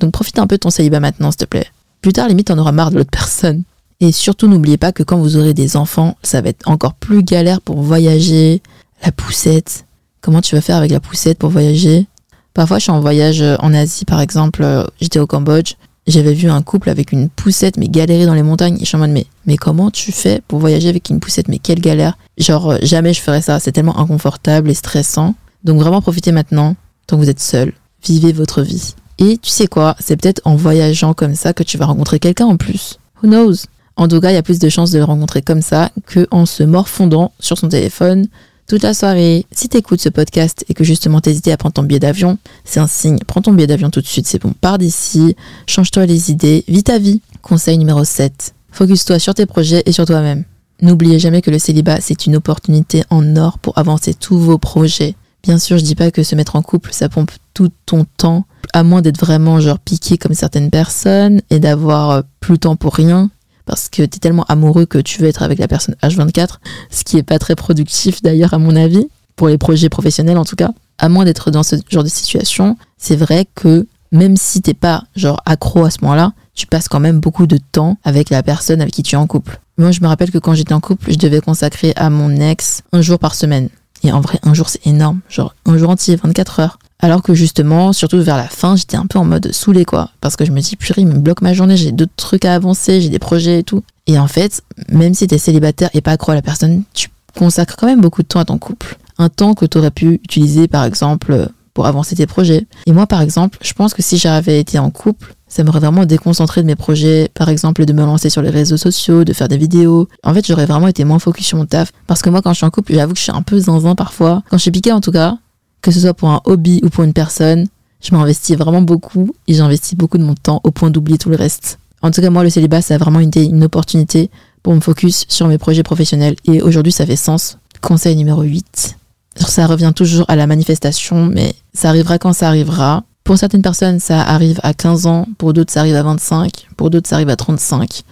Donc 0.00 0.12
profite 0.12 0.38
un 0.38 0.46
peu 0.46 0.56
de 0.56 0.60
ton 0.60 0.70
célibat 0.70 1.00
maintenant, 1.00 1.30
s'il 1.30 1.38
te 1.38 1.44
plaît. 1.46 1.66
Plus 2.02 2.12
tard, 2.12 2.28
limite, 2.28 2.48
t'en 2.48 2.58
auras 2.58 2.72
marre 2.72 2.90
de 2.90 2.98
l'autre 2.98 3.10
personne. 3.10 3.62
Et 4.00 4.12
surtout, 4.12 4.48
n'oubliez 4.48 4.76
pas 4.76 4.92
que 4.92 5.02
quand 5.02 5.16
vous 5.16 5.36
aurez 5.36 5.54
des 5.54 5.76
enfants, 5.76 6.16
ça 6.22 6.40
va 6.40 6.48
être 6.48 6.68
encore 6.68 6.94
plus 6.94 7.22
galère 7.22 7.60
pour 7.60 7.80
voyager, 7.80 8.60
la 9.04 9.12
poussette. 9.12 9.86
Comment 10.22 10.40
tu 10.40 10.54
vas 10.54 10.60
faire 10.60 10.76
avec 10.76 10.92
la 10.92 11.00
poussette 11.00 11.36
pour 11.36 11.50
voyager? 11.50 12.06
Parfois, 12.54 12.78
je 12.78 12.84
suis 12.84 12.92
en 12.92 13.00
voyage 13.00 13.42
euh, 13.42 13.56
en 13.58 13.74
Asie, 13.74 14.04
par 14.04 14.20
exemple, 14.20 14.62
euh, 14.62 14.84
j'étais 15.00 15.18
au 15.18 15.26
Cambodge, 15.26 15.74
j'avais 16.06 16.32
vu 16.32 16.48
un 16.48 16.62
couple 16.62 16.90
avec 16.90 17.10
une 17.10 17.28
poussette, 17.28 17.76
mais 17.76 17.88
galérer 17.88 18.24
dans 18.24 18.34
les 18.34 18.44
montagnes, 18.44 18.76
et 18.76 18.80
je 18.80 18.84
suis 18.84 18.94
en 18.94 19.00
mode, 19.00 19.10
mais, 19.10 19.26
mais 19.46 19.56
comment 19.56 19.90
tu 19.90 20.12
fais 20.12 20.40
pour 20.46 20.60
voyager 20.60 20.88
avec 20.88 21.10
une 21.10 21.18
poussette? 21.18 21.48
Mais 21.48 21.58
quelle 21.58 21.80
galère! 21.80 22.16
Genre, 22.38 22.70
euh, 22.70 22.78
jamais 22.82 23.12
je 23.12 23.20
ferais 23.20 23.42
ça, 23.42 23.58
c'est 23.58 23.72
tellement 23.72 23.98
inconfortable 23.98 24.70
et 24.70 24.74
stressant. 24.74 25.34
Donc 25.64 25.80
vraiment, 25.80 26.00
profitez 26.00 26.30
maintenant, 26.30 26.76
tant 27.08 27.16
que 27.16 27.22
vous 27.22 27.30
êtes 27.30 27.40
seul, 27.40 27.72
vivez 28.04 28.32
votre 28.32 28.62
vie. 28.62 28.94
Et 29.18 29.38
tu 29.38 29.50
sais 29.50 29.66
quoi, 29.66 29.96
c'est 29.98 30.16
peut-être 30.16 30.40
en 30.44 30.54
voyageant 30.54 31.14
comme 31.14 31.34
ça 31.34 31.52
que 31.52 31.64
tu 31.64 31.78
vas 31.78 31.86
rencontrer 31.86 32.20
quelqu'un 32.20 32.46
en 32.46 32.56
plus. 32.56 32.98
Who 33.22 33.28
knows? 33.28 33.64
En 33.96 34.06
tout 34.06 34.20
cas, 34.20 34.30
il 34.30 34.34
y 34.34 34.38
a 34.38 34.42
plus 34.42 34.60
de 34.60 34.68
chances 34.68 34.92
de 34.92 34.98
le 34.98 35.04
rencontrer 35.04 35.42
comme 35.42 35.62
ça 35.62 35.90
que 36.06 36.28
en 36.30 36.46
se 36.46 36.62
morfondant 36.62 37.32
sur 37.40 37.58
son 37.58 37.68
téléphone 37.68 38.28
toute 38.66 38.82
la 38.82 38.94
soirée. 38.94 39.46
Si 39.52 39.68
t'écoutes 39.68 40.00
ce 40.00 40.08
podcast 40.08 40.64
et 40.68 40.74
que 40.74 40.84
justement 40.84 41.20
t'hésitais 41.20 41.52
à 41.52 41.56
prendre 41.56 41.74
ton 41.74 41.82
billet 41.82 42.00
d'avion, 42.00 42.38
c'est 42.64 42.80
un 42.80 42.86
signe. 42.86 43.18
Prends 43.26 43.42
ton 43.42 43.52
billet 43.52 43.66
d'avion 43.66 43.90
tout 43.90 44.00
de 44.00 44.06
suite, 44.06 44.26
c'est 44.26 44.40
bon. 44.40 44.52
Pars 44.60 44.78
d'ici, 44.78 45.36
change-toi 45.66 46.06
les 46.06 46.30
idées, 46.30 46.64
vis 46.68 46.84
ta 46.84 46.98
vie. 46.98 47.20
Conseil 47.42 47.78
numéro 47.78 48.04
7. 48.04 48.54
Focus-toi 48.70 49.18
sur 49.18 49.34
tes 49.34 49.46
projets 49.46 49.82
et 49.86 49.92
sur 49.92 50.06
toi-même. 50.06 50.44
N'oubliez 50.80 51.18
jamais 51.18 51.42
que 51.42 51.50
le 51.50 51.58
célibat, 51.58 52.00
c'est 52.00 52.26
une 52.26 52.36
opportunité 52.36 53.04
en 53.10 53.36
or 53.36 53.58
pour 53.58 53.78
avancer 53.78 54.14
tous 54.14 54.38
vos 54.38 54.58
projets. 54.58 55.14
Bien 55.42 55.58
sûr, 55.58 55.76
je 55.76 55.84
dis 55.84 55.94
pas 55.94 56.10
que 56.10 56.22
se 56.22 56.34
mettre 56.34 56.56
en 56.56 56.62
couple, 56.62 56.92
ça 56.92 57.08
pompe 57.08 57.32
tout 57.52 57.70
ton 57.84 58.06
temps, 58.16 58.46
à 58.72 58.82
moins 58.82 59.02
d'être 59.02 59.18
vraiment 59.18 59.60
genre 59.60 59.78
piqué 59.78 60.16
comme 60.16 60.34
certaines 60.34 60.70
personnes 60.70 61.40
et 61.50 61.58
d'avoir 61.58 62.10
euh, 62.10 62.22
plus 62.40 62.52
le 62.52 62.58
temps 62.58 62.76
pour 62.76 62.94
rien 62.94 63.30
parce 63.64 63.88
que 63.88 64.02
tu 64.02 64.18
tellement 64.18 64.44
amoureux 64.44 64.86
que 64.86 64.98
tu 64.98 65.20
veux 65.20 65.28
être 65.28 65.42
avec 65.42 65.58
la 65.58 65.68
personne 65.68 65.96
H24, 66.02 66.58
ce 66.90 67.04
qui 67.04 67.18
est 67.18 67.22
pas 67.22 67.38
très 67.38 67.54
productif 67.54 68.22
d'ailleurs 68.22 68.54
à 68.54 68.58
mon 68.58 68.76
avis, 68.76 69.08
pour 69.36 69.48
les 69.48 69.58
projets 69.58 69.88
professionnels 69.88 70.38
en 70.38 70.44
tout 70.44 70.56
cas. 70.56 70.70
À 70.98 71.08
moins 71.08 71.24
d'être 71.24 71.50
dans 71.50 71.62
ce 71.62 71.76
genre 71.90 72.04
de 72.04 72.08
situation, 72.08 72.76
c'est 72.98 73.16
vrai 73.16 73.46
que 73.54 73.86
même 74.12 74.36
si 74.36 74.60
t'es 74.60 74.74
pas 74.74 75.04
genre 75.16 75.40
accro 75.46 75.84
à 75.84 75.90
ce 75.90 75.98
moment-là, 76.02 76.32
tu 76.54 76.66
passes 76.66 76.88
quand 76.88 77.00
même 77.00 77.18
beaucoup 77.18 77.46
de 77.46 77.56
temps 77.56 77.96
avec 78.04 78.30
la 78.30 78.42
personne 78.42 78.80
avec 78.80 78.92
qui 78.92 79.02
tu 79.02 79.14
es 79.14 79.18
en 79.18 79.26
couple. 79.26 79.58
Moi, 79.78 79.90
je 79.90 80.00
me 80.02 80.06
rappelle 80.06 80.30
que 80.30 80.38
quand 80.38 80.54
j'étais 80.54 80.74
en 80.74 80.80
couple, 80.80 81.10
je 81.10 81.16
devais 81.16 81.40
consacrer 81.40 81.94
à 81.96 82.10
mon 82.10 82.36
ex 82.36 82.82
un 82.92 83.00
jour 83.00 83.18
par 83.18 83.34
semaine. 83.34 83.70
Et 84.04 84.12
en 84.12 84.20
vrai, 84.20 84.38
un 84.42 84.52
jour, 84.52 84.68
c'est 84.68 84.86
énorme. 84.86 85.20
Genre, 85.28 85.54
un 85.64 85.78
jour 85.78 85.90
entier, 85.90 86.16
24 86.16 86.60
heures. 86.60 86.78
Alors 87.04 87.22
que 87.22 87.34
justement, 87.34 87.92
surtout 87.92 88.22
vers 88.22 88.36
la 88.36 88.46
fin, 88.46 88.76
j'étais 88.76 88.96
un 88.96 89.06
peu 89.06 89.18
en 89.18 89.24
mode 89.24 89.52
saoulé 89.52 89.84
quoi. 89.84 90.10
Parce 90.20 90.36
que 90.36 90.44
je 90.44 90.52
me 90.52 90.60
dis, 90.60 90.76
purée, 90.76 91.02
il 91.02 91.08
me 91.08 91.18
bloque 91.18 91.42
ma 91.42 91.52
journée, 91.52 91.76
j'ai 91.76 91.90
d'autres 91.90 92.12
trucs 92.16 92.44
à 92.44 92.54
avancer, 92.54 93.00
j'ai 93.00 93.08
des 93.08 93.18
projets 93.18 93.58
et 93.58 93.62
tout. 93.64 93.82
Et 94.06 94.18
en 94.18 94.28
fait, 94.28 94.62
même 94.88 95.12
si 95.12 95.26
t'es 95.26 95.38
célibataire 95.38 95.90
et 95.94 96.00
pas 96.00 96.12
accro 96.12 96.32
à 96.32 96.36
la 96.36 96.42
personne, 96.42 96.84
tu 96.94 97.08
consacres 97.36 97.76
quand 97.76 97.86
même 97.86 98.00
beaucoup 98.00 98.22
de 98.22 98.28
temps 98.28 98.40
à 98.40 98.44
ton 98.44 98.58
couple. 98.58 98.96
Un 99.18 99.28
temps 99.28 99.54
que 99.54 99.66
t'aurais 99.66 99.90
pu 99.90 100.20
utiliser 100.24 100.68
par 100.68 100.84
exemple 100.84 101.48
pour 101.74 101.86
avancer 101.86 102.14
tes 102.14 102.26
projets. 102.26 102.66
Et 102.86 102.92
moi 102.92 103.06
par 103.06 103.20
exemple, 103.20 103.58
je 103.62 103.72
pense 103.72 103.94
que 103.94 104.02
si 104.02 104.16
j'avais 104.16 104.60
été 104.60 104.78
en 104.78 104.90
couple, 104.90 105.34
Ça 105.52 105.62
m'aurait 105.64 105.80
vraiment 105.80 106.06
déconcentré 106.06 106.62
de 106.62 106.66
mes 106.66 106.76
projets, 106.76 107.28
par 107.34 107.50
exemple 107.50 107.84
de 107.84 107.92
me 107.92 108.06
lancer 108.06 108.30
sur 108.30 108.40
les 108.40 108.48
réseaux 108.48 108.78
sociaux, 108.78 109.22
de 109.22 109.34
faire 109.34 109.48
des 109.48 109.58
vidéos. 109.58 110.08
En 110.24 110.32
fait, 110.32 110.46
j'aurais 110.46 110.64
vraiment 110.64 110.88
été 110.88 111.04
moins 111.04 111.18
focus 111.18 111.44
sur 111.44 111.58
mon 111.58 111.66
taf. 111.66 111.92
Parce 112.06 112.22
que 112.22 112.30
moi, 112.30 112.40
quand 112.40 112.54
je 112.54 112.56
suis 112.56 112.64
en 112.64 112.70
couple, 112.70 112.94
j'avoue 112.94 113.12
que 113.12 113.18
je 113.18 113.24
suis 113.24 113.32
un 113.32 113.42
peu 113.42 113.58
zinzin 113.58 113.94
parfois. 113.94 114.42
Quand 114.48 114.56
je 114.56 114.62
suis 114.62 114.70
piquée, 114.70 114.92
en 114.92 115.02
tout 115.02 115.12
cas, 115.12 115.36
que 115.82 115.90
ce 115.90 116.00
soit 116.00 116.14
pour 116.14 116.30
un 116.30 116.40
hobby 116.44 116.80
ou 116.82 116.88
pour 116.88 117.04
une 117.04 117.12
personne, 117.12 117.66
je 118.00 118.14
m'investis 118.14 118.56
vraiment 118.56 118.82
beaucoup 118.82 119.34
et 119.46 119.54
j'investis 119.54 119.96
beaucoup 119.96 120.18
de 120.18 120.24
mon 120.24 120.34
temps 120.34 120.60
au 120.64 120.70
point 120.70 120.90
d'oublier 120.90 121.18
tout 121.18 121.28
le 121.28 121.36
reste. 121.36 121.78
En 122.02 122.10
tout 122.10 122.20
cas, 122.20 122.30
moi, 122.30 122.42
le 122.42 122.50
célibat, 122.50 122.82
ça 122.82 122.94
a 122.94 122.98
vraiment 122.98 123.20
été 123.20 123.44
une 123.44 123.62
opportunité 123.62 124.30
pour 124.62 124.74
me 124.74 124.80
focus 124.80 125.24
sur 125.28 125.46
mes 125.46 125.58
projets 125.58 125.82
professionnels. 125.82 126.36
Et 126.44 126.62
aujourd'hui, 126.62 126.92
ça 126.92 127.06
fait 127.06 127.16
sens. 127.16 127.58
Conseil 127.80 128.16
numéro 128.16 128.42
8. 128.42 128.96
Ça 129.36 129.66
revient 129.66 129.92
toujours 129.94 130.24
à 130.28 130.36
la 130.36 130.46
manifestation, 130.46 131.26
mais 131.26 131.54
ça 131.72 131.88
arrivera 131.88 132.18
quand 132.18 132.32
ça 132.32 132.48
arrivera. 132.48 133.04
Pour 133.24 133.38
certaines 133.38 133.62
personnes, 133.62 134.00
ça 134.00 134.20
arrive 134.20 134.58
à 134.62 134.74
15 134.74 135.06
ans, 135.06 135.26
pour 135.38 135.52
d'autres, 135.52 135.72
ça 135.72 135.80
arrive 135.80 135.94
à 135.94 136.02
25, 136.02 136.66
pour 136.76 136.90
d'autres, 136.90 137.08
ça 137.08 137.16
arrive 137.16 137.28
à 137.28 137.36
35, 137.36 138.02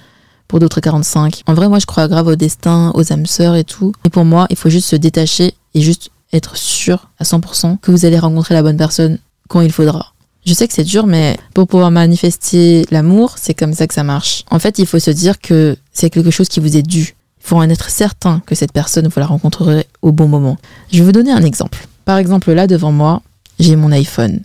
pour 0.46 0.60
d'autres, 0.60 0.80
45. 0.80 1.42
En 1.46 1.54
vrai, 1.54 1.68
moi, 1.68 1.80
je 1.80 1.86
crois 1.86 2.06
grave 2.06 2.28
au 2.28 2.36
destin, 2.36 2.92
aux 2.94 3.12
âmes 3.12 3.26
sœurs 3.26 3.56
et 3.56 3.64
tout. 3.64 3.92
Et 4.04 4.08
pour 4.08 4.24
moi, 4.24 4.46
il 4.50 4.56
faut 4.56 4.70
juste 4.70 4.88
se 4.88 4.96
détacher 4.96 5.54
et 5.74 5.80
juste 5.80 6.10
être 6.32 6.56
sûr 6.56 7.10
à 7.18 7.24
100% 7.24 7.78
que 7.78 7.90
vous 7.90 8.04
allez 8.04 8.18
rencontrer 8.18 8.54
la 8.54 8.62
bonne 8.62 8.76
personne 8.76 9.18
quand 9.48 9.60
il 9.60 9.72
faudra. 9.72 10.12
Je 10.46 10.54
sais 10.54 10.66
que 10.66 10.74
c'est 10.74 10.84
dur, 10.84 11.06
mais 11.06 11.36
pour 11.54 11.66
pouvoir 11.66 11.90
manifester 11.90 12.86
l'amour, 12.90 13.34
c'est 13.36 13.54
comme 13.54 13.74
ça 13.74 13.86
que 13.86 13.94
ça 13.94 14.04
marche. 14.04 14.44
En 14.50 14.58
fait, 14.58 14.78
il 14.78 14.86
faut 14.86 14.98
se 14.98 15.10
dire 15.10 15.38
que 15.38 15.76
c'est 15.92 16.08
quelque 16.08 16.30
chose 16.30 16.48
qui 16.48 16.60
vous 16.60 16.76
est 16.76 16.82
dû. 16.82 17.14
Il 17.42 17.46
faut 17.46 17.56
en 17.56 17.68
être 17.68 17.90
certain 17.90 18.42
que 18.46 18.54
cette 18.54 18.72
personne, 18.72 19.08
vous 19.08 19.20
la 19.20 19.26
rencontrerez 19.26 19.86
au 20.02 20.12
bon 20.12 20.28
moment. 20.28 20.56
Je 20.92 20.98
vais 20.98 21.04
vous 21.04 21.12
donner 21.12 21.32
un 21.32 21.42
exemple. 21.42 21.86
Par 22.04 22.16
exemple, 22.16 22.52
là, 22.52 22.66
devant 22.66 22.92
moi, 22.92 23.22
j'ai 23.58 23.76
mon 23.76 23.92
iPhone. 23.92 24.40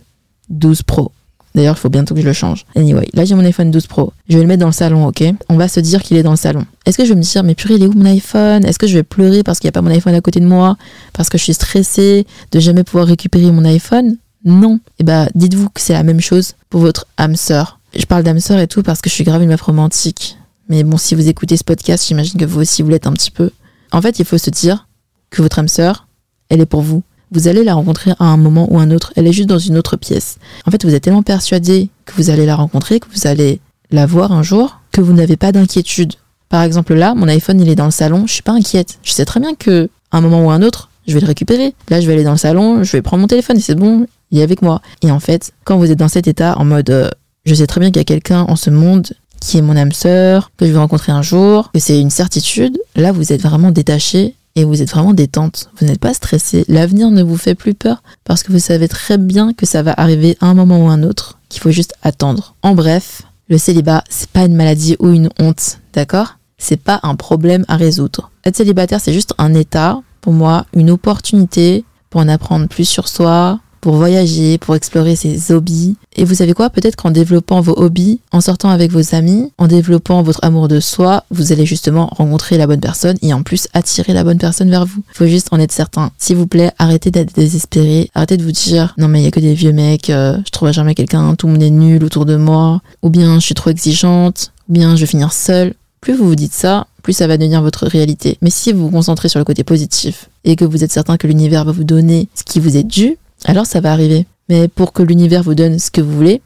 12 0.50 0.82
Pro. 0.82 1.12
D'ailleurs, 1.56 1.76
il 1.78 1.80
faut 1.80 1.88
bientôt 1.88 2.14
que 2.14 2.20
je 2.20 2.26
le 2.26 2.34
change. 2.34 2.66
Anyway, 2.76 3.08
là 3.14 3.24
j'ai 3.24 3.34
mon 3.34 3.44
iPhone 3.44 3.70
12 3.70 3.86
Pro. 3.86 4.12
Je 4.28 4.36
vais 4.36 4.42
le 4.42 4.46
mettre 4.46 4.60
dans 4.60 4.66
le 4.66 4.72
salon, 4.72 5.06
ok? 5.06 5.24
On 5.48 5.56
va 5.56 5.68
se 5.68 5.80
dire 5.80 6.02
qu'il 6.02 6.18
est 6.18 6.22
dans 6.22 6.32
le 6.32 6.36
salon. 6.36 6.66
Est-ce 6.84 6.98
que 6.98 7.04
je 7.04 7.08
vais 7.08 7.16
me 7.16 7.22
dire, 7.22 7.42
mais 7.44 7.54
purée, 7.54 7.74
il 7.76 7.82
est 7.82 7.86
où 7.86 7.94
mon 7.94 8.04
iPhone? 8.04 8.62
Est-ce 8.66 8.78
que 8.78 8.86
je 8.86 8.98
vais 8.98 9.02
pleurer 9.02 9.42
parce 9.42 9.58
qu'il 9.58 9.66
n'y 9.66 9.70
a 9.70 9.72
pas 9.72 9.80
mon 9.80 9.90
iPhone 9.90 10.14
à 10.14 10.20
côté 10.20 10.38
de 10.38 10.44
moi? 10.44 10.76
Parce 11.14 11.30
que 11.30 11.38
je 11.38 11.44
suis 11.44 11.54
stressée 11.54 12.26
de 12.52 12.60
jamais 12.60 12.84
pouvoir 12.84 13.06
récupérer 13.06 13.50
mon 13.50 13.64
iPhone? 13.64 14.18
Non. 14.44 14.74
Et 14.74 14.80
eh 15.00 15.04
bah, 15.04 15.28
dites-vous 15.34 15.70
que 15.70 15.80
c'est 15.80 15.94
la 15.94 16.02
même 16.02 16.20
chose 16.20 16.52
pour 16.68 16.82
votre 16.82 17.06
âme 17.16 17.36
sœur. 17.36 17.80
Je 17.96 18.04
parle 18.04 18.22
d'âme 18.22 18.38
sœur 18.38 18.58
et 18.58 18.66
tout 18.66 18.82
parce 18.82 19.00
que 19.00 19.08
je 19.08 19.14
suis 19.14 19.24
grave 19.24 19.42
une 19.42 19.48
meuf 19.48 19.62
romantique. 19.62 20.36
Mais 20.68 20.84
bon, 20.84 20.98
si 20.98 21.14
vous 21.14 21.26
écoutez 21.26 21.56
ce 21.56 21.64
podcast, 21.64 22.06
j'imagine 22.06 22.38
que 22.38 22.44
vous 22.44 22.60
aussi 22.60 22.82
vous 22.82 22.90
l'êtes 22.90 23.06
un 23.06 23.12
petit 23.14 23.30
peu. 23.30 23.50
En 23.92 24.02
fait, 24.02 24.18
il 24.18 24.26
faut 24.26 24.36
se 24.36 24.50
dire 24.50 24.88
que 25.30 25.40
votre 25.40 25.58
âme 25.58 25.68
sœur, 25.68 26.06
elle 26.50 26.60
est 26.60 26.66
pour 26.66 26.82
vous 26.82 27.02
vous 27.32 27.48
allez 27.48 27.64
la 27.64 27.74
rencontrer 27.74 28.12
à 28.18 28.24
un 28.24 28.36
moment 28.36 28.66
ou 28.70 28.78
un 28.78 28.90
autre. 28.90 29.12
Elle 29.16 29.26
est 29.26 29.32
juste 29.32 29.48
dans 29.48 29.58
une 29.58 29.76
autre 29.76 29.96
pièce. 29.96 30.38
En 30.66 30.70
fait, 30.70 30.84
vous 30.84 30.94
êtes 30.94 31.02
tellement 31.02 31.22
persuadé 31.22 31.90
que 32.04 32.12
vous 32.16 32.30
allez 32.30 32.46
la 32.46 32.56
rencontrer, 32.56 33.00
que 33.00 33.08
vous 33.12 33.26
allez 33.26 33.60
la 33.90 34.06
voir 34.06 34.32
un 34.32 34.42
jour, 34.42 34.80
que 34.92 35.00
vous 35.00 35.12
n'avez 35.12 35.36
pas 35.36 35.52
d'inquiétude. 35.52 36.14
Par 36.48 36.62
exemple, 36.62 36.94
là, 36.94 37.14
mon 37.14 37.28
iPhone, 37.28 37.60
il 37.60 37.68
est 37.68 37.74
dans 37.74 37.86
le 37.86 37.90
salon, 37.90 38.26
je 38.26 38.32
suis 38.32 38.42
pas 38.42 38.52
inquiète. 38.52 38.98
Je 39.02 39.12
sais 39.12 39.24
très 39.24 39.40
bien 39.40 39.54
que, 39.54 39.88
à 40.12 40.18
un 40.18 40.20
moment 40.20 40.44
ou 40.44 40.50
un 40.50 40.62
autre, 40.62 40.90
je 41.06 41.14
vais 41.14 41.20
le 41.20 41.26
récupérer. 41.26 41.74
Là, 41.88 42.00
je 42.00 42.06
vais 42.06 42.14
aller 42.14 42.24
dans 42.24 42.32
le 42.32 42.36
salon, 42.38 42.82
je 42.84 42.92
vais 42.92 43.02
prendre 43.02 43.20
mon 43.20 43.26
téléphone 43.26 43.56
et 43.56 43.60
c'est 43.60 43.74
bon, 43.74 44.06
il 44.30 44.38
est 44.38 44.42
avec 44.42 44.62
moi. 44.62 44.80
Et 45.02 45.10
en 45.10 45.20
fait, 45.20 45.52
quand 45.64 45.76
vous 45.76 45.90
êtes 45.90 45.98
dans 45.98 46.08
cet 46.08 46.28
état, 46.28 46.56
en 46.58 46.64
mode, 46.64 46.90
euh, 46.90 47.10
je 47.44 47.54
sais 47.54 47.66
très 47.66 47.80
bien 47.80 47.90
qu'il 47.90 47.98
y 47.98 48.00
a 48.00 48.04
quelqu'un 48.04 48.42
en 48.42 48.56
ce 48.56 48.70
monde 48.70 49.08
qui 49.40 49.58
est 49.58 49.62
mon 49.62 49.76
âme 49.76 49.92
sœur, 49.92 50.50
que 50.56 50.66
je 50.66 50.72
vais 50.72 50.78
rencontrer 50.78 51.12
un 51.12 51.22
jour, 51.22 51.70
que 51.72 51.78
c'est 51.78 52.00
une 52.00 52.10
certitude, 52.10 52.78
là, 52.96 53.12
vous 53.12 53.32
êtes 53.32 53.42
vraiment 53.42 53.70
détaché 53.70 54.34
et 54.56 54.64
vous 54.64 54.82
êtes 54.82 54.90
vraiment 54.90 55.14
détente. 55.14 55.70
Vous 55.78 55.86
n'êtes 55.86 56.00
pas 56.00 56.14
stressé. 56.14 56.64
L'avenir 56.66 57.10
ne 57.10 57.22
vous 57.22 57.36
fait 57.36 57.54
plus 57.54 57.74
peur 57.74 58.02
parce 58.24 58.42
que 58.42 58.50
vous 58.50 58.58
savez 58.58 58.88
très 58.88 59.18
bien 59.18 59.52
que 59.52 59.66
ça 59.66 59.82
va 59.82 59.94
arriver 59.96 60.36
à 60.40 60.46
un 60.46 60.54
moment 60.54 60.84
ou 60.84 60.88
un 60.88 61.02
autre, 61.02 61.38
qu'il 61.48 61.60
faut 61.60 61.70
juste 61.70 61.94
attendre. 62.02 62.54
En 62.62 62.74
bref, 62.74 63.22
le 63.48 63.58
célibat, 63.58 64.02
c'est 64.08 64.30
pas 64.30 64.46
une 64.46 64.56
maladie 64.56 64.96
ou 64.98 65.10
une 65.10 65.30
honte, 65.38 65.78
d'accord? 65.92 66.38
C'est 66.58 66.80
pas 66.82 66.98
un 67.02 67.14
problème 67.14 67.64
à 67.68 67.76
résoudre. 67.76 68.30
Être 68.44 68.56
célibataire, 68.56 69.00
c'est 69.00 69.12
juste 69.12 69.34
un 69.38 69.52
état, 69.54 70.00
pour 70.22 70.32
moi, 70.32 70.66
une 70.74 70.90
opportunité 70.90 71.84
pour 72.08 72.22
en 72.22 72.28
apprendre 72.28 72.66
plus 72.66 72.88
sur 72.88 73.08
soi, 73.08 73.60
pour 73.86 73.94
voyager, 73.94 74.58
pour 74.58 74.74
explorer 74.74 75.14
ses 75.14 75.52
hobbies. 75.52 75.94
Et 76.16 76.24
vous 76.24 76.34
savez 76.34 76.54
quoi? 76.54 76.70
Peut-être 76.70 76.96
qu'en 76.96 77.12
développant 77.12 77.60
vos 77.60 77.74
hobbies, 77.76 78.18
en 78.32 78.40
sortant 78.40 78.70
avec 78.70 78.90
vos 78.90 79.14
amis, 79.14 79.52
en 79.58 79.68
développant 79.68 80.24
votre 80.24 80.40
amour 80.42 80.66
de 80.66 80.80
soi, 80.80 81.22
vous 81.30 81.52
allez 81.52 81.66
justement 81.66 82.08
rencontrer 82.10 82.58
la 82.58 82.66
bonne 82.66 82.80
personne 82.80 83.16
et 83.22 83.32
en 83.32 83.44
plus 83.44 83.68
attirer 83.74 84.12
la 84.12 84.24
bonne 84.24 84.38
personne 84.38 84.70
vers 84.70 84.86
vous. 84.86 85.04
Faut 85.12 85.28
juste 85.28 85.52
en 85.52 85.60
être 85.60 85.70
certain. 85.70 86.10
S'il 86.18 86.34
vous 86.34 86.48
plaît, 86.48 86.72
arrêtez 86.80 87.12
d'être 87.12 87.32
désespéré. 87.36 88.10
Arrêtez 88.16 88.36
de 88.36 88.42
vous 88.42 88.50
dire 88.50 88.92
non 88.98 89.06
mais 89.06 89.20
il 89.20 89.24
y 89.24 89.28
a 89.28 89.30
que 89.30 89.38
des 89.38 89.54
vieux 89.54 89.70
mecs, 89.70 90.10
euh, 90.10 90.36
je 90.44 90.50
trouverai 90.50 90.72
jamais 90.72 90.96
quelqu'un, 90.96 91.36
tout 91.36 91.46
le 91.46 91.52
monde 91.52 91.62
est 91.62 91.70
nul 91.70 92.02
autour 92.02 92.26
de 92.26 92.34
moi, 92.34 92.82
ou 93.04 93.10
bien 93.10 93.38
je 93.38 93.44
suis 93.44 93.54
trop 93.54 93.70
exigeante, 93.70 94.50
ou 94.68 94.72
bien 94.72 94.96
je 94.96 95.02
vais 95.02 95.06
finir 95.06 95.32
seule. 95.32 95.74
Plus 96.00 96.14
vous 96.14 96.26
vous 96.26 96.34
dites 96.34 96.54
ça, 96.54 96.88
plus 97.04 97.12
ça 97.12 97.28
va 97.28 97.36
devenir 97.36 97.62
votre 97.62 97.86
réalité. 97.86 98.36
Mais 98.42 98.50
si 98.50 98.72
vous 98.72 98.86
vous 98.86 98.90
concentrez 98.90 99.28
sur 99.28 99.38
le 99.38 99.44
côté 99.44 99.62
positif 99.62 100.28
et 100.42 100.56
que 100.56 100.64
vous 100.64 100.82
êtes 100.82 100.90
certain 100.90 101.16
que 101.16 101.28
l'univers 101.28 101.64
va 101.64 101.70
vous 101.70 101.84
donner 101.84 102.28
ce 102.34 102.42
qui 102.42 102.58
vous 102.58 102.76
est 102.76 102.82
dû, 102.82 103.16
alors 103.46 103.66
ça 103.66 103.80
va 103.80 103.92
arriver. 103.92 104.26
Mais 104.48 104.68
pour 104.68 104.92
que 104.92 105.02
l'univers 105.02 105.42
vous 105.42 105.54
donne 105.54 105.78
ce 105.78 105.90
que 105.90 106.00
vous 106.00 106.12
voulez, 106.12 106.42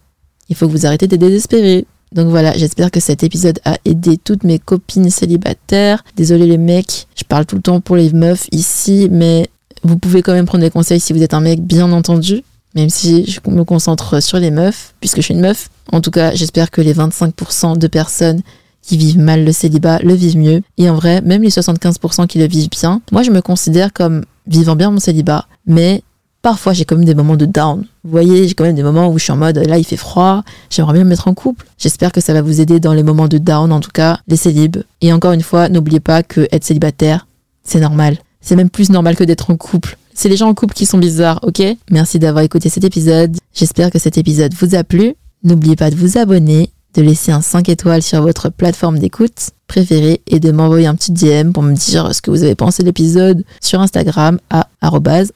il 0.49 0.57
faut 0.57 0.67
que 0.67 0.73
vous 0.73 0.87
arrêtez 0.87 1.07
de 1.07 1.17
désespérer. 1.17 1.87
Donc 2.13 2.29
voilà, 2.29 2.53
j'espère 2.57 2.91
que 2.91 3.01
cet 3.01 3.23
épisode 3.23 3.61
a 3.65 3.77
aidé 3.85 4.17
toutes 4.17 4.45
mes 4.45 4.59
copines 4.59 5.11
célibataires. 5.11 6.03
Désolé 6.17 6.47
les 6.47 6.59
mecs, 6.59 7.07
je 7.17 7.25
parle 7.25 7.47
tout 7.47 7.57
le 7.57 7.63
temps 7.63 7.81
pour 7.81 7.97
les 7.97 8.13
meufs 8.13 8.47
ici, 8.51 9.09
mais 9.11 9.49
vous 9.85 9.97
pouvez 9.97 10.23
quand 10.23 10.33
même 10.33 10.47
prendre 10.47 10.65
des 10.65 10.71
conseils 10.71 11.01
si 11.01 11.13
vous 11.13 11.23
êtes 11.23 11.35
un 11.35 11.41
mec, 11.41 11.63
bien 11.63 11.91
entendu. 11.93 12.43
Même 12.75 12.91
si 12.91 13.27
je 13.27 13.41
me 13.51 13.65
concentre 13.65 14.23
sur 14.23 14.39
les 14.39 14.51
meufs, 14.51 14.95
puisque 15.01 15.17
je 15.17 15.23
suis 15.23 15.35
une 15.35 15.41
meuf. 15.41 15.71
En 15.93 16.01
tout 16.01 16.11
cas, 16.11 16.35
j'espère 16.35 16.71
que 16.71 16.81
les 16.81 16.95
25% 16.95 17.79
de 17.79 17.87
personnes 17.87 18.43
qui 18.83 18.97
vivent 18.97 19.19
mal 19.19 19.45
le 19.45 19.53
célibat 19.53 19.99
le 19.99 20.15
vivent 20.15 20.39
mieux. 20.39 20.63
Et 20.79 20.89
en 20.89 20.95
vrai, 20.95 21.21
même 21.21 21.43
les 21.43 21.51
75% 21.51 22.27
qui 22.27 22.39
le 22.39 22.47
vivent 22.47 22.71
bien, 22.71 23.03
moi 23.13 23.23
je 23.23 23.31
me 23.31 23.41
considère 23.41 23.93
comme 23.93 24.25
vivant 24.47 24.77
bien 24.77 24.91
mon 24.91 25.01
célibat, 25.01 25.47
mais 25.67 26.03
parfois 26.43 26.73
j'ai 26.73 26.85
quand 26.85 26.97
même 26.97 27.05
des 27.05 27.15
moments 27.15 27.37
de 27.37 27.47
down. 27.47 27.85
Vous 28.05 28.11
voyez, 28.11 28.49
j'ai 28.49 28.55
quand 28.55 28.65
même 28.65 28.77
des 28.77 28.83
moments 28.83 29.09
où 29.09 29.19
je 29.19 29.25
suis 29.25 29.33
en 29.33 29.37
mode 29.37 29.59
là 29.59 29.79
il 29.79 29.85
fait 29.85 29.97
froid, 29.97 30.43
j'aimerais 30.71 30.95
bien 30.95 31.05
me 31.05 31.11
mettre 31.11 31.29
en 31.29 31.35
couple. 31.35 31.67
J'espère 31.79 32.13
que 32.13 32.21
ça 32.21 32.33
va 32.33 32.43
vous 32.43 32.61
aider 32.61 32.81
dans 32.81 32.93
les 32.93 33.03
moments 33.03 33.29
de 33.29 33.39
down, 33.39 33.73
en 33.73 33.81
tout 33.81 33.91
cas 33.93 34.19
les 34.29 34.37
célibes. 34.37 34.83
Et 35.01 35.13
encore 35.13 35.33
une 35.33 35.43
fois, 35.43 35.69
n'oubliez 35.69 36.01
pas 36.01 36.23
que 36.23 36.49
être 36.53 36.65
célibataire, 36.65 37.27
c'est 37.63 37.81
normal. 37.81 38.19
C'est 38.41 38.57
même 38.57 38.71
plus 38.71 38.91
normal 38.91 39.17
que 39.17 39.25
d'être 39.25 39.51
en 39.51 39.57
couple. 39.57 39.97
C'est 40.15 40.29
les 40.29 40.37
gens 40.37 40.49
en 40.49 40.55
couple 40.55 40.75
qui 40.75 40.87
sont 40.87 40.99
bizarres, 40.99 41.41
ok? 41.43 41.63
Merci 41.91 42.19
d'avoir 42.19 42.45
écouté 42.45 42.69
cet 42.69 42.85
épisode. 42.85 43.37
J'espère 43.55 43.91
que 43.91 43.99
cet 43.99 44.19
épisode 44.19 44.55
vous 44.55 44.75
a 44.75 44.85
plu. 44.85 45.15
N'oubliez 45.45 45.77
pas 45.77 45.91
de 45.91 45.97
vous 45.97 46.19
abonner 46.19 46.71
de 46.95 47.03
laisser 47.03 47.33
un 47.33 47.41
5 47.41 47.69
étoiles 47.69 48.03
sur 48.03 48.21
votre 48.23 48.51
plateforme 48.51 48.99
d'écoute 48.99 49.51
préférée 49.67 50.23
et 50.27 50.41
de 50.41 50.51
m'envoyer 50.51 50.87
un 50.87 50.95
petit 50.95 51.13
DM 51.13 51.53
pour 51.53 51.63
me 51.63 51.75
dire 51.75 52.15
ce 52.15 52.21
que 52.21 52.31
vous 52.31 52.43
avez 52.43 52.55
pensé 52.55 52.83
de 52.83 52.89
l'épisode 52.89 53.45
sur 53.61 53.81
Instagram 53.81 54.39
à 54.51 54.69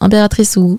impératriceu. 0.01 0.79